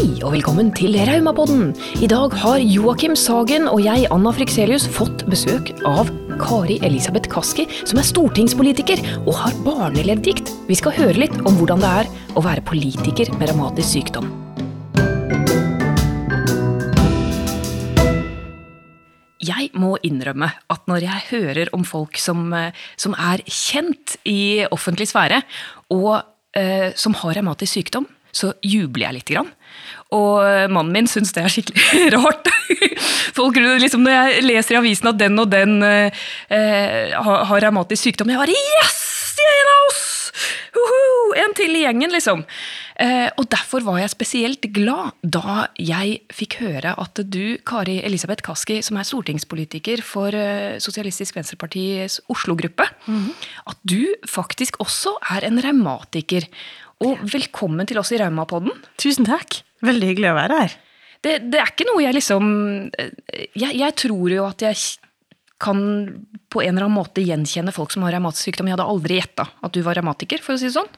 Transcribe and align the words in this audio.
Hei 0.00 0.14
og 0.24 0.30
velkommen 0.32 0.70
til 0.72 0.94
Raumapodden. 0.96 1.74
I 2.00 2.06
dag 2.08 2.32
har 2.40 2.62
Joakim 2.64 3.12
Sagen 3.20 3.66
og 3.68 3.82
jeg, 3.84 4.06
Anna 4.08 4.30
Frikselius, 4.32 4.86
fått 4.88 5.26
besøk 5.28 5.74
av 5.84 6.08
Kari 6.40 6.78
Elisabeth 6.88 7.28
Kaski, 7.28 7.66
som 7.84 7.98
er 8.00 8.06
stortingspolitiker 8.08 9.02
og 9.26 9.34
har 9.36 9.58
barneleddgikt. 9.60 10.48
Vi 10.70 10.78
skal 10.80 10.94
høre 10.96 11.20
litt 11.20 11.36
om 11.44 11.58
hvordan 11.58 11.84
det 11.84 11.90
er 11.98 12.08
å 12.32 12.40
være 12.46 12.64
politiker 12.64 13.28
med 13.34 13.50
revmatisk 13.50 13.92
sykdom. 13.98 14.30
Jeg 19.44 19.68
må 19.76 19.98
innrømme 20.00 20.48
at 20.48 20.88
når 20.88 21.04
jeg 21.10 21.26
hører 21.34 21.74
om 21.76 21.84
folk 21.84 22.16
som, 22.16 22.46
eh, 22.56 22.72
som 22.96 23.12
er 23.20 23.44
kjent 23.44 24.16
i 24.24 24.64
offentlig 24.64 25.10
sfære, 25.12 25.42
og 25.92 26.24
eh, 26.56 26.88
som 26.96 27.18
har 27.20 27.36
revmatisk 27.36 27.76
sykdom, 27.76 28.08
så 28.32 28.52
jubler 28.64 29.08
jeg 29.08 29.18
lite 29.18 29.36
grann. 29.36 29.50
Og 30.16 30.70
mannen 30.72 30.94
min 30.94 31.06
syns 31.10 31.34
det 31.36 31.44
er 31.44 31.52
skikkelig 31.52 32.10
rart. 32.16 32.50
Folk, 33.36 33.56
liksom, 33.56 34.04
Når 34.04 34.16
jeg 34.16 34.44
leser 34.48 34.76
i 34.76 34.80
avisen 34.80 35.10
at 35.12 35.20
den 35.20 35.38
og 35.38 35.50
den 35.52 35.80
eh, 35.86 36.22
eh 36.50 37.14
har, 37.14 37.44
har 37.50 37.64
revmatisk 37.66 38.08
sykdom, 38.10 38.30
jeg 38.32 38.42
bare 38.42 38.58
Yes! 38.58 39.06
En 39.40 39.68
av 39.72 39.86
oss! 39.88 40.06
Uhu, 40.76 41.34
en 41.40 41.54
til 41.56 41.74
i 41.74 41.84
gjengen, 41.84 42.12
liksom. 42.12 42.42
Eh, 43.00 43.28
og 43.40 43.46
derfor 43.48 43.80
var 43.86 43.96
jeg 44.02 44.12
spesielt 44.12 44.66
glad 44.76 45.14
da 45.24 45.64
jeg 45.80 46.18
fikk 46.36 46.58
høre 46.60 46.92
at 47.00 47.22
du, 47.32 47.56
Kari 47.66 47.96
Elisabeth 48.04 48.44
Kaski, 48.44 48.80
som 48.84 48.98
er 49.00 49.08
stortingspolitiker 49.08 50.02
for 50.04 50.36
eh, 50.36 50.76
Sosialistisk 50.82 51.38
Venstrepartis 51.38 52.18
Oslo-gruppe, 52.32 52.84
mm. 53.06 53.30
at 53.72 53.80
du 53.88 54.04
faktisk 54.28 54.76
også 54.84 55.14
er 55.32 55.48
en 55.48 55.62
revmatiker. 55.64 56.44
Og 57.00 57.20
velkommen 57.32 57.88
til 57.88 57.98
oss 58.00 58.12
i 58.12 58.18
Raumapodden. 58.20 58.74
Tusen 59.00 59.24
takk. 59.28 59.62
Veldig 59.84 60.10
hyggelig 60.10 60.32
å 60.32 60.36
være 60.36 60.56
her. 60.62 60.72
Det, 61.24 61.36
det 61.52 61.60
er 61.60 61.70
ikke 61.72 61.86
noe 61.88 62.02
jeg 62.04 62.16
liksom 62.16 62.44
jeg, 62.96 63.72
jeg, 63.76 63.92
tror 64.00 64.32
jo 64.32 64.44
at 64.48 64.64
jeg 64.64 64.80
kan 65.60 65.80
på 66.52 66.62
en 66.64 66.72
eller 66.72 66.86
annen 66.86 66.96
måte 66.96 67.24
gjenkjenne 67.24 67.72
folk 67.76 67.92
som 67.92 68.04
har 68.04 68.16
revmatisk 68.16 68.48
sykdom. 68.48 68.68
Jeg 68.68 68.76
hadde 68.76 68.88
aldri 68.92 69.20
gjetta 69.20 69.46
at 69.48 69.76
du 69.76 69.80
var 69.84 69.96
revmatiker, 69.96 70.40
for 70.44 70.56
å 70.56 70.60
si 70.60 70.68
det 70.68 70.76
sånn. 70.76 70.88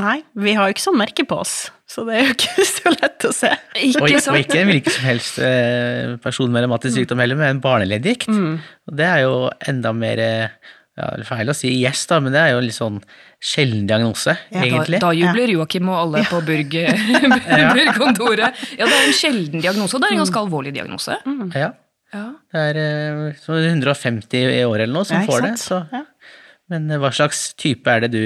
Nei, 0.00 0.18
vi 0.34 0.56
har 0.56 0.66
jo 0.66 0.74
ikke 0.74 0.82
sånn 0.82 0.98
merke 0.98 1.24
på 1.28 1.36
oss, 1.38 1.54
så 1.86 2.02
det 2.08 2.16
er 2.18 2.24
jo 2.24 2.34
ikke 2.34 2.64
så 2.72 2.92
lett 2.96 3.26
å 3.28 3.32
se. 3.32 3.50
Ikke 3.78 4.02
og, 4.02 4.16
og, 4.16 4.38
ikke 4.40 4.60
en 4.60 4.72
hvilken 4.72 4.96
som 4.96 5.06
helst 5.06 5.36
eh, 5.44 6.14
person 6.24 6.50
med 6.52 6.64
revmatisk 6.64 6.96
sykdom 6.98 7.22
heller, 7.22 7.38
men 7.38 7.54
en 7.54 7.62
barneleddgikt. 7.64 8.32
Mm. 8.32 8.56
Og 8.90 8.96
det 8.98 9.06
er 9.06 9.22
jo 9.22 9.36
enda 9.70 9.94
mer 9.96 10.24
eh, 10.96 11.06
er 11.06 11.24
Feil 11.28 11.50
å 11.50 11.54
si 11.56 11.68
yes, 11.80 12.06
da, 12.10 12.20
men 12.22 12.32
det 12.34 12.40
er 12.42 12.50
jo 12.54 12.60
en 12.62 12.66
litt 12.66 12.76
sånn 12.76 12.98
sjelden 13.42 13.86
diagnose, 13.90 14.36
ja, 14.50 14.62
egentlig. 14.62 14.98
Da, 15.02 15.10
da 15.10 15.18
jubler 15.18 15.48
Joakim 15.54 15.90
og 15.92 15.98
alle 16.00 16.18
på 16.30 16.36
Burg-kontoret. 16.48 18.50
ja, 18.78 18.84
det 18.86 19.00
er 19.00 19.08
en 19.08 19.18
sjelden 19.18 19.64
diagnose, 19.64 19.92
og 19.96 20.00
det 20.04 20.10
er 20.10 20.16
en 20.16 20.22
ganske 20.24 20.38
mm. 20.38 20.44
alvorlig 20.46 20.72
diagnose. 20.76 21.14
Mm. 21.26 21.48
Ja. 21.52 21.70
ja. 22.14 22.26
Det 22.54 22.60
er 22.72 22.76
uh, 23.28 23.60
150 23.60 24.40
i 24.40 24.64
år 24.64 24.86
eller 24.86 24.94
noe 24.94 25.06
som 25.08 25.28
får 25.28 25.40
det. 25.48 25.54
Så. 25.62 25.78
Men 26.72 26.82
uh, 26.92 27.00
hva 27.02 27.10
slags 27.14 27.38
type 27.60 27.88
er 27.90 28.06
det 28.06 28.12
du 28.14 28.22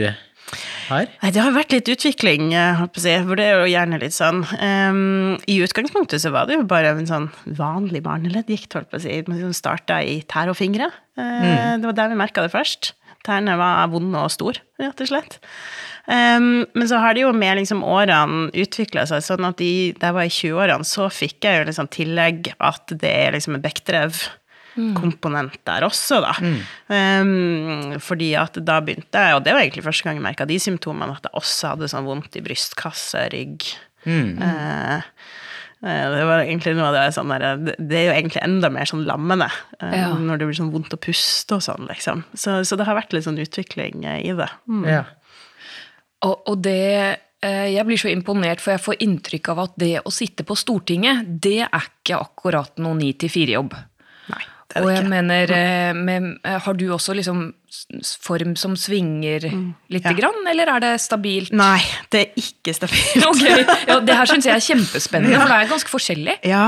har? 0.89 1.09
Nei, 1.23 1.33
det 1.35 1.43
har 1.43 1.55
vært 1.57 1.75
litt 1.75 1.91
utvikling, 1.93 2.53
eh, 2.57 2.77
holdt 2.79 2.95
på 2.97 3.03
å 3.03 3.05
si. 3.05 3.15
For 3.29 3.41
det 3.41 3.47
er 3.47 3.63
jo 3.63 3.73
gjerne 3.73 4.01
litt 4.03 4.17
sånn 4.17 4.45
um, 4.45 5.35
I 5.51 5.59
utgangspunktet 5.65 6.25
så 6.25 6.33
var 6.35 6.49
det 6.49 6.59
jo 6.59 6.69
bare 6.69 6.95
en 6.95 7.09
sånn 7.09 7.29
vanlig 7.59 8.03
barneleddgikt, 8.07 8.73
holdt 8.77 8.93
på 8.93 9.01
å 9.01 9.05
si. 9.05 9.21
Som 9.27 9.57
starta 9.57 10.01
i 10.05 10.21
tær 10.31 10.53
og 10.53 10.59
fingre. 10.61 10.91
Uh, 11.19 11.25
mm. 11.25 11.83
Det 11.83 11.91
var 11.91 12.01
der 12.01 12.15
vi 12.15 12.23
merka 12.23 12.47
det 12.47 12.55
først. 12.55 12.95
Tærne 13.27 13.59
var 13.61 13.91
vonde 13.93 14.21
og 14.23 14.33
store, 14.33 14.63
rett 14.81 15.01
og 15.05 15.11
slett. 15.11 15.41
Um, 16.09 16.65
men 16.73 16.89
så 16.89 17.03
har 17.03 17.13
det 17.13 17.27
jo 17.27 17.35
med 17.37 17.59
liksom 17.59 17.83
årene 17.85 18.49
utvikla 18.57 19.05
seg 19.11 19.21
sånn 19.27 19.45
at 19.51 19.59
de, 19.61 19.93
da 19.99 20.09
jeg 20.09 20.17
var 20.17 20.29
i 20.29 20.33
20-årene, 20.33 20.89
så 20.89 21.11
fikk 21.13 21.45
jeg 21.45 21.59
jo 21.59 21.67
liksom 21.69 21.91
tillegg 21.93 22.53
at 22.57 22.95
det 22.95 23.11
er 23.27 23.37
liksom 23.37 23.59
en 23.59 23.65
Bechdrev 24.79 24.95
komponent 24.99 25.59
der 25.67 25.87
også, 25.87 26.21
da. 26.25 26.35
Mm. 26.39 26.61
Um, 26.89 27.99
fordi 28.03 28.33
at 28.39 28.59
da 28.65 28.79
begynte 28.85 29.25
jeg, 29.25 29.37
og 29.37 29.45
det 29.45 29.55
var 29.55 29.65
egentlig 29.65 29.85
første 29.87 30.07
gang 30.07 30.19
jeg 30.19 30.27
merka 30.29 30.47
de 30.49 30.59
symptomene, 30.63 31.19
at 31.19 31.29
jeg 31.29 31.37
også 31.39 31.75
hadde 31.75 31.91
sånn 31.91 32.09
vondt 32.09 32.39
i 32.39 32.45
brystkasse, 32.45 33.29
rygg. 33.35 33.69
Mm. 34.09 34.39
Uh, 34.39 35.03
det 35.79 36.25
var 36.27 36.43
egentlig 36.43 36.75
noe 36.75 36.89
av 36.89 36.97
det 36.97 37.05
sånn 37.15 37.31
der, 37.31 37.61
Det 37.79 37.99
er 38.01 38.09
jo 38.09 38.15
egentlig 38.17 38.41
enda 38.43 38.71
mer 38.75 38.89
sånn 38.91 39.05
lammende 39.07 39.47
uh, 39.47 39.93
ja. 39.95 40.09
når 40.19 40.41
det 40.41 40.49
blir 40.49 40.59
sånn 40.59 40.73
vondt 40.75 40.97
å 40.97 41.01
puste 41.03 41.59
og 41.59 41.65
sånn, 41.65 41.87
liksom. 41.91 42.25
Så, 42.35 42.61
så, 42.67 42.79
det 42.79 42.89
har 42.89 42.99
vært 42.99 43.15
litt 43.15 43.29
sånn 43.29 43.39
utvikling 43.43 44.07
i 44.17 44.35
det. 44.39 44.51
Mm. 44.71 44.85
Ja. 44.89 45.05
Og, 46.27 46.41
og 46.51 46.65
det 46.65 46.81
eh, 47.47 47.69
jeg 47.71 47.87
blir 47.87 48.01
så 48.01 48.11
imponert, 48.11 48.63
for 48.63 48.75
jeg 48.75 48.83
får 48.83 49.05
inntrykk 49.07 49.53
av 49.53 49.61
at 49.69 49.77
det 49.79 49.93
å 50.03 50.11
sitte 50.11 50.43
på 50.43 50.57
Stortinget, 50.59 51.29
det 51.47 51.61
er 51.69 51.87
ikke 51.93 52.19
akkurat 52.19 52.75
noe 52.83 52.99
ni 52.99 53.13
til 53.15 53.31
fire-jobb. 53.31 53.77
Og 54.83 54.93
jeg 54.93 55.05
mener, 55.09 55.53
eh, 55.55 55.97
med, 55.97 56.37
har 56.45 56.73
du 56.73 56.93
også 56.93 57.17
liksom 57.19 57.55
form 58.23 58.55
som 58.57 58.75
svinger 58.77 59.45
mm, 59.53 59.65
lite 59.93 60.13
ja. 60.13 60.17
grann, 60.17 60.39
eller 60.49 60.71
er 60.73 60.83
det 60.83 60.93
stabilt? 61.03 61.53
Nei, 61.57 61.81
det 62.13 62.21
er 62.23 62.41
ikke 62.41 62.73
stabilt. 62.77 63.27
okay. 63.29 63.65
ja, 63.89 63.99
det 64.05 64.17
her 64.17 64.31
syns 64.31 64.49
jeg 64.49 64.57
er 64.57 64.65
kjempespennende, 64.71 65.35
ja. 65.35 65.43
for 65.43 65.53
det 65.53 65.59
er 65.59 65.73
ganske 65.73 65.93
forskjellig. 65.93 66.37
Ja, 66.49 66.65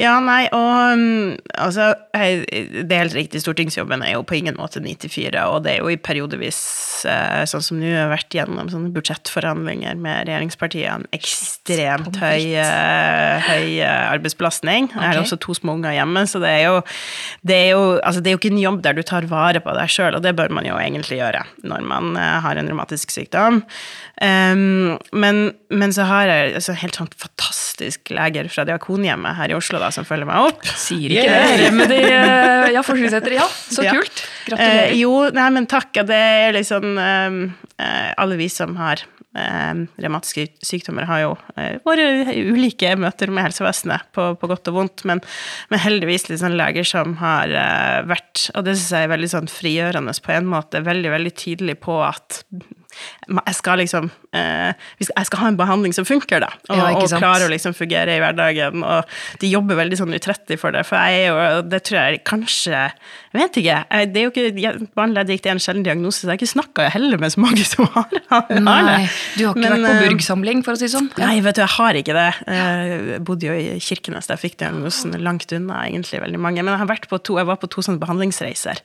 ja 0.00 0.14
nei, 0.24 0.40
og 0.56 0.94
um, 0.96 1.34
altså 1.52 1.90
Det 2.14 2.94
er 2.94 3.02
helt 3.04 3.16
riktig, 3.16 3.42
stortingsjobben 3.44 4.02
er 4.06 4.16
jo 4.16 4.24
på 4.26 4.38
ingen 4.38 4.56
måte 4.58 4.80
9-4, 4.84 5.44
og 5.52 5.62
det 5.66 5.74
er 5.74 5.82
jo 5.82 5.92
i 5.92 5.98
periodevis, 6.00 6.60
eh, 7.08 7.44
sånn 7.50 7.64
som 7.64 7.80
nå 7.80 7.92
har 7.92 8.10
vært 8.12 8.32
gjennom 8.34 8.72
sånne 8.72 8.92
budsjettforhandlinger 8.96 10.00
med 10.00 10.30
regjeringspartiene, 10.30 11.10
ekstremt 11.16 12.18
høy, 12.22 12.54
eh, 12.64 13.50
høy 13.50 13.78
arbeidsbelastning. 13.84 14.88
Okay. 14.90 15.04
Jeg 15.04 15.12
har 15.12 15.22
også 15.22 15.40
to 15.44 15.56
små 15.58 15.76
unger 15.78 15.94
hjemme, 15.96 16.24
så 16.30 16.40
det 16.42 16.56
er 16.56 16.64
jo 16.70 16.80
det 17.46 17.56
er 17.56 17.70
jo, 17.76 17.84
altså 18.02 18.22
det 18.22 18.30
er 18.30 18.36
jo 18.36 18.40
ikke 18.40 18.52
en 18.54 18.62
jobb 18.62 18.82
der 18.84 18.96
du 18.96 19.04
tar 19.06 19.28
vare 19.30 19.60
på 19.62 19.74
deg 19.76 19.92
sjøl, 19.92 20.16
og 20.16 20.24
det 20.24 20.34
bør 20.38 20.52
man 20.54 20.66
jo 20.68 20.78
egentlig 20.80 21.18
gjøre 21.20 21.42
når 21.66 21.84
man 21.86 22.14
uh, 22.16 22.38
har 22.44 22.58
en 22.58 22.70
revmatisk 22.70 23.12
sykdom. 23.14 23.62
Um, 24.22 24.96
men, 25.12 25.42
men, 25.70 25.94
så 25.94 26.06
har 26.08 26.30
jeg 26.30 26.54
altså, 26.60 26.76
helt 26.78 26.98
sånn 26.98 27.10
fantastisk 27.18 28.12
leger 28.14 28.50
fra 28.52 28.64
Diakonhjemmet 28.68 29.38
her 29.38 29.52
i 29.52 29.58
Oslo 29.58 29.82
da, 29.82 29.90
som 29.94 30.06
følger 30.08 30.30
meg 30.30 30.50
opp. 30.52 30.64
Sier 30.78 31.14
ikke 31.14 31.26
yeah. 31.28 31.54
det 31.60 31.70
men 31.74 31.92
de 31.92 32.00
uh, 32.06 32.70
ja, 32.74 32.84
forskningssetere. 32.86 33.38
Ja, 33.40 33.46
så 33.48 33.84
ja. 33.88 33.94
kult. 33.98 34.24
Gratulerer. 34.48 34.90
Uh, 34.94 34.98
jo, 34.98 35.14
nei, 35.36 35.48
men 35.58 35.70
takk. 35.70 35.92
Det 36.08 36.24
er 36.42 36.56
liksom 36.56 36.96
um, 36.96 37.40
alle 37.78 38.40
vi 38.40 38.50
som 38.52 38.78
har 38.78 39.04
eh, 39.38 39.82
revmatiske 40.02 40.46
sykdommer 40.64 41.06
har 41.08 41.22
jo 41.22 41.30
eh, 41.56 41.78
våre 41.86 42.08
ulike 42.34 42.94
møter 43.00 43.32
med 43.32 43.48
helsevesenet, 43.48 44.10
på, 44.16 44.30
på 44.40 44.50
godt 44.50 44.70
og 44.72 44.78
vondt, 44.80 45.04
men, 45.08 45.22
men 45.72 45.82
heldigvis 45.82 46.28
liksom 46.30 46.56
leger 46.58 46.88
som 46.88 47.16
har 47.22 47.54
eh, 47.54 48.00
vært, 48.08 48.48
og 48.54 48.66
det 48.66 48.76
syns 48.76 48.92
jeg 48.96 49.08
er 49.08 49.14
veldig 49.14 49.32
sånn 49.34 49.52
frigjørende 49.52 50.16
på 50.24 50.34
en 50.34 50.50
måte, 50.50 50.82
veldig, 50.86 51.14
veldig 51.14 51.34
tydelig 51.38 51.78
på 51.84 52.00
at 52.04 52.42
jeg 52.48 53.56
skal 53.56 53.78
liksom 53.82 54.08
eh, 54.36 54.72
Jeg 55.00 55.28
skal 55.28 55.42
ha 55.42 55.52
en 55.52 55.60
behandling 55.60 55.94
som 55.96 56.06
funker, 56.08 56.42
da. 56.44 56.50
Og, 56.68 56.76
ja, 56.80 56.90
og 56.96 57.14
klarer 57.14 57.46
å 57.46 57.52
liksom 57.52 57.76
fungere 57.76 58.16
i 58.16 58.22
hverdagen. 58.22 58.84
Og 58.84 59.40
de 59.42 59.52
jobber 59.52 59.80
veldig 59.80 60.00
sånn 60.02 60.16
utrettelig 60.16 60.60
for 60.60 60.74
det, 60.74 60.84
for 60.88 60.98
jeg 60.98 61.24
er 61.24 61.28
jo 61.28 61.62
Det 61.68 61.82
tror 61.86 61.98
jeg 62.00 62.22
kanskje 62.28 62.74
Jeg 62.74 63.38
vet 63.38 63.60
ikke. 63.62 63.78
Det 64.12 64.20
er 64.20 64.28
jo 64.28 64.32
ikke 64.32 64.74
Barneleddgikt 64.98 65.48
er 65.48 65.56
en 65.56 65.62
sjelden 65.62 65.86
diagnose, 65.86 66.22
så 66.22 66.28
jeg 66.28 66.34
har 66.34 66.40
ikke 66.40 66.52
snakka 66.54 66.88
heller 66.94 67.20
med 67.20 67.34
så 67.34 67.42
mange 67.42 67.64
som 67.68 67.88
har, 67.94 68.08
det. 68.12 68.60
Nei, 68.64 69.06
du 69.36 69.46
har 69.46 69.56
ikke 69.56 69.62
Men, 69.62 69.84
vært 69.84 69.84
på 69.84 70.08
burgsamling, 70.08 70.38
Burg-samling, 70.38 70.64
for 70.64 70.76
å 70.76 70.78
si 70.78 70.86
det 70.86 70.92
sånn? 70.94 71.08
Nei, 71.20 71.38
vet 71.44 71.58
du, 71.58 71.62
jeg 71.62 71.74
har 71.74 71.98
ikke 71.98 72.16
det. 72.16 72.26
Jeg 72.48 73.20
bodde 73.26 73.48
jo 73.48 73.56
i 73.56 73.78
Kirkenes 73.82 74.28
da 74.28 74.36
jeg 74.36 74.44
fikk 74.44 74.58
diagnosen, 74.62 75.16
langt 75.22 75.52
unna 75.54 75.82
egentlig 75.86 76.20
veldig 76.22 76.40
mange. 76.42 76.62
Men 76.62 76.74
jeg 76.74 76.82
har 76.82 76.90
vært 76.90 77.08
på 77.10 77.20
to, 77.22 77.38
jeg 77.40 77.48
var 77.48 77.60
på 77.60 77.70
to 77.72 77.84
sånne 77.84 78.02
behandlingsreiser 78.02 78.82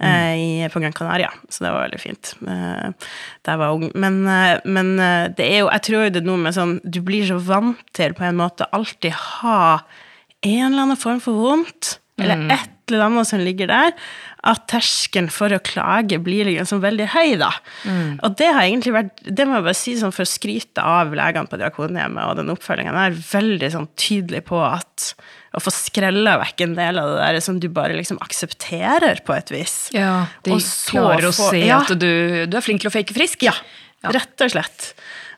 mm. 0.00 0.06
eh, 0.06 0.66
på 0.72 0.82
Gran 0.82 0.96
Canaria, 0.96 1.30
så 1.48 1.66
det 1.66 1.72
var 1.74 1.86
veldig 1.86 2.02
fint. 2.02 2.34
Eh, 2.46 3.10
jeg 3.48 3.62
var 3.62 3.76
ung. 3.76 3.88
Men, 3.94 4.20
eh, 4.28 4.58
men, 4.82 4.98
eh, 5.00 5.30
det 5.38 5.46
er 5.46 5.62
jo 5.62 5.70
Jeg 5.70 5.86
tror 5.88 6.10
det 6.10 6.22
er 6.22 6.28
noe 6.28 6.42
med 6.42 6.56
sånn 6.56 6.76
Du 6.84 7.00
blir 7.04 7.24
så 7.28 7.38
vant 7.38 7.80
til 7.96 8.14
på 8.18 8.26
en 8.28 8.40
måte 8.40 8.68
alltid 8.74 9.14
ha 9.14 9.82
en 10.42 10.72
eller 10.72 10.82
annen 10.88 10.98
form 10.98 11.20
for 11.22 11.38
vondt, 11.38 12.00
eller 12.18 12.40
mm. 12.40 12.48
et 12.50 12.90
eller 12.90 13.04
annet 13.06 13.28
som 13.28 13.38
ligger 13.38 13.68
der, 13.70 13.92
at 14.42 14.64
terskelen 14.72 15.28
for 15.30 15.54
å 15.54 15.60
klage 15.62 16.18
blir 16.18 16.48
liksom 16.48 16.80
veldig 16.82 17.06
høy, 17.12 17.36
da. 17.38 17.52
Mm. 17.86 18.16
Og 18.26 18.34
det 18.40 18.48
har 18.50 18.64
egentlig 18.64 18.94
vært 18.96 19.22
Det 19.22 19.46
må 19.46 19.60
jeg 19.60 19.66
bare 19.68 19.78
si 19.78 19.94
sånn 20.00 20.14
for 20.14 20.26
å 20.26 20.32
skryte 20.32 20.82
av 20.82 21.14
legene 21.14 21.46
på 21.46 21.60
Diakonhjemmet 21.60 22.26
og 22.26 22.40
den 22.40 22.50
oppfølgingen, 22.50 22.98
er 22.98 23.14
veldig 23.14 23.70
sånn 23.76 23.88
tydelig 23.94 24.42
på 24.50 24.58
at 24.66 25.12
å 25.52 25.60
få 25.60 25.72
skrella 25.74 26.38
vekk 26.40 26.64
en 26.64 26.76
del 26.78 26.98
av 27.00 27.10
det 27.12 27.20
der 27.20 27.44
som 27.44 27.58
du 27.60 27.68
bare 27.72 27.96
liksom 27.96 28.18
aksepterer 28.24 29.20
på 29.26 29.34
et 29.36 29.52
vis. 29.52 29.76
Ja, 29.94 30.24
de 30.46 30.56
klarer 30.88 31.28
å 31.28 31.32
se 31.36 31.60
ja. 31.60 31.82
at 31.82 31.92
du, 31.92 32.08
du, 32.48 32.56
er 32.56 32.64
flink 32.64 32.82
til 32.82 32.88
å 32.88 32.94
fake 32.94 33.14
frisk. 33.16 33.44
Ja. 33.44 33.54
Rett 34.02 34.42
og 34.42 34.54
slett. 34.54 34.92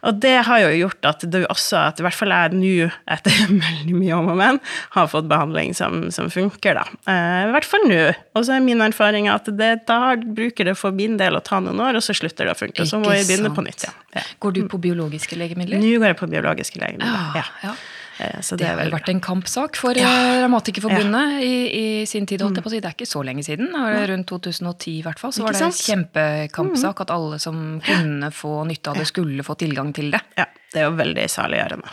Og 0.04 0.18
det 0.20 0.34
har 0.46 0.60
jo 0.60 0.72
gjort 0.76 1.08
at 1.08 1.24
du 1.32 1.38
også, 1.46 1.78
at 1.80 2.00
i 2.00 2.04
hvert 2.04 2.16
fall 2.16 2.32
jeg 2.34 2.58
nå, 2.58 2.88
etter 3.14 3.38
veldig 3.66 3.96
mye 3.96 4.18
om 4.18 4.30
og 4.34 4.38
men, 4.40 4.60
har 4.96 5.08
fått 5.10 5.28
behandling 5.30 5.72
som, 5.76 6.10
som 6.14 6.28
funker, 6.32 6.76
da. 6.76 6.84
Eh, 7.08 7.48
I 7.48 7.54
hvert 7.54 7.68
fall 7.68 7.86
nå. 7.88 8.02
Og 8.36 8.46
så 8.46 8.56
er 8.58 8.64
min 8.64 8.84
erfaring 8.84 9.30
at 9.32 9.48
det, 9.56 9.72
da 9.88 10.14
bruker 10.20 10.68
det 10.68 10.76
for 10.80 10.94
min 10.96 11.16
del 11.20 11.38
å 11.38 11.42
ta 11.44 11.60
noen 11.64 11.80
år, 11.80 12.00
og 12.00 12.04
så 12.04 12.16
slutter 12.16 12.48
det 12.48 12.56
å 12.56 12.60
funke. 12.60 12.84
Og 12.84 12.90
så 12.90 13.00
må 13.00 13.14
vi 13.14 13.24
begynne 13.24 13.52
på 13.56 13.64
nytt 13.64 13.86
igjen. 13.86 14.00
Ja. 14.14 14.24
Går 14.44 14.56
du 14.58 14.62
på 14.70 14.80
biologiske 14.84 15.40
legemidler? 15.40 15.80
Nå 15.80 15.96
går 15.96 16.12
jeg 16.12 16.20
på 16.20 16.30
biologiske 16.36 16.82
legemidler. 16.82 17.40
Ja. 17.40 17.46
ja. 17.70 17.76
Eh, 18.20 18.40
Så 18.40 18.56
Det 18.56 18.64
det 18.64 18.68
har 18.68 18.76
vel 18.76 18.92
vært 18.92 19.08
en 19.10 19.20
kampsak 19.20 19.76
for 19.76 19.94
Ja. 19.98 20.08
Revmatikerforbundet 20.44 21.32
ja. 21.34 21.40
i, 21.40 22.02
i 22.02 22.06
sin 22.06 22.26
tid. 22.26 22.40
holdt 22.42 22.56
jeg 22.56 22.64
på 22.64 22.70
å 22.70 22.74
si. 22.74 22.80
Det 22.80 22.90
er 22.90 22.96
ikke 22.98 23.10
så 23.10 23.24
lenge 23.24 23.44
siden. 23.44 23.72
Rundt 23.74 24.26
2010 24.30 24.98
i 24.98 25.02
hvert 25.02 25.18
fall. 25.18 25.32
Så 25.32 25.42
Ikke 25.42 25.50
var 25.50 25.58
det 25.58 25.62
en 25.62 25.78
kjempekampsak 25.80 27.00
at 27.00 27.10
alle 27.10 27.38
som 27.42 27.80
kunne 27.84 28.30
få 28.30 28.64
nytte 28.68 28.90
av 28.90 28.96
det, 29.02 29.06
skulle 29.10 29.42
få 29.46 29.56
tilgang 29.58 29.92
til 29.94 30.10
det. 30.14 30.20
Ja, 30.38 30.46
det 30.72 30.80
er 30.82 30.90
jo 30.90 30.96
veldig 30.98 31.28
saliggjørende. 31.30 31.90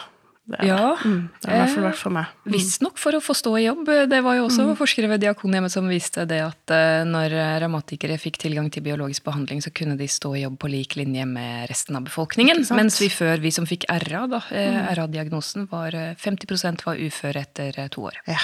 Det 0.51 0.67
Ja. 0.67 0.95
Mm, 1.05 1.29
det 1.41 1.49
har 1.49 1.55
i 1.55 1.59
hvert 1.61 1.73
fall 1.75 1.85
vært 1.87 1.99
for 2.01 2.13
meg. 2.15 2.25
Visstnok 2.45 2.97
for 2.99 3.17
å 3.17 3.21
få 3.23 3.33
stå 3.37 3.53
i 3.59 3.65
jobb. 3.65 3.85
Det 4.09 4.21
var 4.23 4.35
jo 4.35 4.47
også 4.47 4.65
Mm. 4.67 4.75
forskere 4.77 5.07
ved 5.09 5.21
Diakonhjemmet 5.21 5.71
som 5.71 5.87
viste 5.87 6.25
det 6.27 6.41
at 6.43 6.71
eh, 6.75 7.03
når 7.07 7.31
revmatikere 7.63 8.17
fikk 8.19 8.37
tilgang 8.37 8.69
til 8.71 8.83
biologisk 8.83 9.23
behandling, 9.23 9.61
så 9.63 9.71
kunne 9.73 9.97
de 9.97 10.07
stå 10.07 10.35
i 10.37 10.43
jobb 10.43 10.57
på 10.59 10.69
lik 10.69 10.95
linje 10.99 11.25
med 11.25 11.69
resten 11.69 11.95
av 11.95 12.03
befolkningen. 12.03 12.65
Mm. 12.67 12.75
Mens 12.75 12.99
vi 13.01 13.07
før, 13.09 13.39
vi 13.39 13.51
som 13.51 13.65
fikk 13.65 13.85
RA, 13.89 14.27
da, 14.27 14.41
eh, 14.51 14.93
RA-diagnosen, 14.95 15.67
var 15.71 15.95
eh, 15.95 16.13
50% 16.15 16.83
var 16.85 16.95
uføre 16.97 17.41
etter 17.41 17.79
eh, 17.79 17.87
to 17.87 18.01
år. 18.09 18.17
Ja, 18.27 18.37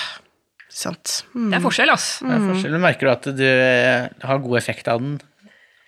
sant. 0.70 1.24
Mm. 1.36 1.50
Det 1.52 1.58
er 1.60 1.64
forskjell, 1.64 1.90
altså. 1.94 2.26
Det 2.28 2.36
er 2.36 2.46
forskjell. 2.54 2.80
Merker 2.84 3.08
du 3.08 3.12
at 3.12 3.28
du 3.38 3.44
eh, 3.48 4.08
har 4.28 4.40
god 4.40 4.58
effekt 4.58 4.88
av 4.88 5.02
den? 5.02 5.20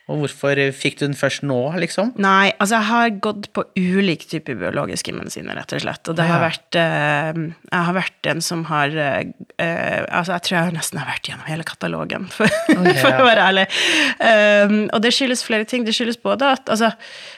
Og 0.09 0.23
hvorfor 0.23 0.59
fikk 0.73 0.97
du 0.99 1.03
den 1.05 1.17
først 1.17 1.43
nå, 1.45 1.57
liksom? 1.81 2.11
Nei, 2.21 2.51
altså 2.57 2.79
jeg 2.79 2.87
har 2.89 3.11
gått 3.21 3.49
på 3.53 3.63
ulike 3.77 4.25
typer 4.31 4.57
biologiske 4.57 5.13
medisiner, 5.13 5.57
rett 5.59 5.75
og 5.77 5.83
slett. 5.83 6.09
Og 6.09 6.17
det 6.17 6.25
har 6.25 6.41
vært 6.41 6.77
eh, 6.79 7.41
Jeg 7.69 7.83
har 7.89 7.97
vært 7.97 8.29
en 8.31 8.41
som 8.45 8.63
har 8.71 8.95
eh, 8.95 9.19
eh, 9.61 10.01
Altså, 10.07 10.33
jeg 10.35 10.45
tror 10.47 10.57
jeg 10.57 10.77
nesten 10.79 11.01
har 11.01 11.11
vært 11.11 11.29
gjennom 11.29 11.49
hele 11.49 11.67
katalogen, 11.67 12.25
for, 12.33 12.49
for 13.03 13.19
å 13.21 13.27
være 13.27 13.45
ærlig. 13.51 13.67
Um, 14.17 14.79
og 14.95 15.03
det 15.05 15.13
skyldes 15.15 15.45
flere 15.45 15.69
ting. 15.69 15.85
Det 15.85 15.93
skyldes 15.95 16.19
både 16.23 16.49
at 16.57 16.73
altså 16.73 16.91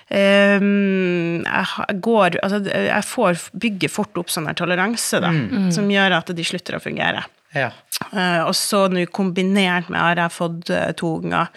um, 0.07 1.44
jeg 1.44 2.00
går 2.07 2.39
Altså, 2.41 2.63
jeg 2.71 3.07
får 3.09 3.45
bygge 3.67 3.91
fort 3.91 4.17
opp 4.21 4.31
sånn 4.31 4.47
her 4.47 4.57
toleranse, 4.57 5.19
da, 5.24 5.31
som 5.75 5.91
gjør 5.91 6.19
at 6.21 6.31
de 6.35 6.47
slutter 6.47 6.79
å 6.79 6.83
fungere. 6.83 7.25
Ja. 7.56 7.71
Uh, 8.12 8.47
og 8.47 8.53
så 8.57 8.85
nå 8.91 9.03
kombinert 9.13 9.91
med 9.91 10.00
at 10.01 10.21
jeg 10.24 10.33
fått 10.33 10.71
eh, 10.74 10.91
to 10.97 11.17
unger 11.19 11.51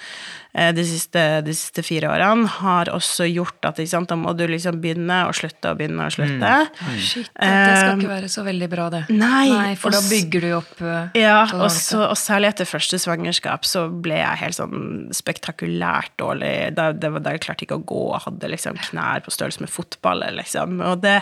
de, 0.55 0.85
siste, 0.87 1.23
de 1.43 1.55
siste 1.57 1.83
fire 1.83 2.11
årene, 2.13 2.47
har 2.61 2.91
også 2.93 3.27
gjort 3.27 3.67
at 3.67 3.81
ikke 3.83 3.91
sant, 3.91 4.11
da 4.13 4.19
må 4.19 4.35
du 4.39 4.45
liksom 4.47 4.79
begynne 4.83 5.25
og 5.29 5.35
slutte 5.35 5.73
og 5.73 5.81
begynne 5.81 6.07
og 6.07 6.15
slutte. 6.15 6.53
Shit, 6.95 7.31
det 7.35 7.75
skal 7.81 7.99
ikke 7.99 8.13
være 8.13 8.31
så 8.31 8.45
veldig 8.47 8.69
bra, 8.71 8.87
det. 8.95 9.03
nei, 9.11 9.75
For 9.81 9.95
da 9.95 10.03
bygger 10.07 10.45
du 10.45 10.51
opp 10.61 10.83
eh, 10.85 11.19
Ja, 11.19 11.41
og, 11.57 11.67
så, 11.75 12.05
og 12.07 12.19
særlig 12.21 12.53
etter 12.53 12.69
første 12.69 13.01
svangerskap 13.03 13.67
så 13.67 13.87
ble 13.89 14.21
jeg 14.21 14.41
helt 14.45 14.59
sånn 14.59 15.09
spektakulært 15.15 16.15
dårlig. 16.23 16.53
Da, 16.79 16.91
det 16.95 17.11
var 17.17 17.25
da 17.25 17.35
jeg 17.35 17.45
klarte 17.49 17.67
ikke 17.67 17.81
å 17.81 17.87
gå 17.91 18.05
og 18.13 18.23
hadde 18.29 18.53
liksom 18.53 18.79
knær 18.91 19.25
på 19.25 19.35
størrelse 19.35 19.65
med 19.65 19.73
fotballer, 19.73 20.35
liksom. 20.39 20.79
Og, 20.85 21.03
det, 21.03 21.17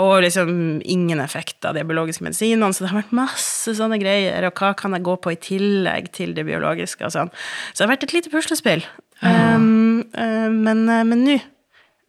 og 0.00 0.20
liksom 0.24 0.80
ingen 0.80 1.20
effekt 1.20 1.68
av 1.68 1.76
de 1.76 1.84
biologiske 1.84 2.24
medisinene, 2.24 2.72
så 2.72 2.86
det 2.86 2.92
har 2.94 3.02
vært 3.02 3.16
masse 3.16 3.76
sånne 3.76 4.00
greier. 4.00 4.48
Og 4.48 4.56
hva 4.56 4.72
kan 4.78 4.96
jeg 4.96 5.04
gå 5.06 5.16
på 5.20 5.34
i 5.34 5.40
tillegg 5.40 6.10
til 6.16 6.32
det 6.36 6.46
biologiske 6.48 7.04
og 7.06 7.14
sånn. 7.14 7.32
Så 7.72 7.82
det 7.82 7.86
har 7.86 7.92
vært 7.94 8.08
et 8.08 8.16
lite 8.16 8.32
puslespill. 8.32 8.69
Um, 9.20 10.04
Ja. 10.16 10.48
men 10.50 10.88
eh, 10.88 11.02
men 11.04 11.24
nå 11.26 11.40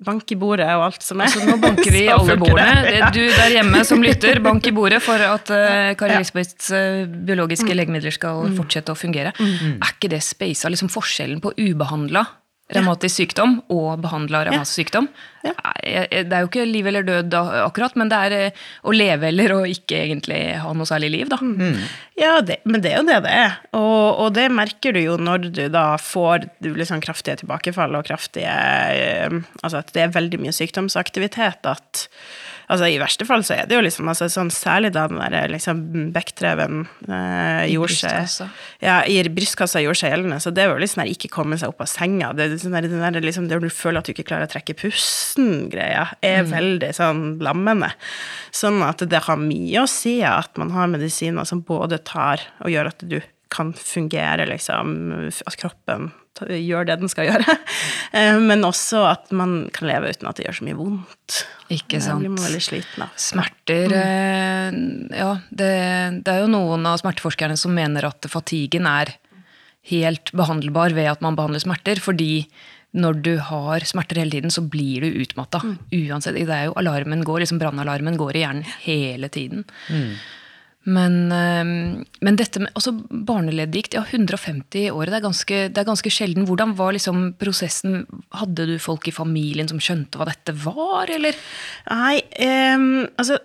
Bank 0.02 0.32
i 0.34 0.36
bordet 0.40 0.66
og 0.66 0.82
alt 0.88 1.04
som 1.06 1.20
er. 1.22 1.28
Altså, 1.30 1.44
nå 1.46 1.60
banker 1.62 1.92
vi 1.94 2.00
i 2.08 2.10
alle 2.16 2.34
bordene. 2.42 2.80
det. 2.88 2.94
er 3.06 3.12
Du 3.14 3.20
der 3.22 3.52
hjemme 3.54 3.84
som 3.86 4.02
lytter, 4.02 4.40
bank 4.42 4.66
i 4.66 4.72
bordet 4.74 4.98
for 5.06 5.22
at 5.22 5.52
uh, 5.54 5.92
Kari 5.94 6.16
Lisbeths 6.18 6.72
uh, 6.74 7.04
biologiske 7.06 7.70
legemidler 7.78 8.16
skal 8.16 8.48
fortsette 8.58 8.96
å 8.96 8.98
fungere. 8.98 9.36
Er 9.38 9.92
ikke 9.94 10.10
det 10.10 10.24
speisa 10.26 10.72
liksom 10.74 10.90
forskjellen 10.90 11.38
på 11.44 11.54
ubehandla 11.54 12.26
revmatisk 12.76 13.22
sykdom 13.22 13.60
og 13.74 14.02
behandla 14.04 14.46
revmatisk 14.48 14.82
sykdom? 14.82 15.10
Det 15.42 15.54
er 16.22 16.44
jo 16.44 16.50
ikke 16.50 16.68
liv 16.70 16.88
eller 16.92 17.06
død 17.08 17.34
akkurat, 17.64 17.96
men 17.98 18.12
det 18.12 18.20
er 18.28 18.36
eh, 18.38 18.60
å 18.86 18.94
leve 18.94 19.30
eller 19.32 19.56
å 19.56 19.62
ikke 19.66 20.04
egentlig 20.04 20.40
ha 20.62 20.74
noe 20.78 20.90
særlig 20.90 21.10
liv, 21.16 21.32
da. 21.32 21.40
Ja, 22.20 22.36
det, 22.46 22.60
men 22.70 22.84
det 22.84 22.94
er 22.94 23.02
jo 23.02 23.08
det 23.08 23.20
det 23.26 23.34
er. 23.34 23.58
Og, 23.78 24.22
og 24.26 24.36
det 24.38 24.48
merker 24.54 24.94
du 24.94 25.02
jo 25.02 25.18
når 25.18 25.50
du 25.50 25.64
da 25.74 25.96
får 26.02 26.46
liksom 26.68 27.02
kraftige 27.02 27.40
tilbakefall 27.42 27.98
og 27.98 28.06
kraftige 28.10 28.54
eh, 28.54 29.40
Altså 29.64 29.82
at 29.82 29.92
det 29.96 30.06
er 30.06 30.14
veldig 30.14 30.42
mye 30.44 30.54
sykdomsaktivitet. 30.56 31.66
At 31.66 32.06
altså 32.72 32.88
I 32.88 33.00
verste 33.02 33.28
fall 33.28 33.44
så 33.46 33.56
er 33.58 33.68
det 33.70 33.78
jo 33.78 33.84
liksom 33.84 34.10
altså 34.12 34.30
sånn 34.32 34.52
Særlig 34.54 34.92
da 34.96 35.08
den 35.10 35.20
der 35.20 35.52
liksom 35.52 35.82
Beck-dreven 36.16 36.84
eh, 37.08 37.72
gjorde 37.72 37.98
seg. 37.98 38.52
Ja, 38.84 39.00
i 39.08 39.20
brystkassa 39.32 39.82
gjorde 39.84 40.02
seg 40.02 40.14
gjeldende. 40.14 40.40
Så 40.44 40.54
det 40.54 40.68
var 40.68 40.78
jo 40.78 40.84
litt 40.84 40.94
sånn 40.94 41.04
der 41.04 41.14
ikke 41.14 41.32
komme 41.34 41.58
seg 41.60 41.72
opp 41.72 41.84
av 41.84 41.90
senga. 41.90 42.32
Det, 42.38 42.48
er 42.48 42.62
sånn 42.62 42.76
der, 42.78 42.88
den 42.92 43.02
der, 43.02 43.26
liksom, 43.26 43.50
der 43.52 43.64
du 43.64 43.70
føler 43.74 44.02
at 44.02 44.10
du 44.10 44.14
ikke 44.14 44.28
klarer 44.30 44.50
å 44.50 44.52
trekke 44.52 44.78
pusten-greia, 44.78 46.08
er 46.26 46.48
veldig 46.52 46.92
sånn 46.98 47.24
lammende. 47.44 47.92
Sånn 48.56 48.82
at 48.86 49.04
det 49.10 49.24
har 49.28 49.42
mye 49.42 49.84
å 49.84 49.90
si 49.90 50.20
at 50.28 50.58
man 50.62 50.74
har 50.76 50.92
medisiner 50.92 51.48
som 51.48 51.64
både 51.66 52.02
tar 52.08 52.44
og 52.62 52.74
gjør 52.74 52.92
at 52.94 53.08
du 53.08 53.20
kan 53.52 53.74
fungere, 53.78 54.48
liksom, 54.50 54.98
at 55.46 55.58
kroppen 55.60 56.12
gjør 56.42 56.88
det 56.88 56.96
den 57.02 57.12
skal 57.12 57.28
gjøre, 57.30 57.58
Eh, 58.12 58.36
men 58.44 58.66
også 58.68 59.06
at 59.08 59.30
man 59.32 59.70
kan 59.72 59.88
leve 59.88 60.10
uten 60.12 60.28
at 60.28 60.36
det 60.36 60.44
gjør 60.44 60.58
så 60.58 60.66
mye 60.68 60.76
vondt. 60.76 61.36
Ikke 61.72 62.02
sant. 62.02 62.04
sant. 62.04 62.26
blir 62.26 62.34
man 62.34 62.44
veldig 62.44 62.64
sliten 62.66 63.06
av. 63.06 63.14
Smerter 63.16 63.94
eh, 63.96 64.80
Ja, 65.16 65.30
det, 65.48 65.70
det 66.26 66.34
er 66.34 66.42
jo 66.42 66.50
noen 66.52 66.90
av 66.90 67.00
smerteforskerne 67.00 67.56
som 67.56 67.72
mener 67.72 68.10
at 68.10 68.28
fatiguen 68.28 68.90
er 68.92 69.14
helt 69.94 70.34
behandlbar 70.36 70.92
ved 70.98 71.08
at 71.14 71.24
man 71.24 71.40
behandler 71.40 71.64
smerter, 71.64 72.04
fordi 72.04 72.44
når 72.92 73.22
du 73.24 73.32
har 73.48 73.88
smerter 73.88 74.20
hele 74.20 74.36
tiden, 74.36 74.52
så 74.52 74.66
blir 74.68 75.08
du 75.08 75.22
utmatta. 75.24 75.64
Uansett. 75.96 76.36
Det 76.36 76.52
er 76.52 76.68
jo 76.68 76.76
alarmen 76.84 77.24
går, 77.24 77.46
liksom 77.46 77.62
brannalarmen 77.62 78.20
går 78.20 78.36
i 78.36 78.44
hjernen 78.44 78.76
hele 78.84 79.32
tiden. 79.32 79.64
Men, 80.84 81.32
eh, 81.32 82.04
men 82.26 82.38
dette 82.40 82.62
med 82.64 82.74
også 82.78 82.94
barneleddgikt, 83.10 83.94
ja, 83.94 84.02
150 84.08 84.88
i 84.88 84.90
året, 84.90 85.14
det 85.14 85.20
er, 85.20 85.28
ganske, 85.28 85.60
det 85.70 85.82
er 85.82 85.90
ganske 85.92 86.14
sjelden. 86.14 86.48
Hvordan 86.50 86.74
var 86.80 86.96
liksom 86.96 87.36
prosessen? 87.42 88.06
Hadde 88.34 88.66
du 88.66 88.76
folk 88.82 89.06
i 89.08 89.14
familien 89.14 89.70
som 89.70 89.82
skjønte 89.82 90.18
hva 90.18 90.26
dette 90.32 90.56
var, 90.64 91.12
eller? 91.14 91.38
Nei, 91.92 92.22
um, 92.74 93.06
altså 93.16 93.38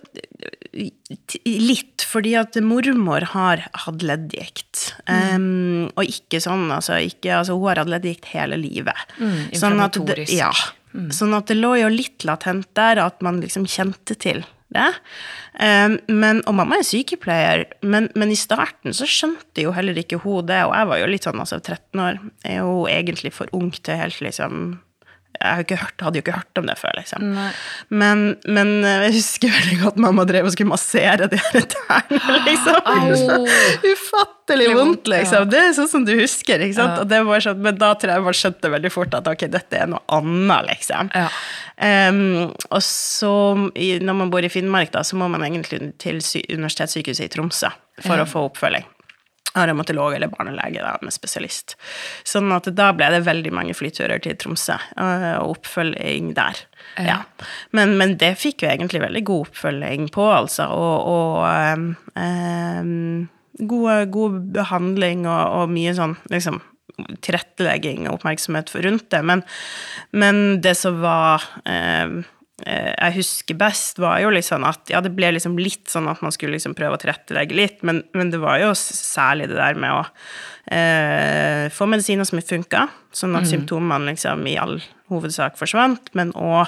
Litt, 1.47 2.03
fordi 2.05 2.33
at 2.37 2.57
mormor 2.61 3.23
har 3.31 3.63
hatt 3.85 4.03
leddgikt. 4.05 4.91
Ehm, 5.09 5.87
og 5.95 6.03
ikke 6.03 6.41
sånn, 6.43 6.67
altså, 6.73 6.99
ikke, 7.01 7.31
altså 7.39 7.55
Hun 7.57 7.71
har 7.71 7.81
hatt 7.81 7.89
leddgikt 7.89 8.27
hele 8.35 8.59
livet. 8.61 9.15
Mm, 9.17 9.39
sånn 9.57 9.81
at 9.81 9.97
det, 10.05 10.27
ja, 10.35 10.51
ja, 10.51 11.07
sånn 11.15 11.33
at 11.37 11.49
det 11.49 11.57
lå 11.57 11.73
jo 11.79 11.89
litt 11.89 12.27
latent 12.27 12.69
der, 12.77 13.01
at 13.07 13.23
man 13.25 13.41
liksom 13.41 13.65
kjente 13.71 14.19
til 14.19 14.43
det. 14.75 14.87
Um, 15.57 15.97
men, 16.11 16.41
og 16.49 16.57
mamma 16.59 16.79
er 16.79 16.87
sykepleier, 16.87 17.65
men, 17.81 18.09
men 18.19 18.33
i 18.33 18.39
starten 18.39 18.95
så 18.95 19.07
skjønte 19.09 19.63
jo 19.63 19.73
heller 19.75 19.97
ikke 19.99 20.19
hun 20.23 20.47
det. 20.49 20.59
Og 20.67 20.75
jeg 20.75 20.89
var 20.91 21.01
jo 21.01 21.11
litt 21.11 21.27
sånn, 21.27 21.39
altså 21.43 21.61
13 21.61 22.03
år 22.03 22.19
er 22.47 22.59
jo 22.59 22.83
egentlig 22.91 23.33
for 23.35 23.51
ung 23.57 23.71
til 23.75 23.99
helt 23.99 24.19
liksom 24.23 24.77
jeg 25.37 25.67
hadde 26.01 26.17
jo 26.17 26.23
ikke 26.23 26.33
hørt 26.33 26.59
om 26.59 26.65
det 26.65 26.73
før, 26.79 26.95
liksom. 26.97 27.25
Men, 27.93 28.21
men 28.49 28.71
jeg 28.81 29.11
husker 29.19 29.51
veldig 29.53 29.75
godt 29.83 29.99
mamma 30.01 30.23
drev 30.25 30.47
og 30.49 30.55
skulle 30.55 30.71
massere 30.71 31.27
de 31.29 31.37
her 31.37 31.67
tærne, 31.75 32.39
liksom. 32.47 33.45
Ufattelig 33.85 34.71
vondt, 34.73 35.11
liksom. 35.11 35.45
Det 35.51 35.61
er 35.61 35.75
sånn 35.77 35.91
som 35.91 36.07
du 36.07 36.13
husker, 36.17 36.63
ikke 36.65 36.79
sant. 36.79 36.95
Ja. 36.97 37.03
Og 37.05 37.11
det 37.13 37.21
var 37.29 37.45
sånn, 37.45 37.61
men 37.67 37.77
da 37.77 37.91
tror 37.99 38.15
jeg 38.15 38.25
man 38.25 38.39
skjønte 38.41 38.73
veldig 38.73 38.93
fort 38.97 39.13
at 39.19 39.29
ok, 39.29 39.45
dette 39.53 39.77
er 39.83 39.93
noe 39.93 40.01
annet, 40.17 40.71
liksom. 40.71 41.13
Ja. 41.13 41.29
Em, 41.85 42.21
og 42.73 42.81
så, 42.85 43.31
når 43.77 44.19
man 44.23 44.33
bor 44.33 44.41
i 44.41 44.49
Finnmark, 44.51 44.89
da, 44.95 45.05
så 45.05 45.19
må 45.21 45.29
man 45.29 45.45
egentlig 45.45 45.93
til 46.01 46.17
Universitetssykehuset 46.57 47.29
i 47.29 47.33
Tromsø 47.37 47.69
for 48.01 48.17
Ja. 48.17 48.25
å 48.25 48.29
få 48.29 48.47
oppfølging 48.49 48.85
revmatolog 49.65 50.15
eller 50.15 50.31
barnelege 50.31 50.83
da, 50.83 50.93
med 51.01 51.15
spesialist. 51.15 51.77
Sånn 52.27 52.51
at 52.55 52.69
da 52.77 52.91
ble 52.95 53.09
det 53.15 53.23
veldig 53.27 53.53
mange 53.55 53.75
flyturer 53.77 54.21
til 54.23 54.37
Tromsø 54.39 54.77
øh, 54.77 55.33
og 55.41 55.57
oppfølging 55.57 56.33
der. 56.37 56.61
Ja. 57.01 57.21
Men, 57.75 57.97
men 57.99 58.15
det 58.21 58.35
fikk 58.41 58.63
jo 58.63 58.71
egentlig 58.71 59.01
veldig 59.03 59.23
god 59.27 59.49
oppfølging 59.49 60.07
på, 60.13 60.29
altså, 60.43 60.69
og, 60.71 61.09
og 61.11 61.75
um, 61.77 61.89
øhm, 62.17 63.27
god, 63.59 64.09
god 64.13 64.39
behandling 64.55 65.27
og, 65.27 65.61
og 65.61 65.73
mye 65.73 65.95
sånn 65.97 66.17
liksom 66.31 66.61
tilrettelegging 67.21 68.07
og 68.07 68.17
oppmerksomhet 68.17 68.71
rundt 68.85 69.09
det. 69.13 69.21
Men, 69.25 69.43
men 70.17 70.59
det 70.63 70.73
som 70.79 70.97
var 71.03 71.45
eh, 71.69 72.23
jeg 72.65 73.13
husker 73.19 73.57
best, 73.59 73.99
var 74.01 74.17
jo 74.23 74.31
liksom 74.33 74.63
at 74.65 74.89
ja, 74.89 75.01
det 75.05 75.11
ble 75.13 75.29
liksom 75.35 75.59
litt 75.61 75.91
sånn 75.91 76.07
at 76.09 76.23
man 76.25 76.33
skulle 76.33 76.55
liksom 76.55 76.73
prøve 76.77 76.97
å 76.97 77.01
tilrettelegge 77.01 77.57
litt, 77.57 77.83
men, 77.85 78.01
men 78.17 78.31
det 78.33 78.39
var 78.41 78.57
jo 78.63 78.71
særlig 78.73 79.51
det 79.51 79.59
der 79.59 79.77
med 79.77 79.93
å 79.93 79.99
eh, 80.73 81.67
få 81.73 81.85
medisiner 81.89 82.25
som 82.25 82.41
funka, 82.41 82.87
sånn 83.13 83.37
at 83.37 83.45
symptomene 83.51 84.09
liksom 84.09 84.41
i 84.49 84.57
all 84.57 84.79
hovedsak 85.11 85.59
forsvant, 85.59 86.09
men 86.17 86.33
òg 86.33 86.65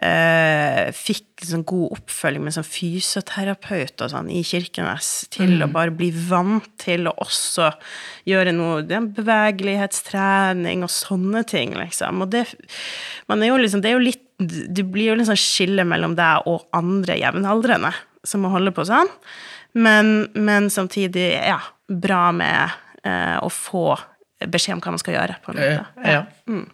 eh, 0.00 0.88
fikk 0.96 1.44
sånn 1.44 1.64
god 1.68 1.96
oppfølging 1.98 2.44
med 2.46 2.54
sånn 2.56 2.66
fysioterapeut 2.66 4.00
og 4.04 4.12
sånn 4.12 4.30
i 4.32 4.42
Kirkenes, 4.46 5.10
til 5.32 5.60
å 5.64 5.68
bare 5.72 5.94
bli 5.96 6.10
vant 6.12 6.68
til 6.80 7.08
å 7.10 7.14
også 7.20 7.70
gjøre 8.28 8.54
noe 8.56 8.82
bevegelighetstrening 8.86 10.84
og 10.86 10.92
sånne 10.94 11.44
ting, 11.48 11.76
liksom. 11.78 12.24
Og 12.24 12.32
det, 12.32 12.46
man 13.30 13.44
er 13.44 13.52
jo 13.52 13.60
liksom, 13.60 13.84
det 13.84 13.92
er 13.92 13.98
jo 13.98 14.08
litt 14.08 14.26
Du 14.40 14.80
blir 14.88 15.10
jo 15.10 15.24
sånn 15.28 15.36
skille 15.36 15.84
mellom 15.84 16.14
deg 16.16 16.46
og 16.48 16.62
andre 16.72 17.18
jevnaldrende 17.20 17.90
som 18.24 18.40
må 18.40 18.48
holde 18.54 18.72
på 18.72 18.86
sånn, 18.88 19.08
men, 19.76 20.30
men 20.32 20.70
samtidig, 20.72 21.26
ja, 21.36 21.58
bra 21.92 22.30
med 22.32 22.72
eh, 23.04 23.36
å 23.36 23.50
få 23.52 23.98
beskjed 24.48 24.78
om 24.78 24.82
hva 24.84 24.94
man 24.94 25.02
skal 25.02 25.16
gjøre, 25.18 25.36
på 25.44 25.52
en 25.52 25.60
måte. 25.60 25.84
Ja. 26.08 26.24
Eh, 26.48 26.64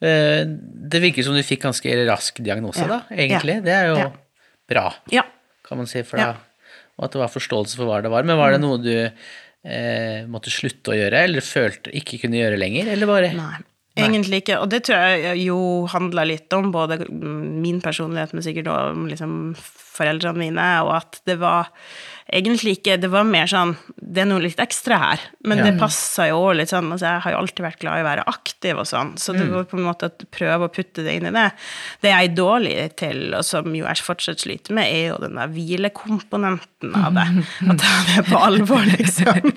Det 0.00 1.00
virker 1.02 1.24
som 1.26 1.34
du 1.34 1.42
fikk 1.42 1.62
ganske 1.66 1.94
rask 2.08 2.38
diagnose, 2.44 2.84
Ja. 2.84 2.86
da, 2.86 3.00
egentlig. 3.10 3.56
Ja. 3.58 3.60
Det 3.66 3.74
er 3.74 3.86
jo 3.88 3.96
Ja. 3.98 4.10
bra, 4.68 4.94
Ja. 5.10 5.22
kan 5.66 5.78
man 5.78 5.86
si, 5.86 6.02
for 6.02 6.16
da, 6.18 6.36
og 6.98 7.04
at 7.04 7.12
det 7.12 7.20
var 7.20 7.28
forståelse 7.28 7.76
for 7.76 7.86
hva 7.86 8.02
det 8.02 8.10
var. 8.10 8.22
Men 8.22 8.36
var 8.38 8.52
det 8.52 8.60
noe 8.60 8.78
du 8.78 9.10
eh, 9.64 10.24
måtte 10.30 10.50
slutte 10.54 10.92
å 10.92 10.96
gjøre, 10.96 11.24
eller 11.24 11.40
følte 11.42 11.90
ikke 11.92 12.20
kunne 12.22 12.38
gjøre 12.38 12.56
lenger, 12.58 12.86
eller 12.92 13.06
bare 13.06 13.32
Nei. 13.34 13.56
Egentlig 13.98 14.44
ikke, 14.44 14.60
og 14.62 14.70
det 14.70 14.84
tror 14.84 14.96
jeg 15.18 15.40
jo 15.48 15.84
handla 15.90 16.24
litt 16.24 16.52
om 16.54 16.70
både 16.70 17.00
min 17.10 17.80
personlighet, 17.82 18.32
men 18.32 18.44
sikkert 18.44 18.68
også 18.70 18.92
om 18.92 19.08
liksom 19.08 19.56
foreldrene 19.58 20.38
mine, 20.38 20.66
og 20.86 20.92
at 21.02 21.20
det 21.26 21.40
var 21.40 21.66
egentlig 22.32 22.78
ikke 22.78 22.98
Det 23.00 23.08
var 23.12 23.24
mer 23.24 23.48
sånn 23.50 23.74
Det 23.96 24.22
er 24.22 24.28
noe 24.28 24.42
litt 24.42 24.60
ekstra 24.60 24.98
her, 25.00 25.22
men 25.44 25.58
Ja. 25.58 25.64
det 25.68 25.78
passa 25.80 26.28
jo 26.28 26.52
litt 26.52 26.68
sånn 26.72 26.90
altså 26.92 27.06
Jeg 27.08 27.22
har 27.24 27.32
jo 27.32 27.38
alltid 27.38 27.64
vært 27.64 27.80
glad 27.80 27.98
i 27.98 28.02
å 28.02 28.08
være 28.08 28.24
aktiv 28.28 28.78
og 28.78 28.86
sånn, 28.88 29.14
så 29.20 29.32
det 29.36 29.46
var 29.50 29.64
på 29.64 29.78
en 29.78 29.86
måte 29.86 30.08
å 30.08 30.26
prøve 30.32 30.68
å 30.68 30.72
putte 30.72 31.04
det 31.04 31.14
inn 31.18 31.28
i 31.28 31.32
det. 31.34 31.46
Det 32.02 32.10
jeg 32.10 32.28
er 32.30 32.34
dårlig 32.36 32.74
til, 33.00 33.34
og 33.34 33.44
som 33.44 33.68
jo 33.74 33.84
jeg 33.86 34.02
fortsatt 34.04 34.42
sliter 34.42 34.74
med, 34.76 34.88
er 34.88 35.12
jo 35.12 35.18
den 35.22 35.38
der 35.38 35.48
hvilekomponenten 35.52 36.94
av 36.96 37.14
det. 37.16 37.26
Å 37.68 37.76
ta 37.80 37.94
det 38.08 38.24
på 38.28 38.40
alvor, 38.40 38.84
liksom. 38.98 39.52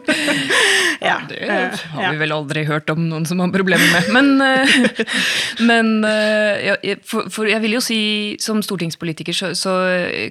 ja. 1.10 1.18
Det 1.28 1.50
har 1.96 2.12
vi 2.14 2.22
vel 2.22 2.36
aldri 2.36 2.66
hørt 2.70 2.90
om 2.94 3.04
noen 3.10 3.26
som 3.30 3.42
har 3.44 3.52
problemer 3.54 3.88
med. 3.96 4.12
Men, 4.16 4.32
eh, 4.42 5.04
men 5.72 5.92
eh, 6.08 6.72
ja, 6.72 6.98
for, 7.08 7.30
for 7.34 7.50
jeg 7.50 7.62
vil 7.66 7.78
jo 7.78 7.84
si, 7.84 8.02
som 8.42 8.62
stortingspolitiker, 8.66 9.36
så, 9.38 9.52
så 9.58 9.76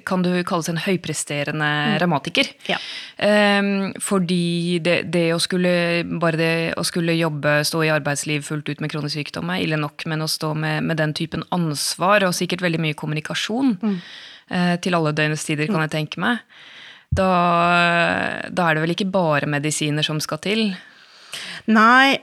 kan 0.07 0.25
du 0.25 0.33
kalles 0.47 0.71
en 0.71 0.81
høypresterende 0.85 1.71
revmatiker. 2.01 2.30
Ja. 2.69 2.77
Um, 3.21 3.91
fordi 4.01 4.79
det, 4.83 4.97
det 5.13 5.27
å 5.35 5.39
skulle 5.41 5.71
bare 6.21 6.39
det 6.39 6.53
å 6.79 6.85
skulle 6.87 7.17
jobbe, 7.17 7.59
stå 7.67 7.83
i 7.85 7.93
arbeidsliv 7.93 8.45
fullt 8.47 8.71
ut 8.71 8.83
med 8.83 8.93
kronisk 8.93 9.19
sykdom 9.19 9.51
er 9.53 9.63
ille 9.65 9.79
nok, 9.81 10.05
men 10.09 10.25
å 10.25 10.29
stå 10.31 10.53
med, 10.57 10.85
med 10.87 10.99
den 11.01 11.15
typen 11.17 11.45
ansvar, 11.53 12.25
og 12.27 12.35
sikkert 12.37 12.63
veldig 12.65 12.81
mye 12.81 12.97
kommunikasjon 12.97 13.75
eh, 13.85 14.75
til 14.81 14.97
alle 14.97 15.15
døgnets 15.17 15.45
tider, 15.47 15.69
kan 15.71 15.85
jeg 15.85 15.95
tenke 15.95 16.21
meg, 16.23 16.41
da, 17.11 17.31
da 18.47 18.67
er 18.69 18.77
det 18.77 18.85
vel 18.85 18.95
ikke 18.95 19.11
bare 19.11 19.49
medisiner 19.51 20.05
som 20.05 20.21
skal 20.23 20.39
til? 20.43 20.69
Nei, 21.71 22.17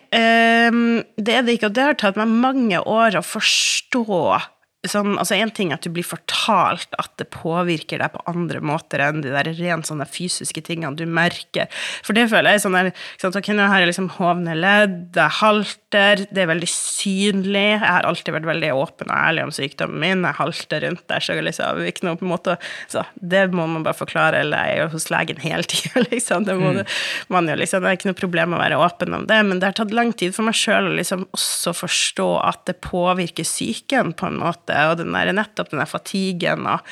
um, 0.73 1.01
det 1.17 1.37
er 1.37 1.45
det 1.47 1.59
ikke, 1.59 1.71
og 1.71 1.77
det 1.77 1.85
har 1.87 1.99
tatt 2.01 2.19
meg 2.19 2.33
mange 2.43 2.81
år 2.81 3.21
å 3.21 3.25
forstå. 3.25 4.23
Sånn, 4.87 5.17
altså 5.19 5.35
En 5.35 5.51
ting 5.51 5.73
er 5.73 5.81
at 5.81 5.83
du 5.83 5.91
blir 5.91 6.07
fortalt 6.07 6.93
at 7.03 7.11
det 7.19 7.27
påvirker 7.35 7.99
deg 7.99 8.13
på 8.15 8.21
andre 8.31 8.61
måter 8.63 9.03
enn 9.03 9.25
de 9.25 9.33
der 9.35 9.51
rent 9.59 9.89
sånne 9.89 10.07
fysiske 10.07 10.63
tingene 10.63 10.95
du 10.95 11.03
merker. 11.03 11.67
For 12.07 12.15
det 12.15 12.29
føler 12.31 12.55
jeg 12.55 12.63
sånn 12.63 12.77
der, 12.77 12.91
sånn, 13.19 13.35
ok, 13.35 13.51
Nå 13.59 13.67
har 13.67 13.83
jeg 13.83 13.91
liksom 13.91 14.11
hovne 14.21 14.55
ledd, 14.55 15.17
jeg 15.17 15.35
halter, 15.41 16.23
det 16.31 16.45
er 16.45 16.51
veldig 16.53 16.69
synlig. 16.71 17.65
Jeg 17.75 17.83
har 17.83 18.07
alltid 18.07 18.37
vært 18.37 18.47
veldig 18.53 18.71
åpen 18.77 19.11
og 19.11 19.17
ærlig 19.17 19.49
om 19.49 19.53
sykdommen 19.57 19.99
min. 20.03 20.23
Jeg 20.29 20.39
halter 20.39 20.87
rundt 20.87 21.05
der, 21.11 21.27
så 21.27 21.35
liksom, 21.43 21.83
ikke 21.91 22.07
noe 22.07 22.21
på 22.21 22.29
en 22.29 22.33
måte, 22.37 22.57
så 22.93 23.03
Det 23.19 23.49
må 23.51 23.67
man 23.67 23.83
bare 23.83 23.99
forklare, 23.99 24.45
eller 24.45 24.63
jeg 24.63 24.77
er 24.77 24.83
jo 24.85 24.93
hos 24.95 25.09
legen 25.11 25.43
hele 25.43 25.67
tida, 25.73 26.05
liksom. 26.07 26.47
Det, 26.47 26.55
må, 26.61 26.75
man 27.35 27.51
jo, 27.51 27.59
liksom. 27.59 27.83
det 27.83 27.91
er 27.91 27.99
ikke 27.99 28.13
noe 28.13 28.21
problem 28.21 28.55
å 28.55 28.63
være 28.63 28.79
åpen 28.79 29.17
om 29.17 29.27
det, 29.27 29.41
men 29.49 29.59
det 29.59 29.73
har 29.73 29.79
tatt 29.81 29.97
lang 29.97 30.15
tid 30.15 30.37
for 30.37 30.47
meg 30.47 30.57
sjøl 30.59 30.93
å 30.93 30.97
liksom 31.01 31.27
også 31.35 31.75
forstå 31.83 32.29
at 32.47 32.65
det 32.71 32.79
påvirker 32.85 33.47
psyken 33.47 34.15
på 34.19 34.29
en 34.31 34.39
måte, 34.45 34.68
og 34.69 34.99
den 35.01 35.15
der, 35.17 35.33
nettopp 35.37 35.73
den 35.73 35.83
der 35.83 35.91
fatigen, 35.91 36.67
og, 36.71 36.85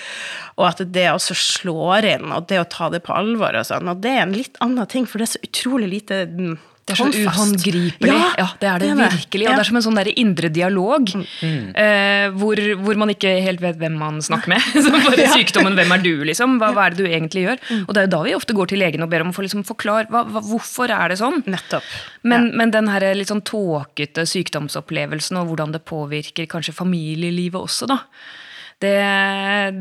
og 0.56 0.68
at 0.71 0.85
det 0.95 1.09
også 1.12 1.37
slår 1.38 2.09
inn, 2.16 2.30
og 2.35 2.49
det 2.50 2.62
å 2.62 2.71
ta 2.71 2.90
det 2.92 3.02
på 3.06 3.16
alvor 3.16 3.56
og 3.59 3.68
sånn, 3.68 3.92
og 3.92 4.02
det 4.04 4.14
er 4.14 4.25
en 4.25 4.37
litt 4.37 4.59
annen 4.64 4.88
ting, 4.90 5.09
for 5.09 5.21
det 5.21 5.28
er 5.28 5.35
så 5.37 5.45
utrolig 5.47 5.92
lite 5.92 6.25
mm, 6.30 6.56
Det 6.87 6.95
er 6.95 6.99
så 7.00 7.07
uhåndgripelig. 7.11 8.16
Ja, 8.38 8.45
det 8.62 8.69
er 8.71 8.78
det, 8.78 8.88
virkelig. 8.95 9.47
Og 9.49 9.50
Ja. 9.50 9.55
det 9.59 9.62
er 9.64 9.66
som 9.66 9.78
en 9.81 9.83
sånn 9.83 9.97
der 9.99 10.11
indre 10.23 10.49
dialog 10.55 11.09
eh, 11.43 12.28
hvor, 12.31 12.61
hvor 12.78 13.00
man 13.00 13.11
ikke 13.11 13.33
helt 13.43 13.59
vet 13.64 13.81
hvem 13.81 13.97
man 13.99 14.21
snakker 14.23 14.52
med. 14.52 14.62
Så 14.85 14.93
bare 14.95 15.26
sykdommen 15.35 15.75
'hvem 15.75 15.95
er 15.97 16.05
du', 16.05 16.23
liksom. 16.31 16.61
Hva, 16.62 16.71
hva 16.76 16.87
er 16.87 16.95
det 16.95 17.02
du 17.02 17.09
egentlig 17.11 17.43
gjør? 17.43 17.59
Og 17.88 17.90
det 17.90 17.99
er 18.02 18.07
jo 18.07 18.12
da 18.14 18.23
vi 18.28 18.37
ofte 18.38 18.55
går 18.55 18.71
til 18.71 18.78
legen 18.78 19.02
og 19.02 19.11
ber 19.11 19.25
om 19.26 19.35
å 19.35 19.35
få 19.35 19.43
liksom 19.43 19.64
forklare 19.66 20.07
hva, 20.14 20.23
hva, 20.31 20.45
hvorfor 20.47 20.95
er 20.95 21.11
det 21.11 21.19
sånn. 21.19 21.43
Nettopp. 21.50 21.83
Men, 22.23 22.52
men 22.55 22.71
den 22.71 22.87
her 22.95 23.02
litt 23.19 23.35
sånn 23.35 23.43
tåkete 23.43 24.23
sykdomsopplevelsen 24.23 25.43
og 25.43 25.50
hvordan 25.50 25.75
det 25.75 25.83
påvirker 25.90 26.47
kanskje 26.47 26.76
familielivet 26.76 27.59
også, 27.66 27.90
da. 27.90 27.99
Det, 28.78 28.95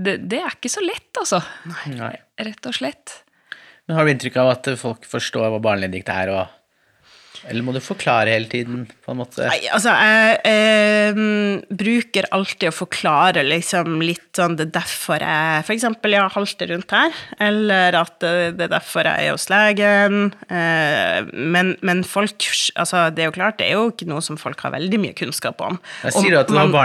det, 0.01 0.17
det 0.31 0.41
er 0.41 0.53
ikke 0.57 0.71
så 0.71 0.81
lett, 0.81 1.11
altså. 1.21 1.43
Nei. 1.91 2.15
Rett 2.41 2.65
og 2.65 2.73
slett. 2.81 3.19
Men 3.85 3.97
har 3.99 4.05
du 4.07 4.13
inntrykk 4.15 4.37
av 4.41 4.53
at 4.57 4.69
folk 4.81 5.05
forstår 5.05 5.51
hva 5.53 5.61
barneleddgikt 5.61 6.09
er, 6.09 6.31
og 6.33 6.47
Eller 7.49 7.65
må 7.65 7.73
du 7.75 7.79
forklare 7.83 8.31
hele 8.33 8.49
tiden, 8.49 8.85
på 9.05 9.13
en 9.13 9.19
måte? 9.21 9.45
Nei, 9.45 9.59
altså, 9.73 9.93
jeg 9.93 10.39
eh, 10.49 11.19
bruker 11.69 12.27
alltid 12.35 12.71
å 12.71 12.75
forklare 12.75 13.43
liksom 13.45 13.99
litt 14.01 14.31
sånn 14.35 14.57
det 14.57 14.67
er 14.69 14.73
derfor 14.79 15.21
jeg 15.23 15.65
eksempel 15.75 16.15
ja, 16.17 16.25
halter 16.33 16.71
rundt 16.73 16.95
her, 16.95 17.13
eller 17.43 17.97
at 18.01 18.17
det 18.23 18.65
er 18.67 18.73
derfor 18.73 19.07
jeg 19.07 19.27
er 19.29 19.35
hos 19.35 19.47
legen. 19.53 20.31
Eh, 20.49 21.21
men, 21.33 21.75
men 21.85 22.03
folk 22.07 22.33
Altså, 22.75 23.05
det 23.15 23.23
er 23.23 23.29
jo 23.29 23.35
klart, 23.35 23.57
det 23.59 23.67
er 23.69 23.77
jo 23.77 23.89
ikke 23.91 24.07
noe 24.09 24.23
som 24.25 24.37
folk 24.39 24.59
har 24.65 24.73
veldig 24.75 24.99
mye 25.01 25.15
kunnskap 25.17 25.61
om. 25.63 25.77
Jeg 26.03 26.15
sier 26.17 26.33
du 26.33 26.39
at 26.41 26.49
du 26.49 26.55
har 26.57 26.65
man- 26.67 26.75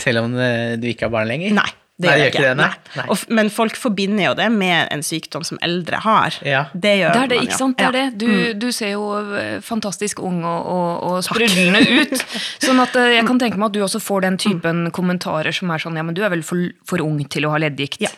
selv 0.00 0.24
om 0.24 0.36
eh, 0.38 0.76
du 0.80 0.88
ikke 0.90 1.08
har 1.08 1.14
barn 1.14 1.30
lenger? 1.30 1.54
Nei. 1.56 1.70
Det 2.00 2.08
Nei, 2.08 2.16
gjør 2.16 2.30
ikke 2.30 2.42
det, 2.46 2.52
nei. 2.56 2.68
Nei. 2.96 3.04
Og, 3.12 3.24
men 3.36 3.50
folk 3.52 3.76
forbinder 3.76 4.24
jo 4.30 4.32
det 4.38 4.46
med 4.54 4.88
en 4.94 5.02
sykdom 5.04 5.44
som 5.44 5.60
eldre 5.64 6.00
har. 6.00 6.38
Ja. 6.46 6.62
Det 6.72 6.94
gjør 6.96 7.12
Det 7.12 7.20
er 7.20 7.32
det, 7.32 7.36
man 7.36 7.44
ikke 7.48 7.56
jo. 7.56 7.58
sant? 7.60 7.76
Det 7.76 7.88
er 7.90 7.96
det. 7.98 8.04
Du, 8.22 8.30
du 8.64 8.68
ser 8.72 8.94
jo 8.94 9.04
eh, 9.36 9.58
fantastisk 9.64 10.22
ung 10.24 10.40
og, 10.48 10.70
og, 10.72 10.88
og 11.10 11.18
sprudlende 11.26 11.82
ut. 12.00 12.16
Sånn 12.64 12.80
at 12.80 12.96
eh, 12.96 13.12
jeg 13.18 13.28
kan 13.28 13.42
tenke 13.42 13.60
meg 13.60 13.68
at 13.68 13.76
du 13.76 13.82
også 13.84 14.00
får 14.00 14.24
den 14.24 14.40
typen 14.40 14.86
kommentarer 14.96 15.52
som 15.54 15.70
er 15.74 15.82
sånn 15.84 16.00
ja, 16.00 16.06
men 16.06 16.16
du 16.16 16.24
er 16.24 16.32
vel 16.32 16.42
for, 16.46 16.72
for 16.88 17.04
ung 17.04 17.20
til 17.28 17.44
å 17.46 17.52
ha 17.52 17.60
leddgikt. 17.60 18.00
Ja. 18.06 18.12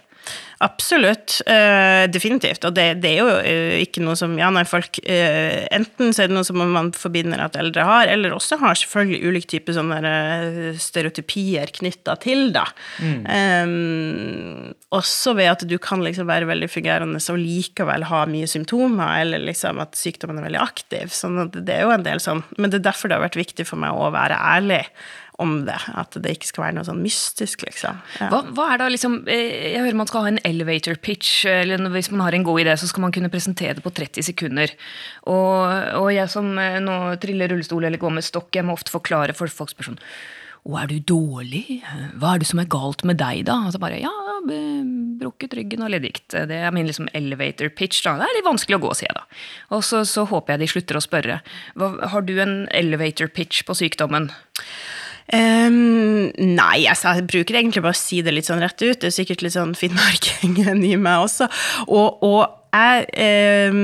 Absolutt. 0.62 1.40
Uh, 1.48 2.06
definitivt. 2.12 2.62
Og 2.68 2.74
det, 2.76 2.86
det 3.02 3.10
er 3.10 3.18
jo 3.18 3.30
uh, 3.42 3.76
ikke 3.82 4.02
noe 4.04 4.14
som 4.18 4.36
Ja, 4.38 4.50
nei, 4.54 4.62
folk 4.68 5.00
uh, 5.02 5.64
Enten 5.74 6.14
så 6.14 6.24
er 6.24 6.30
det 6.30 6.36
noe 6.36 6.46
som 6.46 6.60
man 6.62 6.92
forbinder 6.94 7.42
at 7.42 7.58
eldre 7.58 7.86
har, 7.86 8.10
eller 8.10 8.34
også 8.36 8.60
har 8.60 8.78
selvfølgelig 8.78 9.32
ulike 9.32 9.50
typer 9.50 9.74
sånne 9.74 10.12
stereotypier 10.80 11.72
knytta 11.74 12.14
til, 12.22 12.50
da. 12.54 12.64
Eh, 13.02 13.72
også 14.94 15.34
ved 15.38 15.50
at 15.50 15.64
du 15.68 15.74
kan 15.82 16.02
liksom 16.04 16.28
være 16.28 16.48
veldig 16.50 16.68
fungerende 16.70 17.20
og 17.32 17.40
likevel 17.40 18.06
ha 18.10 18.22
mye 18.30 18.48
symptomer, 18.50 19.22
eller 19.24 19.42
liksom 19.48 19.80
at 19.82 19.98
sykdommen 19.98 20.38
er 20.40 20.46
veldig 20.46 20.62
aktiv. 20.62 21.12
Sånn 21.16 21.40
at 21.46 21.56
det 21.56 21.78
er 21.78 21.86
jo 21.86 21.94
en 21.94 22.06
del 22.06 22.22
sånn 22.22 22.42
Men 22.58 22.72
det 22.72 22.80
er 22.80 22.90
derfor 22.90 23.10
det 23.10 23.18
har 23.18 23.26
vært 23.26 23.40
viktig 23.40 23.66
for 23.68 23.80
meg 23.80 23.96
å 23.96 24.12
være 24.14 24.38
ærlig 24.38 24.84
om 25.42 25.54
det. 25.66 25.78
At 25.98 26.16
det 26.24 26.36
ikke 26.36 26.50
skal 26.50 26.66
være 26.66 26.76
noe 26.78 26.88
sånn 26.88 27.02
mystisk, 27.02 27.64
liksom. 27.66 28.00
Ja. 28.20 28.28
Hva, 28.32 28.42
hva 28.56 28.68
er 28.72 28.82
da 28.82 28.90
liksom, 28.92 29.20
eh, 29.30 29.72
Jeg 29.74 29.84
hører 29.84 29.98
man 30.02 30.10
skal 30.10 30.26
ha 30.26 30.32
en 30.32 30.42
elevator 30.48 30.98
pitch, 31.02 31.44
eller 31.50 31.82
hvis 31.94 32.12
man 32.14 32.24
har 32.26 32.36
en 32.36 32.46
god 32.46 32.64
idé, 32.64 32.76
så 32.78 32.90
skal 32.90 33.06
man 33.06 33.14
kunne 33.14 33.32
presentere 33.32 33.76
det 33.78 33.84
på 33.84 33.94
30 33.94 34.28
sekunder. 34.32 34.74
Og, 35.26 35.98
og 36.00 36.12
jeg 36.14 36.30
som 36.32 36.52
eh, 36.58 36.78
nå 36.82 37.00
triller 37.22 37.52
rullestol 37.52 37.88
eller 37.88 38.00
går 38.00 38.16
med 38.18 38.26
stokk, 38.26 38.52
jeg 38.56 38.66
må 38.66 38.78
ofte 38.78 38.94
forklare 38.94 39.36
for 39.36 39.50
folks 39.52 39.76
spør 39.76 39.92
sånn 39.92 40.02
Å, 40.62 40.76
er 40.78 40.90
du 40.92 40.98
dårlig? 41.10 41.80
Hva 42.20 42.36
er 42.36 42.42
det 42.42 42.46
som 42.46 42.60
er 42.62 42.70
galt 42.70 43.02
med 43.08 43.18
deg, 43.18 43.44
da? 43.48 43.56
Altså 43.66 43.80
bare, 43.82 43.98
ja, 43.98 44.12
brukket 45.22 45.54
ryggen 45.58 45.84
og 45.84 45.92
leddgikt. 45.92 46.34
Det 46.48 46.58
er 46.58 46.74
min 46.74 46.86
liksom 46.88 47.08
elevator 47.14 47.70
pitch. 47.74 48.02
da. 48.04 48.16
Det 48.18 48.28
er 48.28 48.38
litt 48.38 48.48
vanskelig 48.48 48.78
å 48.78 48.84
gå, 48.86 48.94
sier 48.98 49.10
jeg 49.10 49.18
da. 49.18 49.24
Og 49.76 49.84
så, 49.86 50.02
så 50.08 50.26
håper 50.28 50.54
jeg 50.54 50.62
de 50.62 50.72
slutter 50.74 50.98
å 50.98 51.04
spørre. 51.04 51.38
Hva, 51.78 51.92
har 52.12 52.26
du 52.26 52.34
en 52.42 52.56
elevator 52.70 53.30
pitch 53.32 53.64
på 53.66 53.76
sykdommen? 53.78 54.30
Ehm, 55.30 56.32
nei, 56.36 56.86
altså, 56.90 57.14
jeg 57.18 57.28
bruker 57.30 57.60
egentlig 57.60 57.84
bare 57.84 57.96
å 57.96 58.00
si 58.02 58.22
det 58.24 58.34
litt 58.34 58.48
sånn 58.48 58.62
rett 58.62 58.80
ut. 58.82 58.98
Det 59.00 59.10
er 59.10 59.14
sikkert 59.14 59.44
litt 59.44 59.56
sånn 59.56 59.76
finnmarkingen 59.78 60.82
i 60.90 60.96
meg 60.96 61.28
også. 61.28 61.48
Og, 61.86 62.24
og 62.26 62.61
jeg 62.72 63.04
eh, 63.20 63.74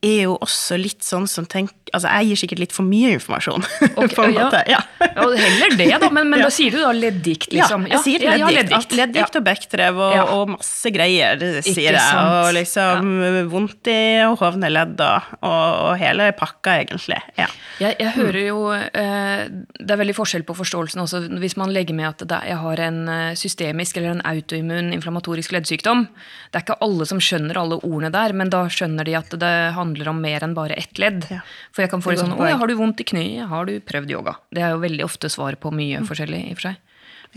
er 0.00 0.22
jo 0.24 0.38
også 0.40 0.78
litt 0.80 1.04
sånn 1.04 1.28
som 1.28 1.44
tenker 1.48 1.74
Altså, 1.88 2.10
jeg 2.18 2.28
gir 2.28 2.38
sikkert 2.42 2.60
litt 2.60 2.74
for 2.76 2.84
mye 2.84 3.14
informasjon, 3.16 3.62
Okay, 3.88 4.10
på 4.18 4.24
en 4.26 4.34
ja. 4.34 4.42
måte. 4.44 4.58
Ja. 4.68 4.80
Ja, 5.00 5.24
heller 5.24 5.76
det, 5.78 5.86
da. 6.02 6.10
Men, 6.12 6.28
men 6.28 6.38
Ja. 6.42 6.48
da 6.48 6.52
sier 6.52 6.74
du 6.74 6.82
da 6.82 6.90
ledddikt, 6.92 7.52
liksom. 7.56 7.86
Ja, 7.88 7.96
jeg 7.96 8.02
sier 8.04 8.24
ledddikt. 8.44 8.74
At 8.76 8.92
Ledddikt 8.98 9.38
og 9.40 9.46
bekkdrev 9.46 10.00
og, 10.04 10.18
og 10.34 10.52
masse 10.52 10.92
greier, 10.92 11.40
Ikke 11.40 11.62
sier 11.64 11.96
jeg. 11.96 12.02
sant. 12.02 12.28
Og 12.28 12.50
liksom 12.58 13.08
vondt 13.54 13.88
i 13.88 13.96
hovne 14.38 14.68
ledd 14.68 15.00
og, 15.00 15.32
og, 15.48 15.94
hele 16.00 16.28
pakka, 16.36 16.76
egentlig. 16.82 17.22
Ja. 17.40 17.48
Jeg, 17.80 17.96
jeg 18.02 18.12
hører 18.18 18.40
jo 18.42 18.60
eh, 18.74 19.44
Det 19.48 19.94
er 19.94 20.00
veldig 20.00 20.16
forskjell 20.18 20.44
på 20.44 20.56
forståelsen 20.58 21.00
også 21.04 21.20
hvis 21.38 21.56
man 21.60 21.72
legger 21.72 21.94
med 21.96 22.08
at 22.10 22.24
det, 22.28 22.38
jeg 22.50 22.58
har 22.60 22.80
en 22.84 23.00
eh, 23.12 23.32
systemisk 23.38 23.96
eller 23.96 24.16
en 24.16 24.24
autoimmun 24.28 24.92
inflammatorisk 24.96 25.56
leddsykdom. 25.56 26.04
Det 26.52 26.60
er 26.60 26.66
ikke 26.66 26.78
alle 26.84 27.08
som 27.08 27.20
skjønner 27.22 27.57
alle 27.60 27.78
ordene 27.82 28.10
der, 28.14 28.32
men 28.36 28.50
da 28.52 28.64
skjønner 28.72 29.04
de 29.08 29.14
at 29.18 29.30
det 29.40 29.54
handler 29.76 30.10
om 30.12 30.20
mer 30.22 30.44
enn 30.46 30.54
bare 30.56 30.76
ett 30.78 30.98
ledd. 30.98 31.26
Ja. 31.32 31.40
For 31.74 31.84
jeg 31.84 31.92
kan 31.92 32.02
få 32.04 32.10
Det 32.12 32.18
litt 32.18 32.24
sånn 32.26 32.36
Å, 32.38 32.48
ja, 32.48 32.56
har 32.60 32.70
du 32.70 32.74
vondt 32.78 33.00
i 33.02 33.06
kneet? 33.08 33.48
Har 33.50 33.68
du 33.68 33.78
prøvd 33.80 34.10
yoga? 34.14 34.36
Det 34.54 34.62
er 34.64 34.74
jo 34.74 34.82
veldig 34.82 35.04
ofte 35.06 35.30
svar 35.32 35.58
på 35.60 35.72
mye 35.74 36.02
forskjellig, 36.08 36.42
i 36.48 36.54
og 36.54 36.60
for 36.60 36.70
seg. 36.70 36.84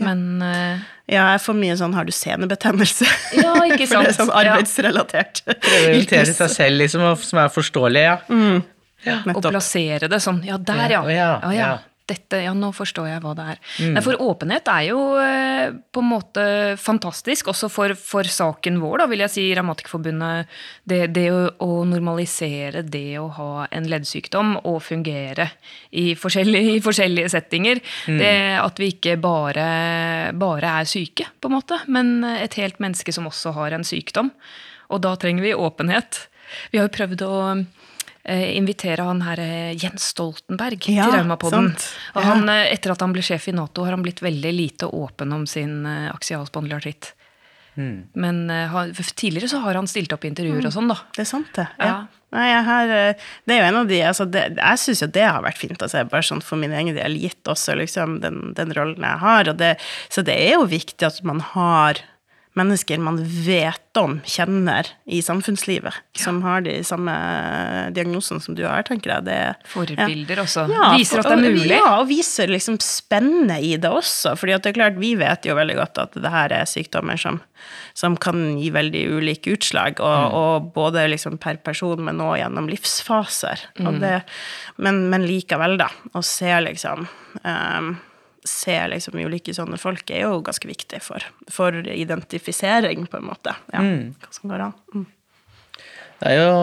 Men 0.00 0.40
uh, 0.40 0.80
ja, 1.04 1.26
jeg 1.34 1.40
får 1.44 1.56
mye 1.58 1.74
sånn 1.76 1.92
'har 1.94 2.06
du 2.08 2.12
senebetennelse'? 2.16 3.08
Ja, 3.42 3.52
ikke 3.68 3.86
For 3.86 4.00
det 4.00 4.08
er 4.08 4.16
sant. 4.16 4.20
sånn 4.22 4.32
Ja. 4.32 4.54
arbeidsrelatert. 4.56 5.42
Prøve 5.44 5.84
å 5.84 5.94
invitere 5.94 6.32
seg 6.32 6.50
selv, 6.50 6.78
liksom, 6.80 7.04
som 7.20 7.42
er 7.42 7.52
forståelig, 7.52 8.02
ja. 8.08 8.16
Mm. 8.32 8.62
ja. 9.04 9.18
Og 9.34 9.42
plassere 9.44 10.08
det 10.08 10.22
sånn. 10.24 10.40
Ja, 10.48 10.56
der, 10.56 10.88
ja. 10.96 11.02
Ja, 11.04 11.10
ja, 11.10 11.32
ja, 11.42 11.52
ja. 11.52 11.68
ja. 11.76 11.91
Dette, 12.08 12.40
ja, 12.42 12.50
nå 12.56 12.72
forstår 12.74 13.06
jeg 13.08 13.22
hva 13.22 13.32
det 13.38 13.44
er. 13.52 13.60
Nei, 13.94 14.02
for 14.02 14.18
åpenhet 14.24 14.66
er 14.72 14.86
jo 14.88 15.02
eh, 15.22 15.74
på 15.94 16.02
en 16.02 16.08
måte 16.10 16.44
fantastisk, 16.80 17.52
også 17.52 17.68
for, 17.70 17.94
for 17.98 18.26
saken 18.26 18.80
vår, 18.82 19.02
da, 19.02 19.06
vil 19.12 19.22
jeg 19.22 19.32
si, 19.32 19.44
Rammatikerforbundet. 19.54 20.50
Det, 20.88 20.98
det 21.14 21.28
å, 21.30 21.44
å 21.62 21.84
normalisere 21.88 22.82
det 22.82 23.20
å 23.22 23.28
ha 23.38 23.68
en 23.70 23.86
leddsykdom 23.92 24.56
og 24.64 24.80
fungere 24.82 25.46
i 25.94 26.12
forskjellige, 26.18 26.74
i 26.76 26.82
forskjellige 26.84 27.30
settinger. 27.36 27.82
Det 28.08 28.34
At 28.58 28.82
vi 28.82 28.90
ikke 28.96 29.16
bare, 29.22 29.68
bare 30.38 30.74
er 30.82 30.90
syke, 30.90 31.28
på 31.38 31.50
en 31.50 31.56
måte, 31.60 31.78
men 31.86 32.24
et 32.32 32.58
helt 32.58 32.82
menneske 32.82 33.14
som 33.14 33.30
også 33.30 33.54
har 33.56 33.76
en 33.76 33.86
sykdom. 33.86 34.32
Og 34.92 35.00
da 35.06 35.14
trenger 35.16 35.46
vi 35.46 35.54
åpenhet. 35.54 36.26
Vi 36.72 36.80
har 36.80 36.88
jo 36.88 36.96
prøvd 36.98 37.24
å 37.26 37.36
invitere 38.30 39.02
han 39.02 39.22
her 39.26 39.40
eh, 39.42 39.72
Jens 39.74 40.12
Stoltenberg 40.12 40.84
Ja, 40.92 41.08
til 41.10 41.18
Raumapodden. 41.18 41.72
sant. 41.72 41.88
Og 42.14 42.22
han, 42.22 42.48
eh, 42.48 42.68
etter 42.74 42.92
at 42.94 43.00
han 43.02 43.12
ble 43.12 43.22
sjef 43.22 43.48
i 43.50 43.56
Nato, 43.56 43.82
har 43.84 43.96
han 43.96 44.02
blitt 44.04 44.22
veldig 44.22 44.52
lite 44.54 44.86
åpen 44.86 45.32
om 45.34 45.46
sin 45.46 45.84
eh, 45.86 46.08
aksialspondylartritt. 46.14 47.12
Men 47.74 48.50
eh, 48.50 48.74
tidligere 49.16 49.48
så 49.48 49.62
har 49.64 49.74
han 49.74 49.86
stilt 49.88 50.12
opp 50.12 50.24
i 50.26 50.28
intervjuer 50.28 50.66
og 50.68 50.74
sånn, 50.74 50.90
da. 50.92 50.98
Det 51.16 51.24
er 51.24 51.30
sant, 51.30 51.48
det. 51.56 51.66
Ja. 51.80 51.86
Ja. 51.86 52.00
Nei, 52.32 52.46
jeg 52.48 52.64
har, 52.64 52.90
eh, 52.96 53.24
det 53.44 53.54
er 53.54 53.58
jo 53.60 53.68
en 53.68 53.78
av 53.82 53.88
de 53.90 53.98
altså 54.08 54.24
det, 54.24 54.42
Jeg 54.56 54.80
syns 54.80 55.02
jo 55.04 55.08
det 55.12 55.24
har 55.26 55.42
vært 55.44 55.58
fint, 55.60 55.82
altså, 55.84 56.04
bare 56.08 56.24
sånn 56.24 56.40
for 56.44 56.60
min 56.60 56.72
egen 56.72 56.94
del, 56.96 57.16
gitt 57.20 57.48
også 57.48 57.74
liksom 57.80 58.20
den, 58.22 58.54
den 58.56 58.72
rollen 58.76 59.04
jeg 59.04 59.20
har. 59.24 59.50
Og 59.52 59.58
det, 59.60 59.74
så 60.12 60.24
det 60.24 60.36
er 60.46 60.54
jo 60.56 60.68
viktig 60.70 61.08
at 61.08 61.20
man 61.28 61.42
har 61.52 62.00
mennesker 62.58 63.00
man 63.00 63.16
vet 63.46 63.96
om, 63.96 64.18
kjenner 64.28 64.88
i 65.08 65.22
samfunnslivet, 65.24 65.94
som 66.20 66.42
har 66.44 66.60
de 66.66 66.74
samme 66.84 67.12
diagnosene 67.96 68.42
som 68.44 68.56
du 68.56 68.62
har, 68.66 68.82
tenker 68.84 69.14
jeg. 69.14 69.24
Det, 69.28 69.38
Forbilder 69.72 70.42
også. 70.44 70.66
Ja, 70.72 70.90
Viser 70.96 71.22
at 71.22 71.30
det 71.30 71.36
er 71.38 71.42
mulig. 71.56 71.70
Ja, 71.78 71.94
og 72.02 72.08
viser 72.10 72.52
liksom 72.52 72.76
spennet 72.84 73.64
i 73.64 73.72
det 73.80 73.88
også. 73.88 74.34
fordi 74.36 74.52
at 74.56 74.64
det 74.66 74.72
er 74.74 74.78
klart, 74.80 75.00
vi 75.00 75.14
vet 75.20 75.48
jo 75.48 75.56
veldig 75.56 75.78
godt 75.80 76.02
at 76.04 76.20
det 76.20 76.32
her 76.34 76.52
er 76.58 76.68
sykdommer 76.68 77.16
som, 77.20 77.40
som 77.96 78.16
kan 78.20 78.44
gi 78.60 78.68
veldig 78.74 79.04
ulike 79.16 79.56
utslag, 79.56 80.00
og, 80.00 80.12
Mm. 80.22 80.34
og 80.38 80.70
både 80.76 81.06
liksom 81.08 81.38
per 81.40 81.56
person, 81.64 82.04
men 82.04 82.20
også 82.20 82.40
gjennom 82.42 82.68
livsfaser. 82.68 83.60
Mm. 83.80 84.00
Det, 84.00 84.14
men, 84.76 85.08
men 85.10 85.24
likevel, 85.26 85.78
da, 85.80 85.88
å 86.14 86.22
se 86.24 86.52
liksom 86.68 87.06
um, 87.44 87.94
Se 88.48 88.74
liksom 88.90 89.20
ulike 89.22 89.54
sånne 89.54 89.78
folk 89.78 90.10
er 90.10 90.24
jo 90.26 90.40
ganske 90.42 90.66
viktig 90.66 90.98
for, 91.04 91.22
for 91.52 91.76
identifisering, 91.86 93.06
på 93.10 93.20
en 93.20 93.28
måte. 93.28 93.54
Ja, 93.74 93.82
hva 93.82 94.34
som 94.34 94.50
går 94.50 94.66
an. 94.66 94.76
Mm. 94.94 95.06
Det 96.22 96.30
er 96.30 96.38
jo 96.38 96.56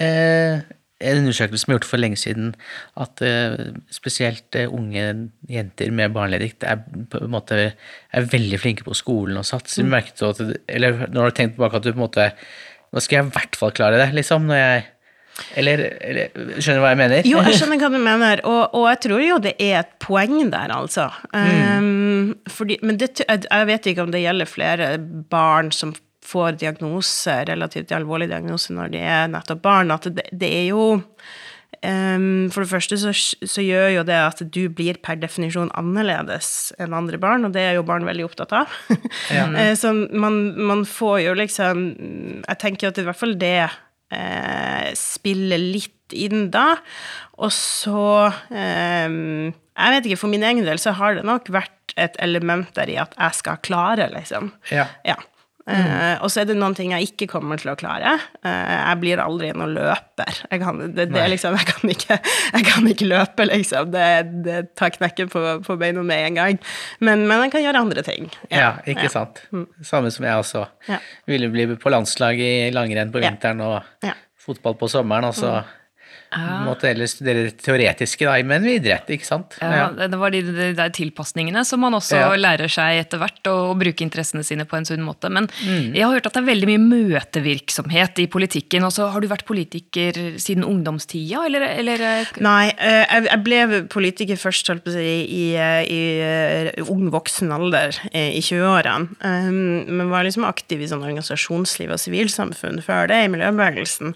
eh, 0.00 0.62
en 1.02 1.20
undersøkelse 1.22 1.64
som 1.64 1.72
er 1.72 1.78
gjort 1.78 1.88
for 1.88 2.00
lenge 2.00 2.18
siden, 2.20 2.52
at 3.00 3.22
eh, 3.26 3.72
spesielt 3.92 4.58
eh, 4.58 4.70
unge 4.70 5.04
jenter 5.50 5.92
med 5.94 6.14
barneleddgikt 6.14 6.66
er 6.68 6.82
på 7.12 7.22
en 7.24 7.32
måte 7.34 7.60
er 7.72 8.28
veldig 8.34 8.60
flinke 8.62 8.86
på 8.86 8.96
skolen 8.96 9.40
og 9.40 9.48
satser. 9.48 9.86
Merket 9.88 10.20
du 10.20 10.28
at 10.30 10.42
eller 10.68 11.06
når 11.08 11.16
du 11.16 11.24
har 11.26 11.36
tenkt 11.38 11.58
tilbake 11.58 11.80
at 11.80 11.86
du 11.86 11.92
på 11.92 11.98
en 11.98 12.06
måte 12.08 12.30
Nå 12.92 13.00
skal 13.00 13.16
jeg 13.16 13.24
i 13.24 13.32
hvert 13.32 13.56
fall 13.56 13.70
klare 13.72 13.96
det, 13.96 14.10
liksom. 14.12 14.50
Når 14.50 14.58
jeg 14.58 14.80
Eller, 15.58 15.84
eller 16.00 16.30
skjønner 16.58 16.78
du 16.78 16.84
hva 16.84 16.92
jeg 16.92 17.00
mener? 17.02 17.28
Jo, 17.28 17.42
jeg 17.46 17.58
skjønner 17.58 17.82
hva 17.82 17.90
du 17.92 17.98
mener, 18.02 18.44
og, 18.48 18.62
og 18.78 18.86
jeg 18.90 19.02
tror 19.08 19.24
jo 19.26 19.40
det 19.42 19.56
er 19.58 19.82
et 19.82 19.92
poeng 20.02 20.38
der, 20.52 20.72
altså. 20.74 21.10
Um, 21.34 22.32
fordi, 22.50 22.78
men 22.82 23.00
det, 23.00 23.14
jeg, 23.24 23.44
jeg 23.48 23.68
vet 23.68 23.92
ikke 23.92 24.06
om 24.06 24.14
det 24.14 24.24
gjelder 24.24 24.50
flere 24.50 24.94
barn 25.32 25.72
som 25.74 25.94
får 26.22 26.58
diagnose, 26.62 27.44
relativt 27.48 27.92
alvorlig 27.94 28.30
diagnose 28.30 28.74
når 28.74 28.92
de 28.94 29.00
er 29.04 29.30
nettopp 29.32 29.62
barn, 29.64 29.90
at 29.94 30.06
det, 30.14 30.28
det 30.30 30.50
er 30.62 30.66
jo 30.70 30.84
um, 31.82 32.48
For 32.52 32.62
det 32.62 32.70
første 32.70 32.98
så, 33.00 33.12
så 33.12 33.64
gjør 33.64 33.88
jo 33.98 34.04
det 34.08 34.18
at 34.22 34.42
du 34.54 34.62
blir 34.70 35.00
per 35.02 35.18
definisjon 35.20 35.72
annerledes 35.78 36.72
enn 36.80 36.96
andre 36.96 37.20
barn, 37.22 37.46
og 37.48 37.56
det 37.56 37.66
er 37.66 37.78
jo 37.78 37.86
barn 37.88 38.06
veldig 38.08 38.28
opptatt 38.28 38.54
av. 38.62 38.76
Ja. 39.34 39.48
Så 39.80 39.92
man, 39.94 40.42
man 40.58 40.84
får 40.88 41.22
jo 41.26 41.34
liksom 41.38 41.82
Jeg 42.44 42.58
tenker 42.60 42.92
at 42.92 43.00
i 43.00 43.06
hvert 43.06 43.18
fall 43.18 43.34
det 43.40 43.70
eh, 44.12 44.92
spiller 44.98 45.60
litt 45.60 46.14
inn 46.16 46.50
da. 46.52 46.76
Og 47.40 47.52
så 47.56 48.28
eh, 48.52 49.08
Jeg 49.08 49.94
vet 49.96 50.08
ikke, 50.08 50.20
for 50.20 50.32
min 50.32 50.44
egen 50.44 50.66
del 50.68 50.80
så 50.82 50.94
har 50.98 51.16
det 51.16 51.24
nok 51.26 51.48
vært 51.52 51.96
et 52.00 52.16
element 52.24 52.68
der 52.76 52.88
i 52.92 52.98
at 53.00 53.16
jeg 53.18 53.40
skal 53.40 53.60
klare, 53.64 54.08
liksom. 54.12 54.52
Ja. 54.72 54.86
Ja. 55.08 55.16
Eh, 55.70 56.16
og 56.24 56.30
så 56.32 56.40
er 56.42 56.48
det 56.48 56.56
noen 56.58 56.74
ting 56.74 56.90
jeg 56.90 57.12
ikke 57.12 57.28
kommer 57.30 57.60
til 57.60 57.70
å 57.70 57.76
klare. 57.78 58.16
Eh, 58.42 58.72
jeg 58.74 58.98
blir 59.02 59.20
aldri 59.22 59.52
noen 59.54 59.74
løper. 59.76 60.40
Jeg 60.50 60.62
kan, 60.62 60.80
det, 60.96 61.06
det 61.12 61.26
liksom, 61.30 61.54
jeg 61.60 61.68
kan, 61.68 61.92
ikke, 61.94 62.18
jeg 62.56 62.66
kan 62.66 62.88
ikke 62.90 63.10
løpe, 63.10 63.46
liksom. 63.50 63.92
Det, 63.94 64.06
det 64.46 64.56
tar 64.78 64.94
knekken 64.96 65.30
på, 65.32 65.42
på 65.66 65.76
beina 65.80 66.02
med 66.06 66.26
en 66.32 66.40
gang. 66.40 66.58
Men, 67.00 67.26
men 67.30 67.44
jeg 67.46 67.54
kan 67.54 67.64
gjøre 67.66 67.84
andre 67.86 68.04
ting. 68.06 68.26
Ja, 68.50 68.72
ikke 68.90 69.10
sant. 69.12 69.44
Samme 69.86 70.10
som 70.14 70.26
jeg 70.26 70.42
også. 70.42 70.64
Ja. 70.90 70.98
Ville 71.30 71.52
bli 71.52 71.68
på 71.78 71.92
landslag 71.94 72.42
i 72.42 72.52
langrenn 72.74 73.14
på 73.14 73.22
vinteren 73.22 73.62
og 73.62 73.78
Ja. 74.06 74.16
fotball 74.42 74.74
på 74.80 74.88
sommeren, 74.90 75.28
og 75.30 75.36
så 75.38 75.60
måtte 76.66 76.88
heller 76.88 77.06
studere 77.10 77.44
det 77.48 77.58
teoretiske, 77.62 78.24
da, 78.26 78.36
men 78.42 78.62
med 78.62 78.78
idrett, 78.80 79.10
ikke 79.12 79.26
sant? 79.28 79.56
Ja, 79.60 79.90
det 79.90 80.10
det 80.12 80.18
var 80.20 80.30
de, 80.30 80.42
de 80.42 80.72
der 80.78 80.90
tilpasningene 80.90 81.64
som 81.64 81.80
man 81.80 81.92
også 81.94 82.16
Ja. 82.16 82.30
lærer 82.36 82.68
seg 82.70 83.00
etter 83.06 83.18
hvert, 83.18 83.40
og, 83.50 83.78
bruke 83.82 84.04
interessene 84.04 84.44
sine 84.44 84.64
på 84.64 84.76
en 84.76 84.84
sunn 84.84 85.02
måte. 85.04 85.30
Men 85.30 85.48
Mm. 85.62 85.94
jeg 85.94 86.02
har 86.04 86.12
hørt 86.14 86.26
at 86.26 86.34
det 86.34 86.42
er 86.42 86.50
veldig 86.54 86.68
mye 86.68 86.82
møtevirksomhet 87.32 88.18
i 88.22 88.26
politikken. 88.30 88.84
Og 88.84 88.92
så 88.94 89.08
har 89.12 89.20
du 89.20 89.28
vært 89.30 89.44
politiker 89.48 90.12
siden 90.40 90.64
ungdomstida, 90.64 91.44
eller? 91.46 91.62
eller 91.78 92.26
Nei, 92.40 92.72
eh, 92.78 93.04
jeg 93.28 93.42
ble 93.44 93.82
politiker 93.92 94.36
først 94.40 94.68
holdt 94.72 94.84
på 94.84 94.92
å 94.92 94.96
si, 94.96 95.02
i, 95.02 95.46
i, 95.52 95.56
i 95.88 96.02
eh, 96.22 96.82
ung 96.88 97.08
voksen 97.12 97.52
alder, 97.54 97.96
eh, 98.12 98.32
i 98.38 98.40
20-årene. 98.44 99.08
Um, 99.22 99.84
Men 99.92 100.10
var 100.10 100.24
liksom 100.24 100.44
aktiv 100.48 100.80
i 100.82 100.88
sånn 100.90 101.02
organisasjonsliv 101.04 101.90
og 101.92 102.00
sivilsamfunn 102.00 102.82
før 102.84 103.08
det, 103.10 103.20
i 103.24 103.30
miljøbevegelsen, 103.32 104.14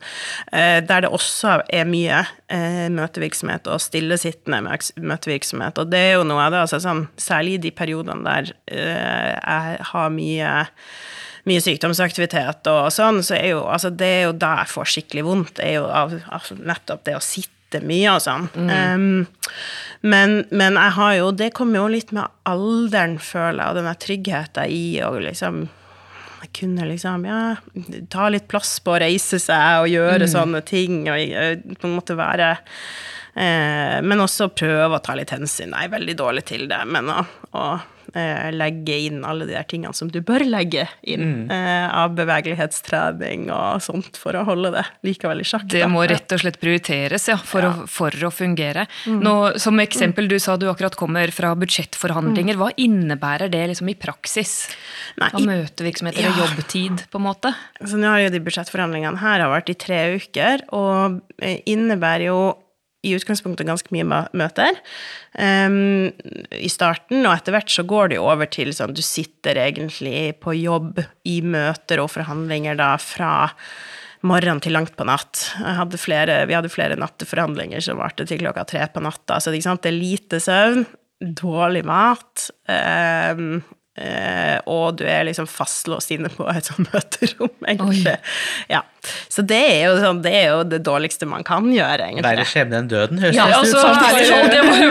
eh, 0.52 0.81
der 0.87 1.00
det 1.07 1.11
også 1.11 1.61
er 1.72 1.85
mye 1.88 2.06
eh, 2.12 2.87
møtevirksomhet 2.92 3.69
og 3.73 3.83
stillesittende 3.83 4.61
møtevirksomhet. 4.62 5.81
Og 5.83 5.90
det 5.92 6.03
er 6.03 6.16
jo 6.16 6.27
noe 6.29 6.47
av 6.47 6.55
det, 6.55 6.62
altså 6.64 6.81
sånn, 6.83 7.07
særlig 7.21 7.57
i 7.57 7.62
de 7.66 7.75
periodene 7.77 8.27
der 8.27 8.55
eh, 8.71 9.35
jeg 9.37 9.87
har 9.92 10.14
mye 10.14 10.57
mye 11.47 11.62
sykdomsaktivitet 11.62 12.66
og 12.73 12.88
sånn, 12.90 13.21
så 13.23 13.37
er 13.37 13.53
jo 13.53 13.61
altså 13.71 13.92
det 13.95 14.09
er 14.16 14.25
jo 14.25 14.33
da 14.35 14.57
jeg 14.64 14.73
får 14.73 14.88
skikkelig 14.95 15.27
vondt. 15.29 15.61
Er 15.62 15.77
jo 15.79 15.85
av, 15.87 16.16
av 16.35 16.49
nettopp 16.59 17.05
det 17.07 17.14
å 17.14 17.23
sitte 17.23 17.83
mye 17.87 18.16
og 18.16 18.23
sånn. 18.25 18.49
Um, 18.57 19.27
men, 20.07 20.37
men 20.55 20.79
jeg 20.79 20.95
har 20.97 21.14
jo 21.16 21.33
Det 21.35 21.49
kommer 21.57 21.81
jo 21.81 21.88
litt 21.97 22.12
med 22.14 22.31
alderen, 22.49 23.16
føler 23.23 23.62
jeg, 23.62 23.69
og 23.69 23.79
den 23.79 24.01
tryggheten 24.07 24.75
i 24.75 24.85
å 25.07 25.12
liksom 25.23 25.66
jeg 26.46 26.52
kunne 26.61 26.87
liksom 26.88 27.26
ja, 27.26 27.40
ta 28.12 28.28
litt 28.30 28.46
plass 28.50 28.78
på 28.85 28.94
å 28.94 29.00
reise 29.02 29.40
seg 29.42 29.82
og 29.82 29.90
gjøre 29.90 30.28
sånne 30.30 30.62
ting, 30.66 31.04
og 31.11 31.18
eh, 31.18 31.59
på 31.74 31.88
en 31.88 31.96
måte 31.98 32.16
være 32.18 32.54
eh, 32.54 33.98
Men 34.06 34.22
også 34.24 34.52
prøve 34.54 34.96
å 34.96 35.02
ta 35.02 35.16
litt 35.18 35.35
hensyn. 35.35 35.74
Jeg 35.74 35.90
er 35.90 35.94
veldig 35.96 36.16
dårlig 36.18 36.46
til 36.52 36.66
det, 36.70 36.82
men 36.88 37.11
å, 37.12 37.20
å 37.59 37.66
eh, 38.14 38.51
legge 38.53 38.97
inn 39.09 39.25
alle 39.25 39.47
de 39.49 39.55
der 39.57 39.66
tingene 39.69 39.95
som 39.97 40.11
du 40.12 40.21
bør 40.21 40.45
legge 40.47 40.87
inn 41.03 41.25
Mm. 41.27 41.51
eh, 41.51 41.88
av 41.97 42.14
bevegelighetstrening 42.14 43.49
og 43.51 43.81
sånt 43.83 44.16
for 44.21 44.37
å 44.38 44.45
holde 44.47 44.71
det 44.77 44.85
likevel 45.07 45.40
i 45.40 45.47
sjakk. 45.49 45.66
Det 45.73 45.81
da. 45.83 45.88
må 45.90 46.05
rett 46.09 46.31
og 46.33 46.40
slett 46.42 46.61
prioriteres, 46.61 47.29
ja, 47.29 47.37
for, 47.37 47.62
Å, 47.66 47.87
for 47.90 48.11
å 48.11 48.31
fungere. 48.31 48.87
Nå, 49.07 49.59
som 49.59 49.79
eksempel, 49.83 50.29
du 50.29 50.38
sa 50.38 50.57
du 50.57 50.69
akkurat 50.71 50.95
kommer 50.97 51.31
fra 51.35 51.55
budsjettforhandlinger. 51.59 52.57
Hva 52.61 52.71
innebærer 52.77 53.51
det 53.51 53.64
liksom 53.73 53.90
i 53.90 53.97
praksis? 53.99 54.69
Nei, 55.19 55.31
Av 55.33 55.40
møtevirksomheter 55.40 55.66
møtevirksomheter 55.66 56.29
og 56.31 56.38
jobbtid, 56.45 57.07
på 57.11 57.19
en 57.21 57.27
måte? 57.27 57.55
Så 57.85 57.99
nå 57.99 58.09
har 58.11 58.21
jo 58.27 58.31
de 58.35 58.40
budsjettforhandlingene 58.47 59.19
her 59.23 59.40
har 59.45 59.51
vært 59.53 59.71
i 59.73 59.79
tre 59.81 60.01
uker, 60.16 60.62
og 60.77 61.21
eh, 61.40 61.61
innebærer 61.66 62.29
jo 62.31 62.38
i 63.07 63.14
utgangspunktet 63.16 63.69
ganske 63.69 63.92
mye 63.95 64.23
møter 64.37 64.79
um, 65.38 66.09
i 66.51 66.71
starten, 66.73 67.23
og 67.25 67.33
etter 67.35 67.55
hvert 67.57 67.73
så 67.73 67.87
går 67.87 68.11
det 68.11 68.19
jo 68.19 68.27
over 68.29 68.51
til 68.51 68.73
sånn 68.75 68.97
du 68.97 69.05
sitter 69.05 69.61
egentlig 69.62 70.37
på 70.42 70.57
jobb 70.59 71.01
i 71.29 71.38
møter 71.45 72.03
og 72.03 72.12
forhandlinger 72.14 72.79
da 72.79 72.95
fra 73.03 73.33
morgen 74.27 74.59
til 74.64 74.75
langt 74.75 74.97
på 74.99 75.07
natt. 75.07 75.53
Hadde 75.61 76.01
flere, 76.01 76.40
vi 76.49 76.57
hadde 76.57 76.73
flere 76.73 76.99
natteforhandlinger 76.99 77.85
som 77.85 78.01
varte 78.01 78.27
til 78.27 78.40
klokka 78.42 78.64
tre 78.66 78.87
på 78.90 79.03
natta, 79.05 79.38
så 79.38 79.55
det, 79.55 79.62
det 79.62 79.92
er 79.92 79.99
lite 79.99 80.42
søvn, 80.42 80.87
dårlig 81.37 81.87
mat, 81.87 82.51
um, 82.69 83.61
Uh, 83.97 84.59
og 84.69 84.99
du 85.01 85.07
er 85.09 85.23
liksom 85.25 85.47
fastlåst 85.49 86.11
inne 86.12 86.29
på 86.29 86.45
et 86.53 86.69
sånt 86.69 86.90
møterom, 86.92 87.55
egentlig. 87.64 88.19
Ja. 88.69 88.83
Så 89.33 89.40
det 89.47 89.61
er, 89.61 89.85
jo 89.88 89.95
sånn, 90.03 90.23
det 90.25 90.33
er 90.37 90.47
jo 90.53 90.59
det 90.69 90.81
dårligste 90.87 91.25
man 91.29 91.42
kan 91.47 91.64
gjøre, 91.73 92.03
egentlig. 92.11 92.27
Verre 92.27 92.45
skjebne 92.49 92.77
enn 92.83 92.88
døden, 92.90 93.19
høres 93.23 93.37
Ja, 93.37 93.45
det 93.51 93.57
altså, 93.61 93.77
ut 93.77 93.83
som. 93.83 93.90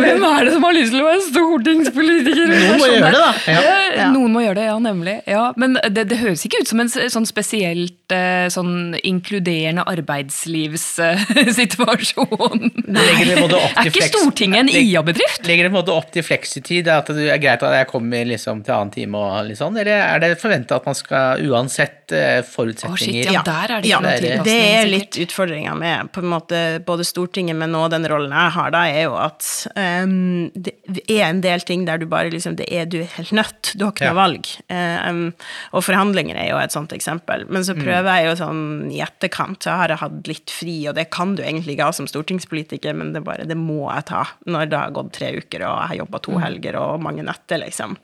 Hvem 0.06 0.24
er 0.30 0.42
det 0.46 0.52
som 0.56 0.64
har 0.68 0.74
lyst 0.78 0.92
til 0.94 1.02
å 1.02 1.04
være 1.10 1.24
stortingspolitiker? 1.30 2.46
Noen 2.56 2.78
må 2.80 2.86
gjøre 2.92 3.12
det, 3.12 3.20
da. 3.20 3.32
Ja. 3.52 3.62
Ja. 3.96 4.10
Noen 4.12 4.34
må 4.34 4.42
gjøre 4.44 4.56
det, 4.60 4.66
ja, 4.68 4.76
nemlig. 4.84 5.14
Ja, 5.30 5.54
men 5.60 5.78
det, 5.90 6.04
det 6.12 6.18
høres 6.20 6.46
ikke 6.48 6.60
ut 6.64 6.70
som 6.70 6.80
en 6.84 6.90
sånn 6.92 7.28
spesielt 7.30 8.12
eh, 8.14 8.48
sånn 8.52 8.96
inkluderende 9.02 9.84
arbeidslivssituasjon. 9.88 12.72
Er 12.96 13.88
ikke 13.90 14.08
Stortinget 14.10 14.60
en 14.64 14.70
IA-bedrift? 14.70 15.46
Legger 15.48 15.64
det 15.68 15.72
på 15.72 15.76
en 15.76 15.80
måte 15.80 15.94
opp 15.96 16.10
til 16.14 16.24
fleksitid, 16.26 16.88
at 16.92 17.08
det 17.16 17.26
er 17.34 17.40
greit 17.42 17.64
at 17.66 17.74
jeg 17.80 17.88
kommer 17.90 18.26
liksom 18.28 18.64
til 18.66 18.74
annen 18.76 18.92
time 18.94 19.18
og 19.20 19.46
litt 19.50 19.60
sånn, 19.60 19.78
eller 19.82 19.96
er 20.04 20.18
det 20.24 20.30
forventa 20.42 20.72
at 20.80 20.86
man 20.88 20.96
skal 20.98 21.42
uansett 21.46 22.06
forutsetninger? 22.52 22.96
Å, 22.96 22.98
shit, 23.02 23.32
ja, 23.34 23.42
der 23.46 23.68
er 23.78 23.82
det 23.84 23.90
Ja, 23.90 23.98
ikke 24.00 24.05
det 24.06 24.20
tilpasning, 24.22 24.46
det 24.46 24.78
er 24.80 24.90
litt 24.92 25.18
utfordringa 25.26 25.76
med 25.78 26.12
på 26.16 26.22
en 26.24 26.30
måte 26.32 26.62
både 26.86 27.06
Stortinget, 27.08 27.56
men 27.60 27.76
òg 27.78 27.90
den 27.94 28.08
rollen 28.10 28.32
jeg 28.36 28.54
har, 28.56 28.72
da, 28.76 28.84
er 28.88 29.04
jo 29.08 29.16
at 29.20 29.46
um, 29.76 30.50
det 30.56 31.04
er 31.10 31.24
en 31.30 31.42
del 31.44 31.62
ting 31.68 31.86
der 31.88 31.98
du 32.02 32.06
bare 32.10 32.30
liksom 32.34 32.56
Det 32.60 32.68
er 32.72 32.86
du 32.90 33.00
er 33.02 33.10
helt 33.18 33.32
nødt. 33.36 33.74
Du 33.76 33.86
har 33.86 33.92
ikke 33.94 34.06
Ja. 34.06 34.14
noe 34.14 34.22
valg. 34.22 34.50
Um, 34.70 35.34
og 35.74 35.84
forhandlinger 35.84 36.36
er 36.38 36.50
jo 36.52 36.58
et 36.62 36.72
sånt 36.76 36.94
eksempel. 36.96 37.46
Men 37.50 37.64
så 37.68 37.76
prøver 37.78 38.10
jeg 38.20 38.30
jo 38.30 38.36
sånn 38.44 38.64
i 38.92 39.02
etterkant, 39.06 39.60
så 39.66 39.76
har 39.80 39.90
jeg 39.94 40.02
hatt 40.04 40.28
litt 40.28 40.50
fri, 40.54 40.76
og 40.90 40.96
det 40.96 41.10
kan 41.12 41.36
du 41.36 41.44
egentlig 41.44 41.76
ikke 41.78 41.90
ha 41.90 41.96
som 41.96 42.08
stortingspolitiker, 42.08 42.94
men 42.96 43.14
det 43.14 43.24
bare 43.26 43.46
Det 43.46 43.58
må 43.58 43.90
jeg 43.94 44.06
ta 44.12 44.24
når 44.46 44.70
det 44.70 44.78
har 44.80 44.92
gått 44.96 45.14
tre 45.18 45.32
uker, 45.38 45.64
og 45.66 45.80
jeg 45.82 45.88
har 45.94 46.00
jobba 46.04 46.22
to 46.22 46.38
helger 46.40 46.76
og 46.80 47.02
mange 47.02 47.24
netter, 47.26 47.60
liksom. 47.62 47.98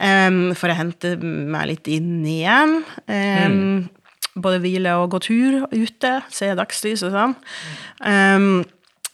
Um, 0.00 0.54
for 0.58 0.68
å 0.72 0.76
hente 0.78 1.16
meg 1.22 1.68
litt 1.68 1.88
inn 1.88 2.22
igjen. 2.26 2.78
Ehm, 3.08 3.88
både 4.34 4.60
hvile 4.62 4.94
og 5.00 5.10
gå 5.12 5.22
tur 5.26 5.66
ute, 5.72 6.12
se 6.32 6.52
dagslys 6.56 7.04
og 7.06 7.12
sånn. 7.16 7.34
Um, 8.06 8.62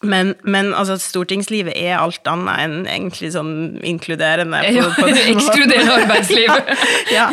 men, 0.02 0.34
men 0.46 0.68
altså, 0.78 0.94
stortingslivet 1.02 1.72
er 1.74 1.96
alt 1.98 2.22
annet 2.30 2.60
enn 2.62 2.76
egentlig 2.86 3.32
sånn 3.34 3.80
inkluderende. 3.82 4.60
På, 4.62 4.90
på 4.94 5.06
måten. 5.08 5.32
ekskluderende 5.34 5.96
arbeidsliv. 6.04 6.52
ja. 7.16 7.26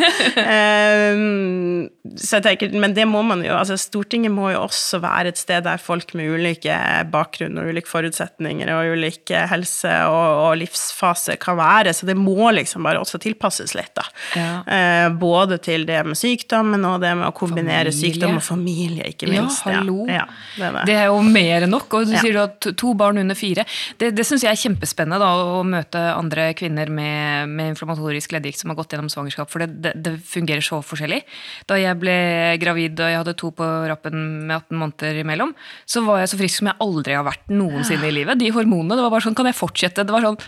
Um, 1.14 1.86
så 2.16 2.38
jeg 2.38 2.44
tenker, 2.46 2.74
men 2.80 2.94
det 2.96 3.04
må 3.08 3.20
man 3.26 3.42
jo, 3.44 3.52
altså 3.56 3.76
Stortinget 3.80 4.32
må 4.34 4.48
jo 4.52 4.60
også 4.64 5.00
være 5.02 5.30
et 5.32 5.38
sted 5.40 5.64
der 5.66 5.80
folk 5.82 6.12
med 6.18 6.30
ulike 6.36 6.74
bakgrunn 7.12 7.58
og 7.60 7.70
ulike 7.70 7.90
forutsetninger 7.90 8.70
og 8.74 8.92
ulike 8.96 9.42
helse- 9.50 9.94
og, 10.10 10.42
og 10.46 10.56
livsfase 10.62 11.36
kan 11.42 11.58
være, 11.58 11.92
så 11.96 12.06
det 12.08 12.16
må 12.18 12.50
liksom 12.56 12.86
bare 12.86 13.00
også 13.02 13.20
tilpasses 13.22 13.74
litt, 13.78 13.92
da. 13.98 14.06
Ja. 14.38 14.50
Uh, 14.66 15.08
både 15.20 15.58
til 15.62 15.86
det 15.88 16.00
med 16.06 16.18
sykdom, 16.18 16.72
men 16.74 16.86
også 16.88 17.02
det 17.06 17.14
med 17.20 17.28
å 17.30 17.34
kombinere 17.36 17.92
Familie. 17.92 17.98
sykdom 18.00 18.38
og 18.40 18.46
familie, 18.46 19.10
ikke 19.12 19.28
Ja, 19.30 19.42
minst. 19.42 19.62
hallo. 19.66 20.06
Ja, 20.10 20.26
det 20.56 20.66
er 20.70 20.78
det. 20.80 20.84
Det 20.90 20.98
er 21.04 21.08
jo 21.12 21.20
mer 21.26 21.66
enn 21.66 21.74
nok. 21.76 21.88
Og 22.00 22.06
du 22.10 22.14
Ja. 22.16 22.22
sier 22.22 22.32
du 22.32 22.42
at 22.46 22.55
to 22.64 22.92
barn 22.98 23.20
under 23.20 23.38
fire. 23.38 23.64
Det, 24.00 24.12
det 24.16 24.26
syns 24.26 24.44
jeg 24.46 24.52
er 24.52 24.60
kjempespennende, 24.60 25.20
da, 25.22 25.30
å 25.58 25.62
møte 25.66 26.02
andre 26.14 26.48
kvinner 26.58 26.90
med, 26.92 27.52
med 27.52 27.74
inflammatorisk 27.74 28.34
leddgikt 28.36 28.62
som 28.62 28.72
har 28.72 28.78
gått 28.80 28.96
gjennom 28.96 29.10
svangerskap, 29.12 29.50
for 29.52 29.64
det, 29.64 29.70
det, 29.84 29.94
det 30.06 30.16
fungerer 30.26 30.64
så 30.64 30.80
forskjellig. 30.84 31.22
Da 31.70 31.78
jeg 31.80 32.00
ble 32.00 32.16
gravid 32.62 32.98
og 33.00 33.12
jeg 33.12 33.22
hadde 33.22 33.36
to 33.38 33.52
på 33.56 33.70
rappen 33.90 34.18
med 34.48 34.56
18 34.58 34.82
måneder 34.82 35.22
imellom, 35.22 35.54
så 35.88 36.04
var 36.06 36.22
jeg 36.22 36.32
så 36.32 36.40
frisk 36.42 36.62
som 36.62 36.72
jeg 36.72 36.80
aldri 36.86 37.16
har 37.18 37.26
vært 37.26 37.48
noensinne 37.52 38.10
i 38.10 38.18
livet. 38.20 38.40
De 38.40 38.52
hormonene, 38.54 38.98
det 38.98 39.06
var 39.06 39.14
bare 39.14 39.28
sånn, 39.28 39.38
kan 39.38 39.48
jeg 39.50 39.58
fortsette? 39.58 40.06
Det 40.06 40.14
var 40.14 40.24
sånn, 40.24 40.40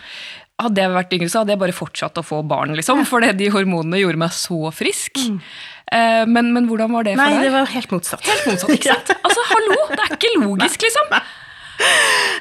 hadde 0.59 0.83
jeg 0.83 0.91
vært 0.91 1.13
yngre, 1.15 1.31
så 1.31 1.41
hadde 1.41 1.53
jeg 1.53 1.61
bare 1.61 1.75
fortsatt 1.75 2.19
å 2.19 2.23
få 2.25 2.41
barn, 2.47 2.73
liksom. 2.75 3.03
For 3.07 3.23
de 3.23 3.51
hormonene 3.53 4.01
gjorde 4.01 4.19
meg 4.19 4.33
så 4.35 4.71
frisk. 4.75 5.19
Eh, 5.19 6.23
men, 6.29 6.51
men 6.55 6.67
hvordan 6.69 6.91
var 6.93 7.07
det 7.07 7.15
for 7.15 7.23
deg? 7.23 7.37
Nei, 7.37 7.45
det 7.47 7.53
var 7.53 7.69
helt 7.71 7.93
motsatt. 7.95 8.25
Helt 8.27 8.49
motsatt, 8.51 8.73
ikke 8.75 8.95
sant? 8.97 9.13
Altså, 9.29 9.45
hallo, 9.53 9.77
det 9.93 10.03
er 10.03 10.17
ikke 10.17 10.33
logisk, 10.41 10.83
liksom. 10.87 11.15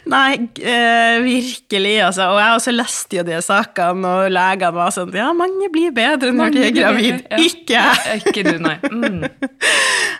Nei, 0.09 0.39
eh, 0.63 1.19
virkelig, 1.25 1.95
altså. 2.07 2.31
Og 2.33 2.39
jeg 2.41 2.57
også 2.57 2.73
leste 2.75 3.19
jo 3.19 3.25
de 3.27 3.39
sakene, 3.45 4.09
og 4.09 4.33
legene 4.33 4.73
var 4.77 4.93
sånn 4.95 5.13
Ja, 5.17 5.29
mange 5.37 5.69
blir 5.73 5.93
bedre 5.95 6.33
når 6.35 6.55
de 6.55 6.65
er 6.69 6.75
gravid. 6.77 7.23
Ja. 7.29 7.41
Ikke 7.45 7.77
jeg! 7.77 8.23
Ikke 8.23 8.45
du, 8.47 8.55
nei. 8.65 8.79
Mm. 8.89 9.25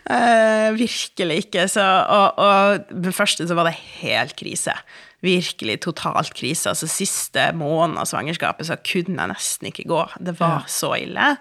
Eh, 0.09 0.71
virkelig 0.73 1.43
ikke. 1.43 1.67
Så, 1.69 1.83
og, 1.85 2.39
og 2.41 2.87
den 2.89 3.13
første 3.13 3.45
så 3.45 3.53
var 3.59 3.69
det 3.69 3.75
helt 3.99 4.33
krise. 4.39 4.73
Virkelig 5.21 5.83
totalt 5.85 6.33
krise. 6.33 6.71
Altså 6.73 6.89
siste 6.89 7.51
måned 7.59 8.01
av 8.01 8.09
svangerskapet 8.09 8.71
så 8.71 8.79
kunne 8.81 9.19
jeg 9.21 9.33
nesten 9.35 9.69
ikke 9.69 9.85
gå. 9.91 10.01
Det 10.25 10.33
var 10.39 10.65
så 10.73 10.95
ille. 10.97 11.35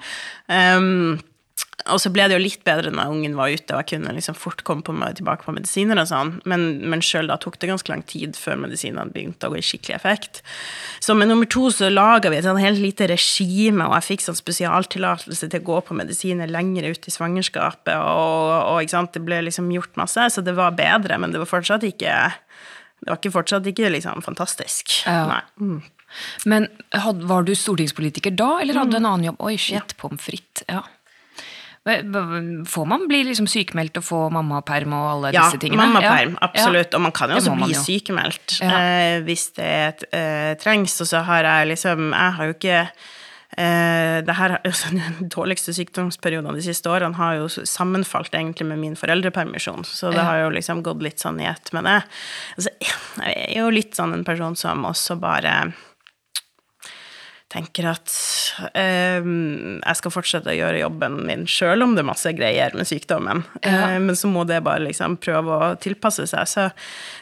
Um, 0.52 1.16
og 1.92 2.00
så 2.02 2.12
ble 2.14 2.28
det 2.28 2.38
jo 2.38 2.44
litt 2.44 2.64
bedre 2.68 2.92
når 2.94 3.12
ungen 3.14 3.38
var 3.38 3.52
ute, 3.54 3.74
og 3.74 3.82
jeg 3.82 3.90
kunne 3.94 4.14
liksom 4.18 4.38
fort 4.38 4.64
komme 4.68 4.86
på, 4.86 4.96
tilbake 5.18 5.46
på 5.46 5.56
medisiner 5.56 6.00
og 6.02 6.10
sånn, 6.10 6.34
men, 6.50 6.66
men 6.92 7.04
sjøl 7.06 7.32
da 7.32 7.38
tok 7.42 7.60
det 7.62 7.70
ganske 7.72 7.92
lang 7.92 8.04
tid 8.08 8.38
før 8.40 8.60
medisinene 8.64 9.14
begynte 9.14 9.50
å 9.50 9.54
gå 9.54 9.60
i 9.62 9.66
skikkelig 9.66 9.98
effekt. 9.98 10.42
Så 11.04 11.16
med 11.18 11.32
nummer 11.32 11.50
to 11.50 11.68
så 11.74 11.92
laga 11.92 12.32
vi 12.34 12.40
et 12.40 12.48
sånn 12.48 12.62
helt 12.62 12.82
lite 12.84 13.10
regime, 13.12 13.88
og 13.88 13.98
jeg 13.98 14.08
fikk 14.12 14.28
sånn 14.28 14.40
spesialtillatelse 14.40 15.52
til 15.52 15.64
å 15.64 15.68
gå 15.72 15.82
på 15.88 15.98
medisiner 15.98 16.52
lenger 16.52 16.92
ut 16.92 17.08
i 17.08 17.14
svangerskapet, 17.14 17.96
og, 17.98 18.56
og 18.74 18.82
ikke 18.84 18.98
sant, 18.98 19.14
det 19.16 19.26
ble 19.28 19.44
liksom 19.48 19.72
gjort 19.76 20.00
masse, 20.00 20.30
så 20.34 20.46
det 20.46 20.58
var 20.58 20.78
bedre, 20.78 21.20
men 21.22 21.34
det 21.34 21.44
var 21.44 21.52
fortsatt 21.58 21.88
ikke 21.88 22.18
det 22.98 23.12
var 23.12 23.20
ikke 23.20 23.36
fortsatt 23.36 23.68
ikke 23.70 23.92
liksom 23.94 24.24
fantastisk. 24.26 25.04
Ja. 25.06 25.44
Mm. 25.62 25.84
Men 26.46 26.68
had, 26.96 27.22
var 27.30 27.46
du 27.46 27.54
stortingspolitiker 27.56 28.34
da, 28.34 28.58
eller 28.62 28.80
hadde 28.80 28.96
du 28.96 29.00
en 29.02 29.10
annen 29.10 29.28
jobb? 29.30 29.42
Oi, 29.46 29.58
shit, 29.62 29.94
pommes 30.02 30.24
frites. 30.24 30.66
Ja. 30.70 30.82
Får 32.68 32.86
man 32.90 33.08
bli 33.10 33.24
liksom 33.30 33.48
sykemeldt 33.50 33.98
og 34.02 34.04
få 34.08 34.22
mammaperm 34.34 34.94
og 34.98 35.06
alle 35.16 35.34
Ja, 35.36 35.46
disse 35.48 35.60
tingene? 35.64 35.86
mammaperm, 35.88 36.36
Ja. 36.38 36.50
absolutt. 36.50 36.94
Og 36.94 37.02
man 37.02 37.12
kan 37.16 37.30
jo 37.32 37.38
også 37.40 37.56
bli 37.56 37.74
jo. 37.74 37.84
sykemeldt 37.84 38.58
eh, 38.62 39.22
hvis 39.28 39.46
det 39.56 40.08
eh, 40.12 40.56
trengs. 40.62 41.00
Og 41.02 41.08
så 41.08 41.24
har 41.24 41.44
jeg 41.44 41.68
liksom 41.74 42.12
Jeg 42.14 42.34
har 42.38 42.46
jo 42.46 42.54
ikke 42.58 42.80
eh, 43.58 44.22
det 44.28 44.36
her, 44.36 44.58
altså, 44.66 44.90
Den 45.20 45.30
dårligste 45.30 45.74
sykdomsperioden 45.74 46.54
de 46.56 46.62
siste 46.66 46.90
årene 46.92 47.16
har 47.16 47.36
jo 47.40 47.48
sammenfalt 47.48 48.34
egentlig 48.36 48.68
med 48.68 48.78
min 48.80 48.96
foreldrepermisjon, 49.00 49.86
så 49.88 50.12
det 50.14 50.20
har 50.28 50.44
jo 50.44 50.50
liksom 50.54 50.84
gått 50.84 51.02
litt 51.02 51.20
sånn 51.24 51.40
i 51.42 51.48
ett 51.50 51.72
med 51.74 51.86
det. 51.88 52.02
Altså, 52.58 52.70
jeg 52.82 53.56
er 53.56 53.62
jo 53.62 53.70
litt 53.74 53.96
sånn 53.96 54.14
en 54.14 54.26
person 54.28 54.56
som 54.56 54.84
også 54.86 55.18
bare 55.20 55.74
tenker 57.58 57.90
at 57.90 58.14
um, 58.78 59.80
jeg 59.82 60.00
skal 60.00 60.14
fortsette 60.14 60.52
å 60.54 60.56
gjøre 60.58 60.82
jobben 60.84 61.20
min 61.28 61.46
sjøl 61.50 61.84
om 61.86 61.96
det 61.98 62.04
er 62.04 62.10
masse 62.10 62.32
greier 62.38 62.76
med 62.78 62.88
sykdommen. 62.90 63.44
Ja. 63.66 63.94
Eh, 63.96 63.98
men 64.04 64.16
så 64.20 64.30
må 64.32 64.46
det 64.48 64.62
bare 64.66 64.86
liksom 64.86 65.18
prøve 65.22 65.58
å 65.58 65.70
tilpasse 65.82 66.28
seg. 66.30 66.48
Så, 66.50 66.68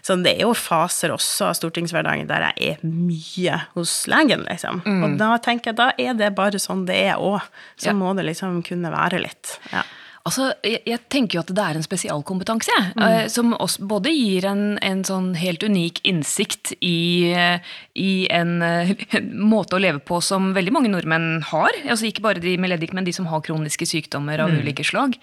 så 0.06 0.18
det 0.22 0.36
er 0.36 0.46
jo 0.46 0.54
faser 0.58 1.14
også 1.16 1.50
av 1.50 1.58
stortingshverdagen 1.60 2.30
der 2.30 2.50
jeg 2.52 2.76
er 2.76 2.86
mye 2.86 3.60
hos 3.76 3.98
legen, 4.12 4.46
liksom. 4.50 4.84
Og 4.86 5.18
da 5.22 5.34
tenker 5.44 5.72
jeg 5.74 5.80
da 5.82 5.90
er 5.98 6.18
det 6.20 6.34
bare 6.38 6.62
sånn 6.62 6.86
det 6.88 6.98
er 7.10 7.22
òg. 7.22 7.42
Så 7.80 7.92
Ja. 7.92 7.98
må 7.98 8.14
det 8.18 8.26
liksom 8.28 8.62
kunne 8.66 8.92
være 8.94 9.22
litt. 9.24 9.58
Ja. 9.72 9.84
Altså, 10.26 10.48
jeg, 10.66 10.80
jeg 10.90 11.00
tenker 11.14 11.38
jo 11.38 11.42
at 11.44 11.52
det 11.54 11.62
er 11.62 11.78
en 11.78 11.84
spesialkompetanse, 11.86 12.72
jeg, 12.74 12.94
Mm. 12.96 13.04
eh, 13.06 13.28
som 13.30 13.52
også 13.54 13.86
både 13.86 14.10
gir 14.10 14.46
en, 14.50 14.64
en 14.82 15.04
sånn 15.06 15.36
helt 15.38 15.62
unik 15.62 16.00
innsikt 16.10 16.72
i, 16.82 17.30
eh, 17.30 17.60
i 17.96 18.26
en, 18.34 18.56
eh, 18.66 18.94
en 19.20 19.28
måte 19.46 19.78
å 19.78 19.82
leve 19.84 20.00
på 20.02 20.18
som 20.26 20.48
veldig 20.56 20.74
mange 20.74 20.90
nordmenn 20.90 21.44
har. 21.52 21.70
Altså 21.86 22.08
Ikke 22.10 22.24
bare 22.26 22.42
de 22.42 22.56
med 22.58 22.72
leddgikt, 22.74 22.96
men 22.98 23.06
de 23.06 23.14
som 23.14 23.28
har 23.30 23.44
kroniske 23.46 23.86
sykdommer 23.86 24.42
av 24.42 24.50
ulike 24.50 24.82
slag. 24.88 25.14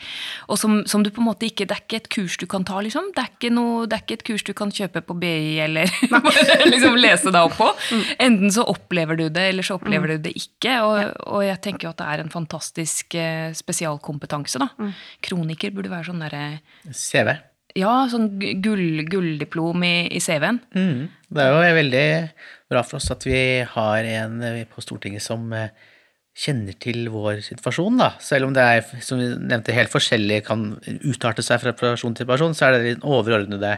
Og 0.49 0.61
som, 0.63 0.85
som 0.87 1.03
du 1.03 1.11
på 1.11 1.19
en 1.25 1.27
måte 1.33 1.49
ikke, 1.51 1.67
Det 1.67 1.75
er 1.77 1.83
ikke 1.83 2.01
et 2.05 2.09
kurs 2.15 2.37
du 2.39 2.47
kan 2.47 2.63
ta, 2.65 2.79
liksom. 2.87 3.11
Det 3.17 3.25
er 3.25 3.33
ikke, 3.35 3.51
noe, 3.59 3.87
det 3.91 3.99
er 3.99 4.05
ikke 4.07 4.19
et 4.21 4.25
kurs 4.31 4.47
du 4.47 4.53
kan 4.55 4.71
kjøpe 4.71 5.03
på 5.03 5.19
BI 5.19 5.59
eller 5.67 5.91
liksom 6.73 6.95
lese 7.03 7.33
deg 7.35 7.43
opp 7.43 7.59
på. 7.59 7.73
Enten 8.23 8.55
så 8.55 8.63
opplever 8.71 9.19
du 9.19 9.27
det, 9.29 9.49
eller 9.51 9.67
så 9.67 9.81
opplever 9.81 10.15
du 10.15 10.29
det 10.29 10.37
ikke. 10.39 10.79
Og, 10.87 11.19
og 11.27 11.43
jeg 11.49 11.59
tenker 11.67 11.89
jo 11.89 11.95
at 11.97 11.99
det 12.05 12.09
er 12.15 12.23
en 12.23 12.33
fantastisk 12.39 13.19
spesialkompetanse. 13.59 14.63
da. 14.63 14.92
Kroniker 15.25 15.73
burde 15.75 15.91
være 15.93 16.09
sånn 16.11 16.23
derre 16.25 16.43
CV. 16.93 17.33
Ja, 17.79 17.95
sånn 18.13 18.27
gu- 18.41 18.59
gull, 18.61 19.03
gulldiplom 19.09 19.85
i, 19.89 19.95
i 20.13 20.21
CV-en. 20.21 20.59
Mm. 20.77 21.07
Det 21.33 21.45
er 21.47 21.55
jo 21.55 21.77
veldig 21.79 22.05
bra 22.73 22.83
for 22.85 22.99
oss 22.99 23.09
at 23.15 23.25
vi 23.25 23.39
har 23.73 24.09
en 24.19 24.43
eh, 24.45 24.63
på 24.69 24.85
Stortinget 24.85 25.25
som 25.25 25.47
eh, 25.57 25.71
kjenner 26.37 26.77
til 26.81 27.07
vår 27.13 27.41
situasjon, 27.45 27.97
da. 28.01 28.11
Selv 28.21 28.49
om 28.51 28.55
det 28.57 28.63
er, 28.65 28.85
som 29.05 29.21
vi 29.21 29.31
nevnte, 29.37 29.73
helt 29.77 29.93
forskjellig, 29.93 30.43
kan 30.47 30.67
utarte 31.09 31.45
seg 31.45 31.61
fra 31.65 31.73
person 31.77 32.15
til 32.17 32.29
person, 32.29 32.53
så 32.57 32.69
er 32.69 32.77
det 32.79 32.85
den 32.95 33.03
overordnede 33.09 33.75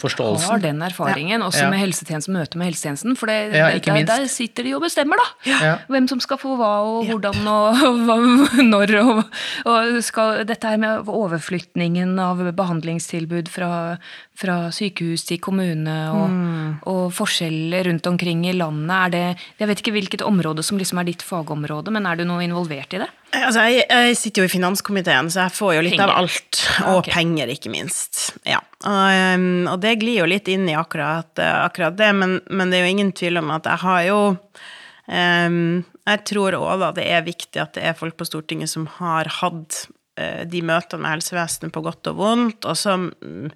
forståelsen. 0.00 0.48
Har 0.50 0.58
den 0.58 0.80
erfaringen, 0.82 1.42
også 1.42 1.62
Ja. 1.64 1.70
med 1.70 1.78
helsetjenesten, 1.80 2.34
møte 2.34 2.56
med 2.58 2.66
helsetjenesten. 2.72 3.16
For 3.16 3.26
det, 3.26 3.54
Ja, 3.54 3.68
ikke 3.76 3.92
der, 3.94 4.04
der 4.04 4.26
sitter 4.26 4.62
de 4.64 4.74
og 4.74 4.82
bestemmer, 4.82 5.16
da. 5.16 5.50
Ja. 5.50 5.76
Hvem 5.88 6.08
som 6.08 6.20
skal 6.20 6.38
få 6.38 6.56
hva, 6.56 6.70
og 6.82 7.06
hvordan, 7.06 7.46
og, 7.46 7.76
og 8.14 8.64
når. 8.64 8.94
Og, 9.00 9.24
og 9.66 10.02
skal, 10.02 10.44
dette 10.44 10.64
her 10.68 10.76
med 10.78 11.06
overflytningen 11.06 12.18
av 12.18 12.40
behandlingstilbud 12.56 13.48
fra, 13.52 13.98
fra 14.34 14.56
sykehus 14.74 15.24
til 15.28 15.38
kommune, 15.42 15.96
og, 16.10 16.28
Mm. 16.30 16.80
og 16.86 17.12
forskjeller 17.12 17.84
rundt 17.90 18.06
omkring 18.06 18.44
i 18.46 18.52
landet. 18.52 18.90
Er 18.90 19.10
det, 19.10 19.38
jeg 19.58 19.68
vet 19.68 19.80
ikke 19.82 19.92
hvilket 19.96 20.22
område 20.26 20.62
som 20.64 20.78
liksom 20.78 20.98
er 21.00 21.04
ditt 21.10 21.22
fagområde, 21.22 21.90
men 21.90 22.06
er 22.06 22.16
du 22.16 22.24
noe 22.24 22.42
involvert 22.44 22.94
i 22.94 22.98
det? 23.02 23.08
Altså, 23.30 23.62
jeg, 23.70 23.84
jeg 23.86 24.16
sitter 24.18 24.42
jo 24.42 24.48
i 24.48 24.50
finanskomiteen, 24.50 25.28
så 25.30 25.44
jeg 25.44 25.54
får 25.54 25.74
jo 25.76 25.84
litt 25.86 26.02
av 26.02 26.12
alt. 26.12 26.60
Og 26.88 27.00
okay. 27.00 27.12
penger, 27.14 27.52
ikke 27.52 27.70
minst. 27.72 28.32
Ja. 28.48 28.58
Og, 28.80 29.36
um, 29.38 29.68
og 29.70 29.78
det 29.84 29.98
glir 30.00 30.22
jo 30.22 30.28
litt 30.30 30.50
inn 30.50 30.66
i 30.70 30.76
akkurat, 30.78 31.30
eh, 31.38 31.56
akkurat 31.62 31.98
det, 31.98 32.10
men, 32.16 32.38
men 32.50 32.72
det 32.72 32.80
er 32.80 32.86
jo 32.86 32.94
ingen 32.96 33.12
tvil 33.16 33.38
om 33.42 33.52
at 33.54 33.68
jeg 33.68 33.82
har 33.84 34.02
jo 34.08 34.18
um, 34.32 35.60
Jeg 36.08 36.22
tror 36.32 36.56
òg 36.58 36.82
da 36.82 36.90
det 36.96 37.06
er 37.12 37.26
viktig 37.26 37.62
at 37.62 37.76
det 37.76 37.84
er 37.86 37.98
folk 37.98 38.16
på 38.18 38.26
Stortinget 38.26 38.72
som 38.72 38.88
har 38.98 39.30
hatt 39.40 39.84
uh, 40.18 40.42
de 40.48 40.64
møtene 40.66 41.04
med 41.04 41.18
helsevesenet 41.18 41.74
på 41.76 41.84
godt 41.86 42.10
og 42.10 42.18
vondt, 42.18 42.66
og 42.66 42.78
som 42.78 43.10
mm, 43.20 43.52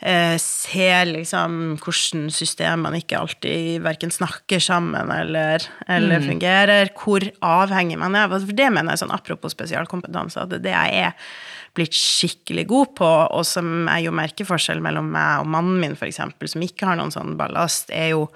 eh, 0.00 0.36
ser 0.42 1.08
liksom 1.10 1.76
hvordan 1.80 2.30
systemene 2.34 3.00
ikke 3.00 3.20
alltid 3.20 3.82
verken 3.84 4.12
snakker 4.14 4.62
sammen 4.62 5.12
eller, 5.12 5.64
eller 5.88 6.24
fungerer, 6.24 6.92
hvor 6.96 7.24
avhengig 7.44 7.98
man 8.00 8.16
er. 8.18 8.30
For 8.32 8.56
det 8.56 8.70
mener 8.72 8.94
jeg 8.94 9.04
sånn 9.04 9.14
apropos 9.16 9.56
spesialkompetanse, 9.56 10.42
at 10.42 10.52
det 10.52 10.62
er 10.62 10.66
det 10.66 10.76
jeg 10.76 11.06
er 11.10 11.30
blitt 11.76 11.96
skikkelig 11.96 12.64
god 12.70 12.92
på, 12.96 13.08
og 13.36 13.44
som 13.44 13.84
jeg 13.90 14.06
jo 14.06 14.14
merker 14.16 14.48
forskjell 14.48 14.80
mellom 14.84 15.10
meg 15.12 15.42
og 15.42 15.50
mannen 15.52 15.80
min, 15.82 15.96
eksempel, 16.06 16.48
som 16.48 16.64
ikke 16.64 16.88
har 16.88 16.96
noen 16.96 17.12
sånn 17.12 17.36
ballast, 17.36 17.92
er 17.92 18.14
jo 18.14 18.26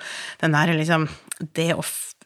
den 0.43 0.57
derre 0.57 0.77
liksom 0.77 1.09
Det 1.41 1.71
å 1.73 1.81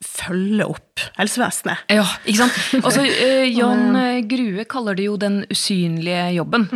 følge 0.05 0.65
opp 0.67 1.01
helsevesenet. 1.19 1.85
Ja, 1.91 2.05
ikke 2.27 2.45
sant? 2.45 2.57
Altså, 2.85 3.03
eh, 3.25 3.45
Jan 3.55 3.97
eh, 3.99 4.19
Grue 4.29 4.65
kaller 4.71 4.97
det 4.99 5.07
jo 5.07 5.15
den 5.21 5.41
usynlige 5.53 6.27
jobben. 6.37 6.67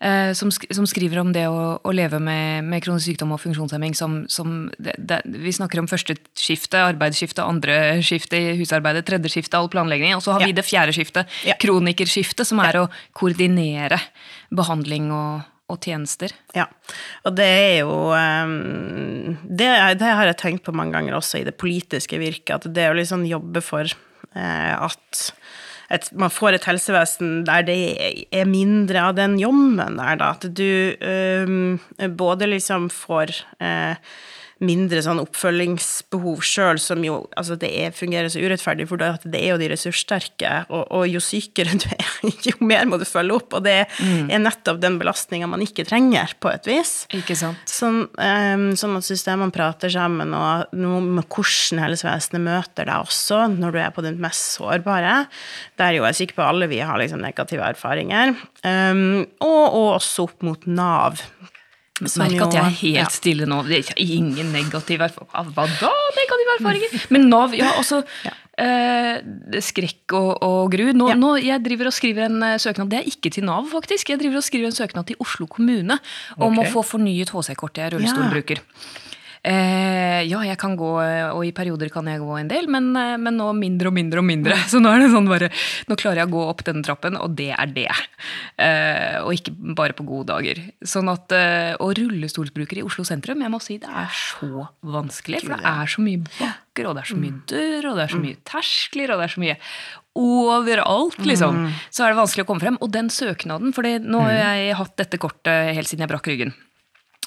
eh, 0.00 0.32
som, 0.36 0.50
sk 0.54 0.66
som 0.74 0.86
skriver 0.86 1.20
om 1.22 1.32
det 1.34 1.46
å, 1.50 1.78
å 1.82 1.94
leve 1.94 2.20
med, 2.22 2.64
med 2.68 2.84
kronisk 2.84 3.08
sykdom 3.12 3.32
og 3.34 3.40
funksjonshemming 3.42 3.96
som, 3.98 4.24
som 4.28 4.68
det, 4.78 4.94
det, 4.98 5.20
Vi 5.26 5.52
snakker 5.54 5.80
om 5.82 5.88
første 5.90 6.16
skifte, 6.38 6.82
arbeidsskifte, 6.90 7.42
andre 7.44 7.78
skifte 8.04 8.38
i 8.38 8.54
husarbeidet, 8.60 9.06
tredje 9.08 9.32
skifte, 9.32 9.58
all 9.58 9.70
planlegging. 9.72 10.14
Og 10.18 10.22
så 10.26 10.34
har 10.36 10.44
Ja. 10.44 10.50
vi 10.50 10.58
det 10.58 10.66
fjerde 10.68 10.92
skiftet, 10.96 11.26
Ja. 11.48 11.56
kronikerskiftet, 11.60 12.46
som 12.46 12.60
er 12.60 12.82
å 12.84 12.88
koordinere 13.16 13.98
behandling 14.54 15.10
og, 15.14 15.42
og 15.72 15.80
tjenester. 15.80 16.32
Ja, 16.56 16.66
og 17.24 17.36
det 17.38 17.46
er 17.48 17.76
jo 17.84 17.94
um, 18.12 19.36
det, 19.48 19.70
det 20.00 20.10
har 20.10 20.28
jeg 20.28 20.40
tenkt 20.42 20.66
på 20.66 20.74
mange 20.76 20.96
ganger 20.96 21.16
også 21.16 21.40
i 21.40 21.46
det 21.46 21.56
politiske 21.60 22.20
virket, 22.20 22.58
at 22.58 22.74
det 22.76 22.90
å 22.90 22.96
liksom 22.98 23.24
jobbe 23.28 23.62
for 23.64 23.88
eh, 23.88 24.74
at 24.74 25.24
et, 25.92 26.10
man 26.16 26.32
får 26.32 26.56
et 26.56 26.68
helsevesen 26.68 27.42
der 27.48 27.64
det 27.66 27.78
er 28.32 28.48
mindre 28.48 29.08
av 29.08 29.16
den 29.18 29.38
jobben 29.40 29.98
der, 30.00 30.20
da. 30.20 30.30
At 30.36 30.46
du 30.56 30.96
um, 31.00 31.78
både 32.16 32.48
liksom 32.52 32.90
får 32.92 33.34
eh, 33.60 33.96
mindre 34.62 35.02
sånn 35.02 35.20
oppfølgingsbehov 35.22 36.42
sjøl, 36.46 36.78
som 36.82 37.02
jo 37.04 37.24
altså 37.38 37.56
det 37.58 37.70
er, 37.74 37.94
fungerer 37.94 38.30
så 38.30 38.42
urettferdig, 38.42 38.86
for 38.90 39.00
det, 39.00 39.10
er 39.40 39.54
jo 39.54 39.58
de 39.60 39.70
ressurssterke, 39.72 40.52
og, 40.68 40.84
og 40.94 41.08
jo 41.10 41.22
sykere 41.22 41.74
du 41.80 41.88
er, 41.90 42.10
jo 42.48 42.54
mer 42.62 42.86
må 42.90 42.98
du 43.00 43.06
følge 43.08 43.38
opp, 43.38 43.56
og 43.58 43.64
det 43.66 43.76
er 43.84 44.42
nettopp 44.42 44.80
den 44.82 44.98
belastninga 45.00 45.48
man 45.50 45.64
ikke 45.64 45.86
trenger, 45.88 46.36
på 46.40 46.52
et 46.52 46.68
vis. 46.68 46.94
Ikke 47.16 47.36
sant? 47.38 47.60
Sånn, 47.70 48.04
um, 48.14 48.66
sånn 48.78 48.98
at 48.98 49.06
systemene 49.06 49.54
prater 49.54 49.92
sammen, 49.92 50.34
og 50.36 50.74
noe 50.78 51.02
med 51.04 51.26
hvordan 51.26 51.82
helsevesenet 51.84 52.44
møter 52.44 52.88
deg 52.88 53.08
også 53.08 53.44
når 53.54 53.74
du 53.74 53.80
er 53.82 53.94
på 53.94 54.04
ditt 54.06 54.20
mest 54.22 54.54
sårbare. 54.58 55.24
Der 55.80 55.90
er 55.90 55.98
jo 55.98 56.06
jeg 56.08 56.20
sikker 56.20 56.38
på 56.38 56.46
alle 56.46 56.70
vi 56.70 56.82
har 56.84 57.00
liksom 57.00 57.22
negative 57.24 57.66
erfaringer. 57.74 58.36
um, 58.62 59.24
og, 59.44 59.64
og 59.64 59.88
også 59.96 60.28
opp 60.28 60.46
mot 60.46 60.70
Nav. 60.70 61.22
Merk 62.02 62.40
at 62.42 62.56
jeg 62.56 62.58
er 62.58 62.72
helt 62.74 62.96
ja. 62.98 63.10
stille 63.12 63.46
nå. 63.46 63.60
Det 63.68 63.84
er 63.92 64.00
ingen 64.02 64.48
negativ 64.50 65.04
erfaring. 65.04 65.52
Hva 65.54 65.66
da, 65.78 65.90
negative 66.16 66.56
erfaringer? 66.56 67.04
Men 67.14 67.28
Nav, 67.30 67.54
ja, 67.54 67.68
altså 67.78 68.00
eh, 68.58 69.60
Skrekk 69.62 70.16
og, 70.18 70.32
og 70.42 70.74
gru. 70.74 70.88
Nå, 70.90 71.12
Ja. 71.12 71.14
nå, 71.14 71.36
jeg 71.38 71.62
driver 71.62 71.92
og 71.92 71.94
skriver 71.94 72.26
en 72.26 72.42
eh, 72.42 72.58
søknad, 72.58 72.90
det 72.90 72.98
er 72.98 73.10
ikke 73.12 73.30
til 73.36 73.46
Nav, 73.46 73.68
faktisk. 73.70 74.10
Jeg 74.10 74.18
driver 74.24 74.42
og 74.42 74.46
skriver 74.46 74.72
en 74.72 74.74
søknad 74.74 75.06
til 75.06 75.22
Oslo 75.22 75.46
kommune 75.46 76.00
om 76.34 76.50
okay. 76.50 76.66
å 76.66 76.72
få 76.74 76.82
fornyet 76.96 77.30
HC-kort. 77.30 77.78
Jeg 77.78 77.94
rullestolbruker. 77.94 78.58
rullestolbruker. 78.58 79.12
Eh, 79.44 80.22
ja, 80.24 80.38
jeg 80.40 80.56
kan 80.56 80.72
gå, 80.80 80.90
og 81.04 81.42
i 81.44 81.50
perioder 81.52 81.90
kan 81.92 82.06
jeg 82.08 82.22
gå 82.22 82.36
en 82.40 82.48
del, 82.48 82.64
men, 82.72 82.86
eh, 82.96 83.16
men 83.20 83.36
nå 83.36 83.50
mindre 83.58 83.90
og 83.90 83.96
mindre 83.96 84.22
og 84.22 84.24
mindre. 84.24 84.56
Så 84.72 84.80
nå 84.80 84.88
er 84.88 85.04
det 85.04 85.10
sånn 85.12 85.28
bare 85.28 85.50
Nå 85.90 85.98
klarer 86.00 86.22
jeg 86.22 86.30
å 86.30 86.32
gå 86.32 86.44
opp 86.48 86.62
denne 86.64 86.84
trappen, 86.86 87.18
og 87.20 87.34
det 87.36 87.50
er 87.52 87.74
det. 87.74 87.90
Eh, 88.56 89.18
og 89.20 89.34
ikke 89.36 89.52
bare 89.76 89.96
på 89.98 90.06
gode 90.08 90.30
dager. 90.32 90.62
Sånn 90.80 91.12
at, 91.12 91.34
eh, 91.36 91.74
Og 91.76 91.92
rullestolsbrukere 92.00 92.80
i 92.80 92.86
Oslo 92.86 93.04
sentrum, 93.04 93.44
jeg 93.44 93.52
må 93.52 93.60
si 93.60 93.76
det 93.82 93.90
er 93.90 94.08
så 94.16 94.68
vanskelig. 94.80 95.44
For 95.44 95.58
det 95.58 95.74
er 95.74 95.92
så 95.92 96.06
mye 96.06 96.24
bakker, 96.24 96.88
og 96.88 96.96
det 96.96 97.04
er 97.04 97.12
så 97.12 97.20
mye 97.20 97.36
dør, 97.52 97.90
og 97.90 98.00
det 98.00 98.06
er 98.06 98.14
så 98.16 98.24
mye 98.24 98.40
terskler, 98.48 99.12
og 99.12 99.20
det 99.20 99.28
er 99.28 99.36
så 99.36 99.44
mye 99.44 99.58
Overalt, 100.14 101.16
liksom. 101.26 101.56
Så 101.90 102.04
er 102.04 102.12
det 102.12 102.20
vanskelig 102.20 102.44
å 102.44 102.46
komme 102.46 102.62
frem. 102.62 102.76
Og 102.78 102.92
den 102.94 103.08
søknaden, 103.10 103.72
for 103.74 103.82
nå 103.82 104.20
har 104.22 104.36
jeg 104.38 104.76
hatt 104.78 104.94
dette 105.00 105.18
kortet 105.18 105.74
helt 105.74 105.90
siden 105.90 106.06
jeg 106.06 106.12
brakk 106.12 106.28
ryggen. 106.30 106.54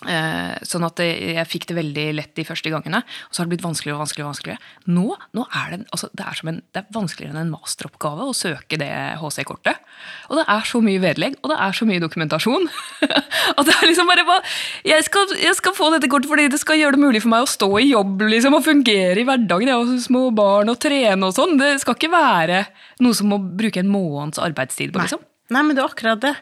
Eh, 0.05 0.57
sånn 0.61 0.83
at 0.85 0.99
jeg 1.01 1.41
fikk 1.49 1.63
det 1.71 1.75
veldig 1.79 2.03
lett 2.19 2.33
de 2.37 2.43
første 2.45 2.69
gangene. 2.69 2.99
Og 3.01 3.33
så 3.33 3.41
har 3.41 3.47
det 3.47 3.55
blitt 3.55 3.65
vanskeligere 3.65 3.97
og 3.97 4.03
vanskeligere. 4.03 4.29
vanskeligere. 4.29 4.91
Nå, 4.93 5.05
nå 5.33 5.45
er 5.57 5.71
det, 5.73 5.79
altså, 5.89 6.09
det, 6.13 6.25
er 6.27 6.37
som 6.37 6.51
en, 6.51 6.59
det 6.69 6.83
er 6.83 6.91
vanskeligere 6.93 7.33
enn 7.33 7.39
en 7.41 7.53
masteroppgave 7.55 8.27
å 8.29 8.35
søke 8.37 8.77
det 8.77 8.91
HC-kortet. 9.17 9.81
Og 10.29 10.37
det 10.37 10.45
er 10.53 10.67
så 10.69 10.81
mye 10.85 11.01
vedlegg, 11.01 11.39
og 11.41 11.49
det 11.49 11.57
er 11.65 11.77
så 11.79 11.87
mye 11.89 12.03
dokumentasjon. 12.03 12.69
at 13.57 13.63
det 13.65 13.73
er 13.73 13.89
liksom 13.89 14.11
bare 14.11 14.37
jeg, 14.85 15.07
skal, 15.07 15.33
jeg 15.41 15.57
skal 15.57 15.75
få 15.77 15.89
dette 15.95 16.11
kortet 16.11 16.29
fordi 16.29 16.45
det 16.53 16.61
skal 16.61 16.77
gjøre 16.77 16.97
det 16.97 17.05
mulig 17.07 17.23
for 17.23 17.33
meg 17.33 17.47
å 17.47 17.49
stå 17.49 17.71
i 17.81 17.87
jobb 17.89 18.21
liksom, 18.27 18.59
og 18.59 18.67
fungere 18.67 19.23
i 19.23 19.25
hverdagen. 19.25 19.71
Jeg 19.71 19.81
har 19.81 20.03
små 20.05 20.27
barn 20.35 20.69
og 20.73 20.77
trene 20.83 21.31
og 21.31 21.33
sånn. 21.33 21.57
Det 21.57 21.73
skal 21.81 21.97
ikke 21.97 22.13
være 22.13 22.61
noe 23.01 23.17
som 23.17 23.33
må 23.33 23.41
bruke 23.41 23.81
en 23.81 23.89
måneds 23.89 24.41
arbeidstid 24.45 24.93
på. 24.93 25.01
liksom. 25.01 25.25
Nei, 25.53 25.63
men 25.63 25.77
det 25.77 25.81
er 25.81 25.89
akkurat 25.89 26.21
det. 26.21 26.35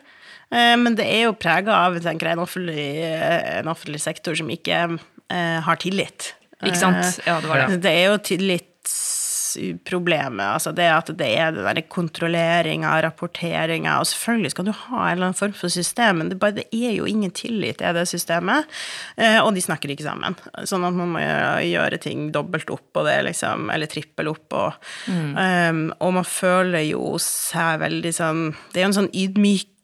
Eh, 0.55 0.75
Men 0.79 0.95
det 0.95 1.05
er 1.11 1.25
jo 1.27 1.35
prega 1.35 1.75
av 1.85 1.99
tenker 1.99 2.27
jeg, 2.31 2.37
en, 2.39 2.45
offentlig, 2.45 2.87
eh, 3.03 3.59
en 3.59 3.67
offentlig 3.71 3.99
sektor 4.03 4.35
som 4.39 4.47
ikke 4.53 4.77
eh, 4.95 5.59
har 5.67 5.75
tillit. 5.83 6.31
Ikke 6.63 6.79
sant? 6.79 7.19
Ja, 7.27 7.41
det 7.43 7.49
var 7.51 7.57
det. 7.67 7.81
Det 7.83 7.91
er 7.91 8.05
jo 8.07 8.15
tillitsproblemet. 8.29 10.47
Altså 10.55 10.71
det 10.75 10.87
at 10.89 11.09
det 11.19 11.27
er 11.35 11.51
den 11.53 11.65
derre 11.67 11.83
kontrolleringa, 11.91 12.93
rapporteringa, 13.03 13.97
og 13.99 14.07
selvfølgelig 14.09 14.51
skal 14.53 14.67
du 14.69 14.71
ha 14.71 14.99
en 15.01 15.11
eller 15.17 15.27
annen 15.27 15.41
form 15.41 15.55
for 15.57 15.69
system, 15.73 16.13
men 16.21 16.27
det, 16.31 16.37
bare, 16.41 16.57
det 16.61 16.67
er 16.71 16.93
jo 16.95 17.05
ingen 17.09 17.31
tillit 17.35 17.79
i 17.83 17.91
det 17.97 18.05
systemet, 18.09 18.61
eh, 19.19 19.39
og 19.43 19.49
de 19.55 19.61
snakker 19.67 19.89
ikke 19.91 20.07
sammen. 20.07 20.33
Sånn 20.63 20.87
at 20.87 20.95
man 20.95 21.09
må 21.17 21.21
gjøre, 21.21 21.97
ting 22.07 22.19
dobbelt 22.35 22.69
opp, 22.73 22.89
og 22.95 23.03
det 23.09 23.17
liksom, 23.27 23.57
eller 23.75 23.87
trippel 23.91 24.27
opp, 24.31 24.47
og, 24.55 24.71
eh, 25.11 25.73
og 25.99 26.09
man 26.21 26.27
føler 26.27 26.83
jo 26.87 27.03
seg 27.21 27.79
veldig 27.83 28.13
sånn 28.15 28.41
Det 28.71 28.79
er 28.79 28.85
jo 28.85 28.91
en 28.93 28.99
sånn 29.03 29.15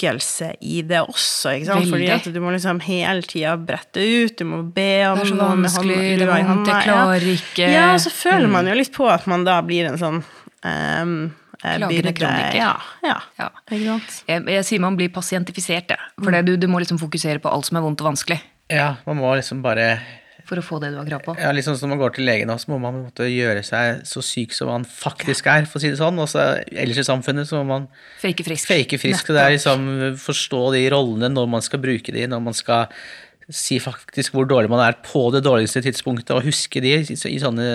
ydmykelse 0.01 0.47
i 0.61 0.81
det 0.87 0.99
også, 1.01 1.53
ikke 1.57 1.65
sant? 1.69 1.89
Fordi 1.91 2.07
at 2.11 2.23
du 2.33 2.39
må 2.41 2.51
liksom 2.53 2.79
hele 2.85 3.21
tida 3.21 3.53
brette 3.57 4.01
ut, 4.01 4.35
du 4.37 4.45
må 4.45 4.61
be 4.73 4.87
om 5.07 5.17
Det 5.19 5.25
er 5.27 5.29
så 5.29 5.35
noe 5.37 5.55
med 5.55 5.69
vanskelig, 5.69 5.97
hånda- 5.97 6.17
det 6.17 6.27
er 6.27 6.47
vondt, 6.49 6.67
jeg 6.71 6.83
klarer 6.87 7.27
ikke. 7.35 7.67
Ja, 7.71 7.93
og 7.93 7.99
så 8.01 8.09
føler 8.11 8.47
man 8.49 8.67
jo 8.67 8.73
litt 8.73 8.91
på 8.95 9.07
at 9.09 9.27
man 9.27 9.43
da 9.47 9.61
blir 9.61 9.85
en 9.91 9.97
sånn 9.97 10.23
ehm, 10.65 11.31
eh, 11.63 11.77
Klagende 11.77 12.13
kroniker. 12.13 12.55
Ja, 12.55 12.71
ja. 13.03 13.19
Ja. 13.37 13.49
Jeg, 14.27 14.45
jeg 14.47 14.65
sier 14.65 14.79
man 14.79 14.97
blir 14.97 15.09
pasientifisert, 15.13 15.89
jeg. 15.93 15.99
For 16.21 16.31
det, 16.31 16.45
du, 16.45 16.55
du 16.57 16.67
må 16.67 16.79
liksom 16.81 16.99
fokusere 17.01 17.39
på 17.41 17.51
alt 17.51 17.65
som 17.69 17.77
er 17.77 17.81
vondt 17.85 18.01
og 18.01 18.11
vanskelig. 18.13 18.41
Ja, 18.71 18.95
man 19.05 19.17
må 19.17 19.35
liksom 19.35 19.61
bare 19.61 19.99
For 20.51 20.59
å 20.59 20.65
få 20.67 20.81
det 20.83 20.91
du 20.91 20.99
har 20.99 21.07
krav 21.07 21.23
på. 21.23 21.37
ja, 21.39 21.53
liksom 21.55 21.77
Når 21.79 21.93
man 21.93 22.01
går 22.01 22.13
til 22.17 22.27
legen, 22.27 22.51
så 22.59 22.73
må 22.73 22.81
man 22.83 22.97
måtte 23.05 23.29
gjøre 23.31 23.63
seg 23.63 24.03
så 24.09 24.23
syk 24.25 24.51
som 24.57 24.67
man 24.67 24.83
faktisk 24.83 25.47
er, 25.47 25.63
for 25.63 25.79
å 25.79 25.83
si 25.85 25.93
det 25.93 25.99
sånn. 26.01 26.19
Og 26.19 26.27
ellers 26.75 26.99
i 26.99 27.07
samfunnet 27.07 27.47
så 27.47 27.61
må 27.61 27.69
man 27.71 27.87
Fake 28.19 28.43
frisk. 28.43 28.67
fake 28.67 28.99
frisk. 28.99 29.31
Og 29.31 29.39
det 29.39 29.45
er 29.47 29.55
liksom 29.55 29.89
forstå 30.19 30.63
de 30.75 30.85
rollene 30.91 31.31
når 31.31 31.47
man 31.55 31.63
skal 31.63 31.79
bruke 31.83 32.11
de, 32.11 32.27
når 32.27 32.43
man 32.51 32.57
skal 32.57 32.91
si 33.51 33.77
faktisk 33.83 34.35
hvor 34.35 34.45
dårlig 34.47 34.69
man 34.71 34.79
er 34.85 34.95
på 35.03 35.25
det 35.33 35.41
dårligste 35.43 35.81
tidspunktet, 35.83 36.31
og 36.35 36.45
huske 36.45 36.81
de 36.83 36.93
i, 37.01 37.01
i 37.03 37.39
sånne 37.41 37.65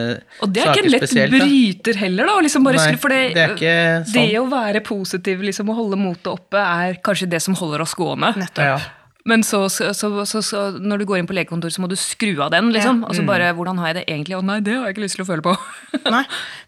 Og 0.45 0.53
det 0.53 0.62
er 0.62 0.71
ikke 0.73 0.85
en 0.87 0.93
lett 0.95 1.05
spesielt, 1.05 1.35
bryter 1.37 1.99
heller, 2.01 2.31
da. 2.31 2.37
Liksom 2.47 2.65
bare 2.67 2.81
Nei, 2.81 2.85
skulle, 2.87 3.03
for 3.03 3.12
det, 3.12 3.23
det 3.37 3.43
er 3.43 3.57
ikke 3.57 3.75
sånn. 4.09 4.17
det 4.17 4.41
å 4.41 4.47
være 4.53 4.85
positiv 4.87 5.45
liksom, 5.45 5.73
og 5.73 5.81
holde 5.83 5.99
motet 6.01 6.31
oppe 6.33 6.62
er 6.62 7.01
kanskje 7.05 7.29
det 7.35 7.43
som 7.45 7.57
holder 7.59 7.85
oss 7.85 7.97
gående. 7.99 8.33
Nettopp. 8.41 8.65
Ja. 8.65 8.79
Men 9.27 9.43
så, 9.43 9.65
så, 9.69 9.91
så, 9.93 10.41
så, 10.43 10.61
når 10.79 10.99
du 11.03 11.05
går 11.11 11.19
inn 11.19 11.27
på 11.27 11.35
legekontoret, 11.35 11.75
så 11.75 11.83
må 11.83 11.89
du 11.91 11.97
skru 11.99 12.37
av 12.45 12.53
den. 12.55 12.69
liksom. 12.75 13.01
Og 13.09 13.15
så 13.17 13.23
Mm. 13.25 13.27
bare, 13.27 13.53
hvordan 13.59 13.79
har 13.83 13.89
jeg 13.91 13.97
det 13.99 14.05
egentlig? 14.07 14.37
Å 14.39 14.45
nei, 14.47 14.61
det 14.61 14.77
har 14.77 14.87
jeg 14.87 14.95
ikke 14.97 15.03
lyst 15.07 15.17
til 15.19 15.25
å 15.25 15.29
føle 15.33 15.43
på. 15.43 15.57
Nei. 16.15 16.23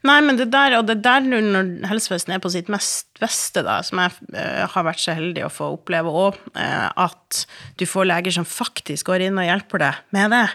Nei, 0.05 0.21
men 0.27 0.37
det 0.41 0.51
der, 0.51 0.75
og 0.81 0.87
det 0.91 0.99
der 1.05 1.21
når 1.23 1.87
helsevesenet 1.87 2.35
er 2.37 2.43
på 2.43 2.51
sitt 2.51 2.69
mest 2.69 3.08
beste, 3.21 3.63
da, 3.67 3.79
som 3.87 4.01
jeg 4.03 4.15
eh, 4.35 4.65
har 4.71 4.87
vært 4.87 5.03
så 5.03 5.17
heldig 5.17 5.47
å 5.47 5.53
få 5.53 5.73
oppleve 5.77 6.13
òg, 6.13 6.39
at 6.59 7.43
du 7.79 7.85
får 7.89 8.09
leger 8.09 8.35
som 8.39 8.47
faktisk 8.49 9.11
går 9.11 9.29
inn 9.29 9.41
og 9.41 9.47
hjelper 9.47 9.83
deg 9.85 10.01
med 10.17 10.35
det, 10.35 10.47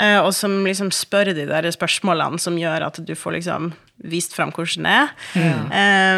eh, 0.00 0.18
og 0.20 0.32
som 0.36 0.60
liksom 0.66 0.90
spør 0.94 1.32
de 1.36 1.46
der 1.48 1.70
spørsmålene 1.74 2.40
som 2.42 2.58
gjør 2.60 2.88
at 2.88 3.00
du 3.04 3.14
får 3.18 3.38
liksom 3.38 3.72
vist 4.08 4.32
fram 4.32 4.52
hvordan 4.54 4.86
det 4.86 4.92
er. 4.96 5.10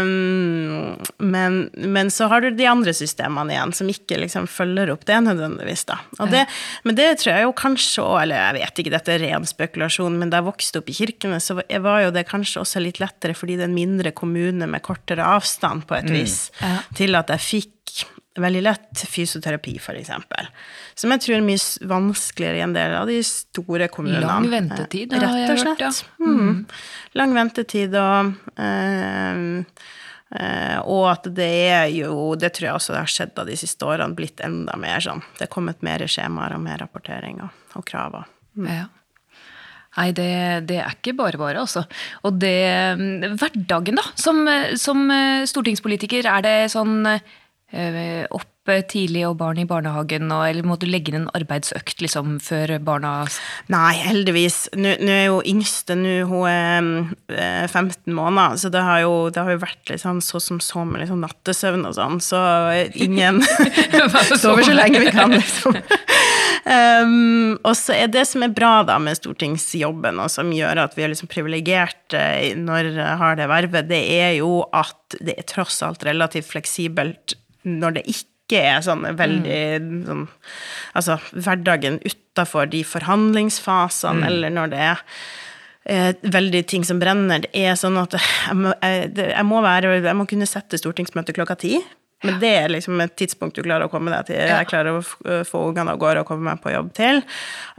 Um, 0.02 0.98
men, 1.18 1.58
men 1.74 2.10
så 2.14 2.28
har 2.30 2.44
du 2.44 2.52
de 2.54 2.66
andre 2.70 2.94
systemene 2.94 3.54
igjen, 3.54 3.74
som 3.74 3.90
ikke 3.90 4.20
liksom 4.22 4.46
følger 4.50 4.92
opp 4.94 5.02
det 5.08 5.18
nødvendigvis, 5.26 5.84
da. 5.90 5.98
Det, 6.30 6.44
men 6.86 6.98
det 6.98 7.08
tror 7.20 7.32
jeg 7.32 7.46
jo 7.48 7.54
kanskje 7.58 8.04
òg, 8.04 8.18
eller 8.22 8.38
jeg 8.38 8.58
vet 8.60 8.82
ikke, 8.82 8.94
dette 8.94 9.14
er 9.16 9.24
ren 9.26 9.48
spekulasjon, 9.48 10.18
men 10.20 10.30
da 10.30 10.40
jeg 10.40 10.48
vokste 10.52 10.82
opp 10.82 10.92
i 10.92 10.96
Kirkenes, 11.00 11.50
så 11.50 11.58
var 11.58 12.04
jo 12.04 12.14
det 12.14 12.28
kanskje 12.30 12.62
også 12.62 12.82
litt 12.82 13.02
lettere 13.02 13.34
fordi 13.36 13.58
det 13.58 13.66
er 13.66 13.72
en 13.72 13.76
mindre 13.76 14.12
kommune 14.14 14.68
med 14.70 14.84
kortere 14.84 15.26
avstand, 15.26 15.71
på 15.80 15.96
et 15.96 16.10
vis, 16.10 16.50
til 16.94 17.14
at 17.14 17.28
jeg 17.28 17.40
fikk 17.40 18.04
veldig 18.40 18.62
lett 18.64 19.02
fysioterapi, 19.08 19.74
eksempel. 19.78 20.46
Som 20.94 21.10
jeg 21.12 21.20
tror 21.20 21.34
er 21.36 21.42
mye 21.44 21.88
vanskeligere 21.88 22.56
i 22.56 22.64
en 22.64 22.72
del 22.72 22.94
av 22.96 23.06
de 23.06 23.18
store 23.22 23.88
kommunene. 23.88 24.24
Lang 24.26 24.48
ventetid, 24.50 25.12
har 25.12 25.20
jeg 25.20 25.48
Rett 25.48 25.50
og 25.50 25.66
hørt, 25.66 25.78
slett. 25.78 26.04
ja. 26.18 26.26
Mm. 26.26 26.66
Lang 27.14 27.34
ventetid 27.34 27.94
og 27.94 28.32
eh, 28.56 29.66
Uh, 30.32 30.78
og 30.88 31.10
at 31.10 31.26
det 31.36 31.44
er 31.68 31.90
jo, 31.92 32.32
det 32.40 32.54
tror 32.56 32.64
jeg 32.64 32.74
også 32.78 32.94
det 32.94 33.00
har 33.02 33.10
skjedd 33.12 33.32
da 33.36 33.42
de 33.44 33.56
siste 33.60 33.84
årene, 33.84 34.14
blitt 34.16 34.40
enda 34.40 34.78
mer 34.80 35.02
sånn. 35.04 35.20
Det 35.36 35.44
er 35.44 35.50
kommet 35.52 35.82
mer 35.84 36.00
skjemaer 36.08 36.54
og 36.56 36.62
mer 36.64 36.78
rapportering 36.80 37.42
og, 37.44 37.50
og 37.76 37.84
krav. 37.84 38.14
og- 38.14 38.64
Ja. 38.64 38.86
Nei, 39.92 40.08
det, 40.16 40.30
det 40.70 40.78
er 40.80 40.94
ikke 40.94 41.16
bare 41.18 41.40
bare, 41.40 41.60
altså. 41.66 41.84
Og 42.24 42.38
det 42.40 42.56
mm, 42.98 43.36
Hverdagen, 43.40 44.00
da, 44.00 44.06
som, 44.16 44.46
som 44.80 45.04
eh, 45.12 45.44
stortingspolitiker, 45.48 46.28
er 46.28 46.46
det 46.46 46.56
sånn 46.72 47.02
øh, 47.08 48.24
opp 48.32 48.48
tidlig 48.62 49.24
og 49.26 49.36
barn 49.40 49.58
i 49.58 49.66
barnehagen, 49.66 50.28
og, 50.30 50.44
eller 50.46 50.66
må 50.66 50.76
du 50.78 50.86
legge 50.86 51.10
inn 51.10 51.24
en 51.24 51.30
arbeidsøkt 51.34 51.98
liksom 52.04 52.36
før 52.42 52.76
barna 52.84 53.24
Nei, 53.72 53.96
heldigvis. 53.98 54.68
Nå 54.78 54.94
nå 55.02 55.10
er 55.10 55.24
jo 55.26 55.40
yngste 55.50 55.96
nå, 55.98 56.12
hun 56.30 56.46
er 56.46 56.86
eh, 57.34 57.66
15 57.66 58.14
måneder, 58.14 58.60
så 58.62 58.70
det 58.70 58.84
har 58.86 59.02
jo, 59.02 59.16
det 59.34 59.42
har 59.42 59.56
jo 59.56 59.64
vært 59.64 59.94
sånn 59.98 60.22
så 60.22 60.38
som 60.42 60.60
så 60.62 60.86
med 60.86 61.08
sånn 61.10 61.24
nattesøvn 61.26 61.88
og 61.90 61.96
sånn, 61.98 62.22
så 62.22 62.38
ingen 62.94 63.42
sover 64.42 64.62
så 64.62 64.78
lenge 64.78 65.02
vi 65.02 65.10
kan, 65.14 65.34
liksom. 65.34 65.76
Um, 66.62 67.56
og 67.66 67.74
så 67.74 67.96
er 67.96 68.10
det 68.14 68.22
som 68.30 68.44
er 68.46 68.52
bra 68.54 68.84
da 68.86 68.94
med 69.02 69.18
stortingsjobben, 69.18 70.20
og 70.22 70.30
som 70.30 70.52
gjør 70.54 70.84
at 70.84 70.94
vi 70.94 71.02
er 71.02 71.10
liksom 71.10 71.30
privilegerte 71.32 72.20
når 72.58 72.92
jeg 72.92 73.16
har 73.22 73.38
det 73.38 73.48
vervet, 73.50 73.88
det 73.90 74.02
er 74.14 74.36
jo 74.38 74.60
at 74.70 75.16
det 75.18 75.34
er 75.40 75.48
tross 75.50 75.80
alt 75.82 76.06
relativt 76.06 76.52
fleksibelt 76.52 77.34
når 77.66 77.98
det 77.98 78.04
ikke 78.14 78.60
er 78.62 78.82
sånn 78.84 79.06
veldig 79.16 79.60
sånn 80.06 80.24
Altså 80.98 81.16
hverdagen 81.32 81.98
utafor 82.04 82.68
de 82.70 82.82
forhandlingsfasene, 82.86 84.26
eller 84.28 84.52
når 84.52 84.72
det 84.72 84.82
er 84.84 85.02
eh, 85.88 86.10
veldig 86.22 86.62
ting 86.68 86.84
som 86.86 87.00
brenner. 87.02 87.42
Det 87.46 87.50
er 87.56 87.78
sånn 87.80 87.96
at 88.00 88.14
jeg 88.18 88.58
må, 88.58 88.74
jeg, 88.84 89.10
jeg 89.16 89.46
må 89.48 89.62
være 89.64 89.96
Jeg 89.98 90.18
må 90.18 90.28
kunne 90.30 90.50
sette 90.50 90.78
stortingsmøte 90.80 91.34
klokka 91.34 91.56
ti. 91.58 91.80
Men 92.22 92.38
det 92.42 92.50
er 92.60 92.70
liksom 92.70 93.00
et 93.02 93.14
tidspunkt 93.18 93.56
du 93.58 93.64
klarer 93.64 93.88
å 93.88 93.92
komme 93.92 94.12
deg 94.12 94.28
til. 94.30 94.38
Jeg 94.38 94.68
klarer 94.70 94.98
å 94.98 95.02
få 95.46 95.62
ungene 95.68 95.94
av 95.94 96.00
gårde 96.02 96.22
og 96.22 96.28
komme 96.28 96.46
meg 96.52 96.62
på 96.62 96.72
jobb 96.74 96.92
til. 96.96 97.22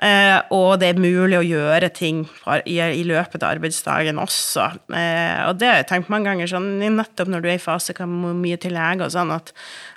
Eh, 0.03 0.39
og 0.55 0.81
det 0.81 0.91
er 0.91 1.01
mulig 1.01 1.39
å 1.39 1.45
gjøre 1.45 1.89
ting 1.95 2.23
i, 2.67 2.77
i 2.83 3.05
løpet 3.07 3.43
av 3.43 3.55
arbeidsdagen 3.55 4.19
også. 4.21 4.67
Eh, 4.91 5.39
og 5.47 5.61
det 5.61 5.69
har 5.69 5.79
jeg 5.81 5.89
tenkt 5.93 6.11
mange 6.13 6.29
ganger, 6.29 6.51
sånn, 6.51 6.69
nettopp 6.83 7.31
når 7.31 7.45
du 7.45 7.49
er 7.53 7.57
i 7.57 7.63
fase 7.63 7.95
kan 7.97 8.11
må 8.11 8.33
mye 8.37 8.59
til 8.61 8.75
lege 8.75 9.07
og 9.07 9.15
sånn, 9.15 9.31
at 9.33 9.53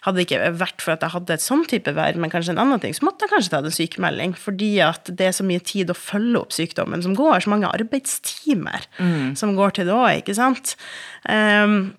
hadde 0.06 0.20
det 0.20 0.28
ikke 0.28 0.54
vært 0.60 0.84
for 0.84 0.94
at 0.94 1.02
jeg 1.02 1.14
hadde 1.16 1.36
et 1.36 1.44
sånn 1.44 1.66
type 1.68 1.96
verv, 1.96 2.22
men 2.22 2.32
kanskje 2.32 2.54
en 2.54 2.62
annen 2.62 2.82
ting, 2.82 2.94
så 2.94 3.08
måtte 3.08 3.26
jeg 3.26 3.34
kanskje 3.34 3.54
tatt 3.56 3.68
en 3.68 3.74
sykemelding. 3.74 4.36
Fordi 4.38 4.72
at 4.86 5.10
det 5.10 5.30
er 5.30 5.36
så 5.36 5.46
mye 5.46 5.62
tid 5.66 5.90
å 5.90 5.98
følge 5.98 6.44
opp 6.44 6.54
sykdommen 6.54 7.02
som 7.02 7.16
går, 7.18 7.42
så 7.42 7.52
mange 7.52 7.70
arbeidstimer 7.74 8.86
som 9.38 9.56
går 9.58 9.76
til 9.76 9.88
det 9.88 9.96
òg, 9.96 10.10
ikke 10.22 10.36
sant. 10.38 10.76
Um, 11.26 11.96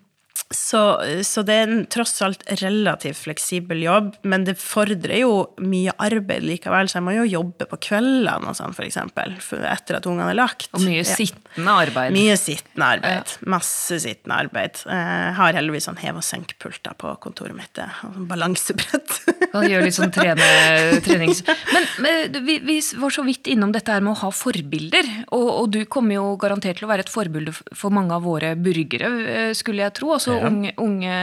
så, 0.54 0.80
så 1.28 1.42
det 1.44 1.54
er 1.60 1.68
en 1.68 1.82
tross 1.92 2.14
alt 2.24 2.40
relativt 2.62 3.18
fleksibel 3.26 3.82
jobb, 3.84 4.14
men 4.24 4.46
det 4.46 4.54
fordrer 4.56 5.20
jo 5.20 5.32
mye 5.60 5.92
arbeid 6.00 6.46
likevel, 6.46 6.88
så 6.88 6.98
jeg 6.98 7.04
må 7.04 7.12
jo 7.18 7.26
jobbe 7.28 7.66
på 7.68 7.78
kveldene 7.84 8.48
og 8.48 8.56
sånn, 8.56 8.72
for 8.76 8.86
eksempel, 8.86 9.34
etter 9.68 9.98
at 9.98 10.08
ungene 10.08 10.30
er 10.32 10.38
lagt. 10.38 10.70
Og 10.72 10.80
mye 10.86 11.02
Ja. 11.02 11.08
sittende 11.18 11.74
arbeid. 11.84 12.14
Mye 12.16 12.36
sittende 12.40 12.88
arbeid. 12.96 13.34
Masse 13.44 13.98
sittende 14.00 14.38
arbeid. 14.40 14.80
Jeg 14.88 15.34
har 15.36 15.58
heldigvis 15.58 15.88
sånn 15.90 16.00
hev- 16.00 16.16
og 16.22 16.24
senkpulter 16.24 16.96
på 16.96 17.12
kontoret 17.20 17.54
mitt. 17.58 17.72
det, 17.76 17.84
og 18.06 18.16
sånn 18.16 18.28
Balansebrett. 18.32 19.18
Kan 19.52 19.68
gjøre 19.68 19.84
litt 19.84 19.98
sånn 19.98 20.12
trene, 20.16 20.48
trenings... 21.04 21.42
Men, 21.74 21.86
men 22.04 22.40
vi, 22.48 22.58
vi 22.64 22.78
var 23.00 23.12
så 23.12 23.22
vidt 23.26 23.46
innom 23.52 23.72
dette 23.76 23.92
her 23.92 24.00
med 24.04 24.14
å 24.16 24.20
ha 24.24 24.32
forbilder. 24.32 25.12
Og, 25.36 25.44
og 25.60 25.70
du 25.76 25.82
kommer 25.84 26.16
jo 26.16 26.24
garantert 26.40 26.80
til 26.80 26.88
å 26.88 26.92
være 26.92 27.04
et 27.04 27.12
forbilde 27.12 27.52
for 27.76 27.92
mange 27.94 28.16
av 28.16 28.24
våre 28.24 28.54
burgere, 28.56 29.12
eh, 29.28 29.52
skulle 29.58 29.84
jeg 29.84 29.96
tro. 30.00 30.14
Ja. 30.38 30.48
unge, 30.50 30.72
unge 30.80 31.16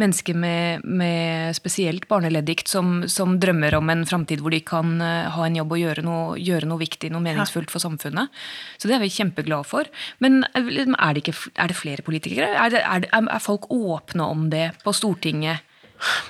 mennesker 0.00 0.36
med, 0.38 0.84
med 0.84 1.56
spesielt 1.56 2.08
barneleddikt 2.10 2.70
som, 2.70 3.04
som 3.10 3.36
drømmer 3.42 3.76
om 3.78 3.90
en 3.92 4.04
framtid 4.08 4.42
hvor 4.44 4.54
de 4.54 4.62
kan 4.66 4.96
eh, 5.04 5.28
ha 5.34 5.46
en 5.46 5.58
jobb 5.60 5.76
og 5.76 5.82
gjøre 5.82 6.06
noe, 6.06 6.38
gjøre 6.40 6.70
noe 6.70 6.82
viktig, 6.82 7.10
noe 7.14 7.24
meningsfullt 7.24 7.72
for 7.72 7.82
samfunnet. 7.82 8.32
Så 8.76 8.90
det 8.90 8.98
er 8.98 9.04
vi 9.04 9.12
kjempeglade 9.12 9.68
for. 9.68 9.90
Men 10.24 10.42
eh, 10.52 10.72
er 10.86 11.16
det, 11.16 11.24
ikke, 11.24 11.36
er 11.56 11.72
det 11.72 11.78
flere 11.78 12.06
politikere? 12.06 12.52
Er, 12.54 12.74
det, 12.74 12.82
er, 12.84 13.08
er 13.10 13.42
folk 13.42 13.70
åpne 13.74 14.30
om 14.36 14.48
det 14.52 14.70
på 14.84 14.94
Stortinget? 14.96 15.65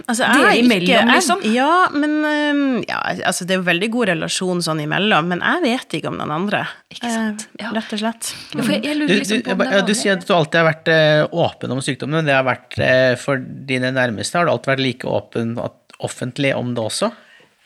Altså, 0.06 0.22
jeg 0.24 0.44
er 0.44 0.58
imellom, 0.62 0.82
ikke- 0.82 0.94
jeg- 0.94 1.08
liksom? 1.10 1.42
Ja, 1.54 1.88
men 1.92 2.84
ja, 2.88 3.00
altså, 3.26 3.46
Det 3.46 3.50
er 3.56 3.62
jo 3.62 3.66
veldig 3.66 3.90
god 3.90 4.08
relasjon 4.08 4.62
sånn 4.62 4.80
imellom, 4.84 5.26
men 5.28 5.40
jeg 5.40 5.62
vet 5.62 5.88
ikke 6.00 6.08
om 6.12 6.18
noen 6.18 6.30
andre. 6.30 6.66
Ikke 6.92 7.10
sant? 7.10 7.46
Eh, 7.58 7.64
Ja. 7.64 7.70
Rett 7.74 7.92
og 7.92 7.98
slett. 7.98 8.32
Ja, 8.54 8.62
for 8.62 8.72
jeg, 8.72 8.82
jeg 8.84 8.98
Du, 8.98 9.04
lurer 9.06 9.18
liksom 9.20 9.42
på 9.42 9.46
jeg 9.50 9.60
om 9.60 9.66
ja, 9.66 9.78
er 9.78 9.86
du 9.86 9.94
sier 9.94 10.12
at 10.12 10.26
du 10.26 10.32
alltid 10.34 10.54
har 10.62 10.72
vært 10.72 10.88
eh, 10.88 11.26
åpen 11.32 11.70
om 11.72 11.78
sykdommen, 11.80 12.22
men 12.22 12.24
det 12.26 12.34
har 12.34 12.44
vært 12.44 12.78
eh, 12.78 13.14
for 13.16 13.36
dine 13.38 13.90
nærmeste 13.92 14.34
har 14.38 14.44
du 14.46 14.52
alltid 14.52 14.76
vært 14.76 14.84
like 14.86 15.04
åpen 15.04 15.56
offentlig 16.00 16.54
om 16.54 16.74
det 16.74 16.82
også? 16.84 17.12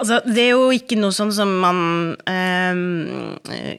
Altså, 0.01 0.23
det 0.25 0.39
er 0.47 0.51
jo 0.55 0.71
ikke 0.73 0.97
noe 0.97 1.11
sånn 1.13 1.31
som 1.31 1.51
man 1.61 2.17
um, 2.27 3.20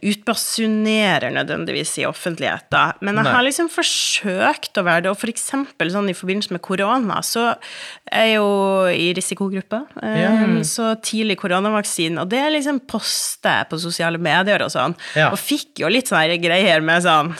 utbasunerer 0.01 1.31
nødvendigvis 1.33 1.93
i 2.01 2.05
offentligheten, 2.07 2.97
men 3.01 3.15
jeg 3.19 3.25
Nei. 3.27 3.33
har 3.33 3.45
liksom 3.45 3.69
forsøkt 3.71 4.79
å 4.79 4.83
være 4.85 5.05
det, 5.05 5.11
og 5.13 5.19
for 5.21 5.31
eksempel 5.31 5.91
sånn 5.93 6.09
i 6.11 6.15
forbindelse 6.17 6.53
med 6.55 6.63
korona, 6.65 7.19
så 7.25 7.51
er 8.11 8.25
jeg 8.31 8.35
jo 8.37 8.49
i 8.91 9.07
risikogruppa, 9.17 9.83
um, 10.01 10.57
så 10.67 10.91
tidlig 11.03 11.37
koronavaksine, 11.41 12.21
og 12.21 12.31
det 12.31 12.43
liksom 12.55 12.81
poster 12.89 13.61
jeg 13.61 13.69
på 13.71 13.79
sosiale 13.81 14.21
medier 14.21 14.63
og 14.65 14.71
sånn, 14.73 14.95
Ja. 15.15 15.29
og 15.31 15.39
fikk 15.39 15.81
jo 15.83 15.87
litt 15.91 16.07
sånne 16.11 16.39
greier 16.41 16.81
med 16.83 17.03
sånn, 17.03 17.33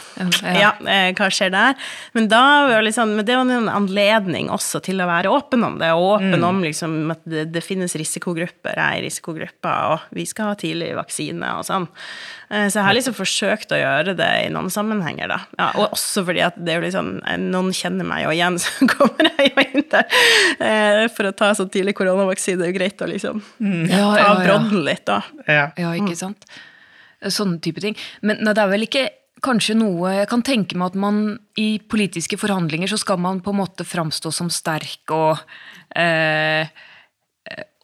Ja. 0.44 0.54
ja, 0.60 0.72
eh, 0.88 1.14
hva 1.14 1.30
skjer 1.32 1.52
der? 1.52 1.76
Men 2.14 2.28
da 2.28 2.68
var 2.68 2.82
det 2.82 2.92
liksom, 2.92 3.16
men 3.16 3.26
det 3.26 3.36
var 3.36 3.50
en 3.50 3.70
anledning 3.70 4.50
også 4.50 4.82
til 4.82 4.98
å 5.02 5.08
være 5.08 5.32
åpen 5.32 5.64
om 5.66 5.78
det, 5.80 5.92
og 5.92 6.20
åpen 6.22 6.44
om 6.44 6.62
liksom 6.64 7.12
at 7.12 7.22
det, 7.26 7.52
det 7.52 7.64
finnes 7.64 7.94
risikogrupper, 7.96 8.76
jeg 8.76 8.78
er 8.78 9.02
i 9.02 9.06
risikogruppa, 9.08 9.76
og 9.94 10.00
vi 10.16 10.26
skal 10.26 10.52
ha 10.52 10.56
tidlig 10.56 10.96
vaksine 10.96 11.58
og 11.58 11.66
sånn. 11.66 11.88
Eh, 12.52 12.66
Så 12.68 12.80
jeg 12.82 12.84
har 12.88 12.96
liksom 12.98 13.16
forsøkt 13.16 13.72
å 13.72 13.80
gjøre 13.80 14.16
det 14.20 14.30
i 14.46 14.50
noen 14.52 14.68
sammenhenger, 14.74 15.28
da. 15.32 15.38
Ja, 15.60 15.70
og 15.80 15.94
også 15.96 16.26
fordi 16.28 16.42
at 16.44 16.58
det 16.60 16.74
er 16.74 16.82
jo 16.82 16.86
liksom, 16.88 17.12
eh, 17.24 17.38
noen 17.40 17.72
kjenner 17.76 18.08
meg 18.08 18.26
jo 18.26 18.34
igjen, 18.36 18.58
så 18.64 18.88
kommer 18.92 19.30
jeg 19.38 19.54
jo 19.54 19.66
inn 19.68 19.88
der 19.94 20.18
eh, 20.60 21.06
for 21.16 21.30
å 21.30 21.36
ta 21.38 21.54
så 21.56 21.68
tidlig 21.72 21.96
koronavaksine. 22.00 22.60
Det 22.60 22.68
er 22.68 22.74
jo 22.74 22.80
greit 22.82 23.02
å 23.06 23.10
liksom 23.12 23.40
Ja, 23.88 24.04
ta 24.12 24.20
ja, 24.20 24.28
ja. 24.28 24.36
brodden 24.44 24.84
litt, 24.88 25.06
da. 25.08 25.22
Ja. 25.48 25.66
Ja, 25.80 25.94
ikke 25.96 26.18
sant? 26.20 26.46
Sånne 27.22 27.60
type 27.62 27.80
ting. 27.84 27.96
Men 28.26 28.40
nei, 28.42 28.54
det 28.58 28.64
er 28.64 28.72
vel 28.72 28.88
ikke 28.88 29.08
kanskje 29.42 29.74
noe 29.78 30.12
Jeg 30.20 30.28
kan 30.30 30.44
tenke 30.46 30.78
meg 30.78 30.92
at 30.92 30.98
man 31.02 31.16
i 31.58 31.80
politiske 31.90 32.38
forhandlinger 32.38 32.90
så 32.92 32.98
skal 33.02 33.18
man 33.18 33.40
på 33.42 33.50
en 33.54 33.58
måte 33.64 33.86
framstå 33.86 34.30
som 34.34 34.52
sterk 34.54 35.10
og 35.16 35.40
eh, 35.98 36.68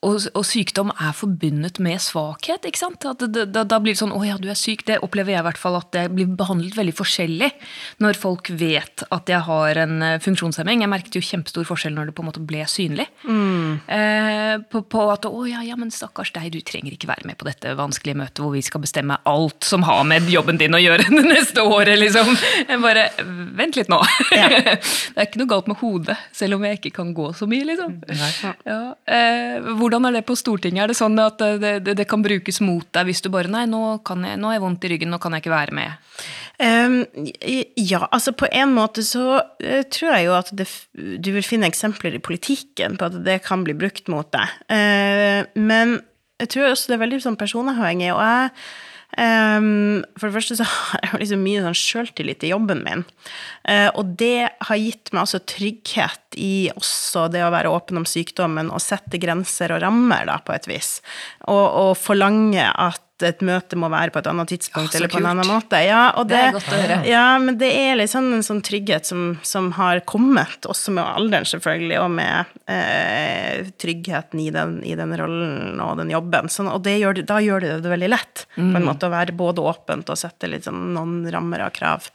og, 0.08 0.28
og, 0.32 0.44
sykdom 0.48 0.92
er 0.96 1.16
forbundet 1.16 1.82
med 1.84 2.00
svakhet. 2.04 2.66
ikke 2.68 2.80
sant? 2.80 3.04
Da, 3.04 3.28
da, 3.28 3.64
da, 3.64 3.80
blir 3.84 3.94
det 3.94 4.02
sånn 4.02 4.16
'Å 4.16 4.22
ja, 4.26 4.38
du 4.40 4.48
er 4.50 4.58
syk'. 4.58 4.86
Det 4.88 5.02
opplever 5.04 5.36
jeg 5.36 5.44
i 5.44 5.48
hvert 5.48 5.60
fall 5.60 5.78
at 5.80 5.92
det 5.92 6.06
blir 6.16 6.30
behandlet 6.40 6.78
veldig 6.78 6.96
forskjellig 6.96 7.52
når 8.04 8.20
folk 8.20 8.50
vet 8.50 9.04
at 9.12 9.28
jeg 9.28 9.44
har 9.48 9.82
en 9.84 10.02
eh, 10.02 10.20
funksjonshemming. 10.24 10.82
Jeg 10.82 10.92
merket 10.92 11.18
jo 11.20 11.24
kjempestor 11.24 11.68
forskjell 11.68 11.96
når 11.98 12.10
det 12.10 12.16
på 12.16 12.24
en 12.24 12.30
måte 12.32 12.46
ble 12.48 12.64
synlig. 12.70 13.08
Mm. 13.28 13.80
Eh, 13.88 14.47
på, 14.72 14.82
på, 14.90 15.04
at 15.12 15.26
'Å 15.28 15.44
ja, 15.50 15.62
ja, 15.66 15.76
men 15.80 15.92
stakkars 15.94 16.32
deg, 16.36 16.50
du 16.54 16.62
trenger 16.66 16.96
ikke 16.96 17.10
være 17.10 17.28
med 17.30 17.38
på 17.40 17.48
dette 17.48 17.74
vanskelige 17.78 18.20
møtet 18.20 18.42
hvor 18.44 18.54
vi 18.56 18.64
skal 18.66 18.84
bestemme 18.84 19.20
alt 19.28 19.68
som 19.68 19.86
har 19.88 20.04
med 20.08 20.30
jobben 20.32 20.60
din 20.62 20.76
å 20.76 20.82
gjøre 20.82 21.08
det 21.18 21.26
neste 21.26 21.66
året', 21.66 22.00
liksom. 22.00 22.34
Jeg 22.68 22.82
bare 22.84 23.10
Vent 23.58 23.78
litt 23.78 23.90
nå. 23.90 24.00
Ja. 24.36 24.48
det 24.54 25.18
er 25.18 25.26
ikke 25.28 25.42
noe 25.42 25.52
galt 25.52 25.70
med 25.72 25.80
hodet, 25.82 26.18
selv 26.36 26.58
om 26.58 26.66
jeg 26.68 26.80
ikke 26.80 26.94
kan 27.00 27.14
gå 27.18 27.32
så 27.38 27.48
mye, 27.50 27.66
liksom. 27.68 28.00
Ja. 28.66 28.80
Eh, 29.06 29.70
hvordan 29.80 30.08
er 30.08 30.20
det 30.20 30.26
på 30.28 30.38
Stortinget? 30.38 30.84
Er 30.84 30.94
det 30.94 31.00
sånn 31.00 31.18
at 31.22 31.42
det, 31.42 31.74
det, 31.86 31.98
det 31.98 32.08
kan 32.10 32.24
brukes 32.26 32.62
mot 32.64 32.88
deg 32.94 33.10
hvis 33.10 33.24
du 33.26 33.32
bare 33.34 33.50
Nei, 33.52 33.64
nå, 33.70 33.80
jeg, 34.04 34.38
nå 34.38 34.50
har 34.50 34.58
jeg 34.58 34.64
vondt 34.66 34.86
i 34.86 34.92
ryggen, 34.92 35.14
nå 35.14 35.22
kan 35.24 35.34
jeg 35.34 35.46
ikke 35.46 35.56
være 35.56 35.76
med. 35.78 36.12
Ja, 36.58 38.00
altså 38.10 38.34
på 38.34 38.48
en 38.50 38.72
måte 38.74 39.04
så 39.06 39.26
uh, 39.38 39.84
tror 39.94 40.16
jeg 40.16 40.26
jo 40.26 40.34
at 40.40 40.50
det, 40.58 40.66
du 40.98 41.30
vil 41.36 41.46
finne 41.46 41.70
eksempler 41.70 42.18
i 42.18 42.24
politikken 42.24 42.98
på 42.98 43.12
at 43.12 43.20
det 43.28 43.44
kan 43.46 43.66
bli 43.68 43.76
brukt 43.78 44.10
mot 44.10 44.30
deg. 44.34 44.58
Uh, 44.66 45.46
men 45.54 46.00
jeg 46.42 46.54
tror 46.54 46.72
også 46.72 46.90
det 46.90 46.98
er 46.98 47.06
veldig 47.06 47.24
sånn 47.28 47.40
personavhengig, 47.40 48.10
og 48.16 48.24
jeg 48.26 48.54
Um, 49.18 50.04
for 50.20 50.28
det 50.28 50.36
første 50.36 50.58
så 50.60 50.66
har 50.68 51.14
jeg 51.14 51.22
liksom 51.24 51.40
mye 51.46 51.62
sånn 51.64 51.78
sjøltillit 51.80 52.44
i 52.44 52.52
jobben 52.52 52.84
min. 52.86 53.06
Uh, 53.64 53.88
og 53.96 54.14
det 54.20 54.50
har 54.68 54.82
gitt 54.82 55.14
meg 55.14 55.24
altså 55.24 55.40
trygghet 55.48 56.38
i 56.38 56.68
også 56.76 57.30
det 57.34 57.46
å 57.46 57.54
være 57.54 57.72
åpen 57.72 58.02
om 58.02 58.08
sykdommen 58.08 58.70
og 58.70 58.84
sette 58.84 59.18
grenser 59.22 59.74
og 59.74 59.82
rammer, 59.86 60.28
da, 60.30 60.38
på 60.44 60.54
et 60.54 60.68
vis. 60.70 60.98
Og, 61.48 61.66
og 61.66 61.92
forlange 61.98 62.68
at 62.68 63.02
et 63.26 63.40
møte 63.46 63.78
må 63.80 63.90
være 63.90 64.14
på 64.14 64.22
et 64.22 64.28
annet 64.30 64.52
tidspunkt 64.52 64.94
ja, 64.94 65.00
eller 65.00 65.12
på 65.12 65.20
en 65.22 65.30
annen 65.32 65.50
måte. 65.50 65.80
Ja, 65.82 66.10
det, 66.18 66.28
det, 66.30 66.42
er 66.42 66.56
godt 66.56 66.70
å 66.70 66.82
høre. 66.82 66.98
Ja, 67.10 67.26
men 67.42 67.58
det 67.62 67.70
er 67.74 67.98
liksom 67.98 68.30
en 68.36 68.46
sånn 68.46 68.62
trygghet 68.66 69.10
som, 69.10 69.24
som 69.48 69.72
har 69.78 70.04
kommet, 70.10 70.68
også 70.70 70.94
med 70.96 71.06
alderen 71.06 71.48
selvfølgelig, 71.50 71.98
og 72.04 72.12
med 72.18 72.52
eh, 72.74 73.72
tryggheten 73.82 74.44
i 74.44 74.50
den, 74.54 74.78
i 74.86 74.94
den, 75.00 75.16
rollen 75.18 75.82
og 75.84 75.96
den 76.02 76.14
jobben. 76.14 76.52
Sånn, 76.54 76.70
og 76.74 76.86
gjør, 76.88 77.24
da 77.28 77.40
gjør 77.44 77.66
det 77.66 77.74
det 77.86 77.96
veldig 77.96 78.12
lett 78.12 78.46
mm. 78.56 78.60
på 78.60 78.68
en 78.68 78.76
mm. 78.78 78.90
måte 78.92 79.10
å 79.10 79.16
være 79.16 79.38
både 79.38 79.66
åpent 79.74 80.14
og 80.14 80.20
sette 80.20 80.52
litt 80.52 80.68
sånn 80.68 80.92
noen 80.98 81.18
rammer 81.34 81.66
av 81.66 81.74
krav 81.76 82.12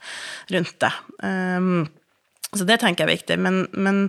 rundt 0.53 0.79
det. 0.83 0.93
Um, 1.23 1.83
så 2.57 2.67
det 2.67 2.79
tenker 2.81 3.03
jeg 3.03 3.09
er 3.09 3.17
viktig. 3.17 3.37
Men, 3.41 3.63
men, 3.73 4.03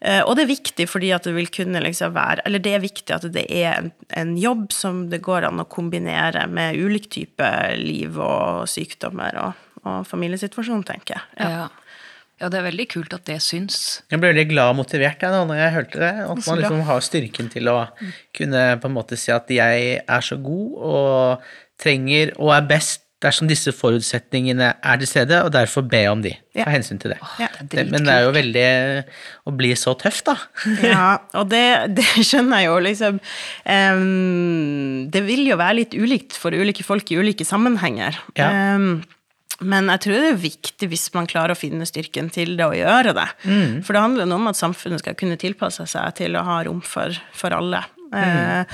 eh, 0.00 0.22
og 0.22 0.36
det 0.36 0.46
er 0.46 0.52
viktig 0.52 0.88
fordi 0.90 1.12
at 1.16 1.28
det 1.28 1.34
vil 1.36 1.50
kunne 1.52 1.82
liksom 1.84 2.14
være 2.16 2.44
Eller 2.48 2.62
det 2.62 2.74
er 2.76 2.82
viktig 2.84 3.14
at 3.14 3.26
det 3.34 3.44
er 3.48 3.78
en, 3.78 3.92
en 4.16 4.34
jobb 4.40 4.68
som 4.74 5.06
det 5.12 5.22
går 5.24 5.48
an 5.48 5.62
å 5.62 5.68
kombinere 5.70 6.46
med 6.50 6.80
ulik 6.80 7.10
type 7.14 7.50
liv 7.80 8.18
og 8.18 8.68
sykdommer 8.70 9.40
og, 9.42 9.64
og 9.84 10.04
familiesituasjon, 10.08 10.84
tenker 10.88 11.18
jeg. 11.18 11.26
Ja. 11.38 11.50
ja. 11.64 11.72
Ja, 12.42 12.48
det 12.50 12.58
er 12.58 12.64
veldig 12.66 12.84
kult 12.90 13.12
at 13.14 13.28
det 13.28 13.36
syns. 13.44 14.02
Jeg 14.10 14.18
ble 14.18 14.32
veldig 14.32 14.48
glad 14.50 14.72
og 14.72 14.80
motivert 14.80 15.22
da 15.22 15.44
når 15.46 15.60
jeg 15.60 15.74
hørte 15.76 16.00
det. 16.02 16.12
At 16.24 16.40
man 16.48 16.58
liksom 16.60 16.80
har 16.88 17.04
styrken 17.06 17.50
til 17.52 17.70
å 17.70 17.76
kunne 18.34 18.64
på 18.82 18.90
en 18.90 18.96
måte 18.96 19.18
si 19.20 19.30
at 19.32 19.50
jeg 19.54 20.00
er 20.02 20.26
så 20.26 20.38
god 20.42 20.80
og 20.90 21.46
trenger 21.80 22.34
og 22.36 22.50
er 22.56 22.66
best 22.68 23.03
dersom 23.24 23.48
disse 23.48 23.72
forutsetningene 23.74 24.70
er 24.76 25.00
til 25.00 25.10
stede, 25.10 25.40
og 25.44 25.52
derfor 25.54 25.86
be 25.88 26.02
om 26.10 26.22
de. 26.24 26.34
Ta 26.54 26.68
hensyn 26.70 27.00
til 27.02 27.14
det. 27.14 27.18
Ja, 27.40 27.48
det 27.60 27.86
men 27.90 28.06
det 28.06 28.12
er 28.14 28.26
jo 28.26 28.34
veldig 28.36 28.68
å 29.48 29.54
bli 29.56 29.72
så 29.78 29.96
tøff, 29.98 30.20
da. 30.26 30.36
ja, 30.84 31.08
og 31.40 31.48
det, 31.52 31.64
det, 31.96 32.06
skjønner 32.20 32.62
jeg 32.62 32.70
jo, 32.70 32.76
liksom. 32.88 33.18
Um, 33.64 35.10
det 35.14 35.24
vil 35.26 35.44
jo 35.48 35.58
være 35.60 35.80
litt 35.80 35.98
ulikt 35.98 36.38
for 36.38 36.54
ulike 36.54 36.86
folk 36.86 37.10
i 37.10 37.18
ulike 37.20 37.46
sammenhenger. 37.48 38.20
Ja. 38.38 38.52
Um, 38.76 39.02
men 39.62 39.86
jeg 39.92 40.02
tror 40.02 40.18
det 40.18 40.30
er 40.32 40.40
viktig 40.42 40.88
hvis 40.90 41.06
man 41.14 41.28
klarer 41.30 41.54
å 41.54 41.58
finne 41.58 41.86
styrken 41.86 42.30
til 42.34 42.56
det 42.58 42.66
og 42.66 42.76
gjøre 42.76 43.14
det. 43.16 43.26
Mm. 43.46 43.82
For 43.86 43.94
det 43.94 44.02
handler 44.02 44.34
om 44.34 44.50
at 44.50 44.58
samfunnet 44.58 45.02
skal 45.04 45.16
kunne 45.18 45.38
tilpasse 45.40 45.86
seg 45.90 46.16
til 46.18 46.34
å 46.38 46.42
ha 46.46 46.58
rom 46.66 46.82
for, 46.84 47.14
for 47.36 47.54
alle. 47.54 47.84
Mm. 48.14 48.72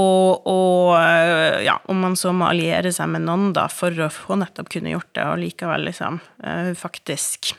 og, 0.00 0.46
og, 0.50 0.92
eh, 0.98 1.62
ja, 1.66 1.78
om 1.92 2.04
man 2.04 2.18
så 2.18 2.34
må 2.36 2.50
alliere 2.50 2.92
seg 2.94 3.10
med 3.14 3.26
noen 3.28 3.50
da, 3.56 3.68
for 3.72 3.94
å 3.94 4.10
få 4.12 4.38
nettopp 4.40 4.70
kunne 4.72 4.94
gjort 4.94 5.12
det, 5.16 5.26
og 5.26 5.42
likevel 5.42 5.90
liksom 5.90 6.20
eh, 6.44 6.72
faktisk 6.78 7.52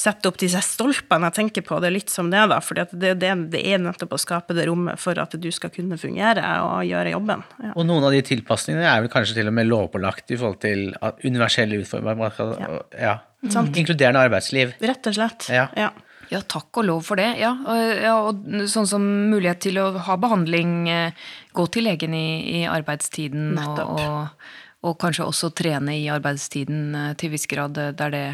sette 0.00 0.28
opp 0.30 0.38
disse 0.40 0.60
stolpene. 0.64 1.28
Jeg 1.28 1.36
tenker 1.36 1.64
på 1.66 1.76
det 1.82 1.90
litt 1.92 2.12
som 2.12 2.30
det, 2.32 2.40
da. 2.48 2.60
For 2.64 2.78
det, 2.78 2.86
det, 2.96 3.14
det, 3.52 3.60
er 3.60 3.82
nettopp 3.82 4.14
å 4.16 4.20
skape 4.20 4.56
det 4.56 4.64
rommet 4.68 5.00
for 5.02 5.18
at 5.20 5.34
du 5.36 5.50
skal 5.52 5.72
kunne 5.74 5.98
fungere 6.00 6.44
og 6.64 6.86
gjøre 6.88 7.12
jobben. 7.12 7.44
Ja. 7.60 7.74
Og 7.74 7.84
noen 7.88 8.06
av 8.06 8.14
de 8.14 8.22
tilpasningene 8.24 8.86
er 8.88 9.04
vel 9.04 9.12
kanskje 9.12 9.36
til 9.40 9.50
og 9.50 9.56
med 9.58 9.68
lovpålagt 9.68 10.32
i 10.32 10.38
forhold 10.40 10.62
til 10.64 10.86
universelle 11.26 11.82
utformer. 11.82 12.22
Ja. 12.40 12.78
ja. 12.96 13.16
Inkluderende 13.50 14.24
arbeidsliv. 14.24 14.72
Rett 14.80 15.10
og 15.10 15.18
slett. 15.18 15.50
Ja. 15.52 15.68
ja. 15.76 15.90
Ja, 16.30 16.40
takk 16.46 16.78
og 16.78 16.86
lov 16.86 17.00
for 17.08 17.18
det. 17.18 17.32
Ja, 17.40 17.50
ja 17.98 18.14
og 18.22 18.44
sånn 18.70 18.86
som 18.88 19.06
mulighet 19.32 19.64
til 19.66 19.80
å 19.82 19.88
ha 20.06 20.16
behandling, 20.20 20.74
eh, 20.88 21.24
gå 21.56 21.66
til 21.74 21.88
legen 21.88 22.14
i, 22.14 22.60
i 22.60 22.66
arbeidstiden 22.70 23.58
og, 23.58 23.80
og, 23.82 24.52
og, 24.86 24.94
kanskje 25.02 25.26
også 25.26 25.50
trene 25.58 25.96
i 25.98 26.06
arbeidstiden 26.12 26.94
eh, 26.94 27.10
til 27.18 27.34
viss 27.34 27.50
grad 27.50 27.80
eh, 27.82 27.90
der 27.98 28.14
det, 28.14 28.24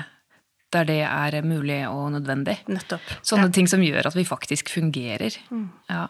der 0.76 0.88
det 0.90 1.00
er 1.08 1.38
mulig 1.46 1.80
og 1.88 2.10
nødvendig. 2.18 2.58
Nettopp. 2.68 3.16
Sånne 3.24 3.48
ja. 3.48 3.54
ting 3.56 3.70
som 3.70 3.84
gjør 3.84 4.10
at 4.10 4.18
vi 4.18 4.26
faktisk 4.28 4.74
fungerer. 4.74 5.40
Mm. 5.48 5.70
Ja. 5.88 6.06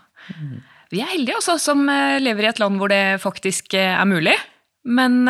Vi 0.91 1.03
er 1.03 1.13
heldige, 1.13 1.39
altså, 1.39 1.55
som 1.63 1.87
lever 1.87 2.47
i 2.47 2.51
et 2.51 2.63
land 2.63 2.79
hvor 2.81 2.91
det 2.91 3.21
faktisk 3.23 3.75
er 3.79 4.03
mulig. 4.07 4.35
Men 4.87 5.27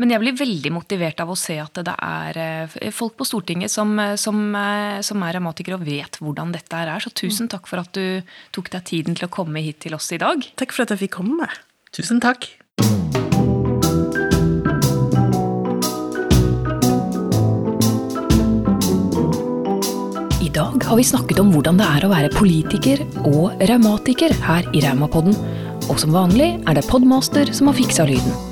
men 0.00 0.14
jeg 0.14 0.22
blir 0.22 0.36
veldig 0.38 0.70
motivert 0.72 1.20
av 1.20 1.28
å 1.28 1.36
se 1.36 1.58
at 1.60 1.82
det 1.84 1.92
er 1.92 2.38
eh, 2.40 2.76
folk 2.94 3.18
på 3.18 3.26
Stortinget 3.28 3.72
som, 3.72 3.92
eh, 4.00 4.14
som, 4.16 4.38
eh, 4.56 5.00
som 5.04 5.20
er 5.26 5.36
revmatikere 5.36 5.76
og 5.76 5.84
vet 5.84 6.16
hvordan 6.24 6.54
dette 6.56 6.72
er. 6.72 6.94
Så 7.04 7.12
tusen 7.12 7.50
takk 7.52 7.68
for 7.68 7.82
at 7.82 7.92
du 7.92 8.24
tok 8.56 8.72
deg 8.72 8.86
tiden 8.88 9.18
til 9.18 9.28
å 9.28 9.32
komme 9.32 9.60
hit 9.60 9.82
til 9.84 9.96
oss 9.98 10.08
i 10.16 10.20
dag. 10.20 10.40
Takk 10.56 10.72
for 10.72 10.86
at 10.86 10.94
jeg 10.94 11.04
fikk 11.04 11.18
komme. 11.20 11.50
Tusen 11.92 12.22
takk. 12.24 12.48
I 20.40 20.48
dag 20.48 20.82
har 20.88 20.96
vi 20.96 21.04
snakket 21.04 21.44
om 21.44 21.52
hvordan 21.52 21.76
det 21.76 21.92
er 21.92 22.08
å 22.08 22.14
være 22.16 22.32
politiker 22.32 23.04
og 23.20 23.60
revmatiker 23.68 24.32
her 24.48 24.72
i 24.72 24.80
Raumapodden. 24.88 25.36
Og 25.90 25.98
som 25.98 26.14
vanlig 26.14 26.52
er 26.70 26.78
det 26.78 26.86
Podmaster 26.86 27.50
som 27.56 27.66
har 27.70 27.78
fiksa 27.80 28.06
lyden. 28.06 28.49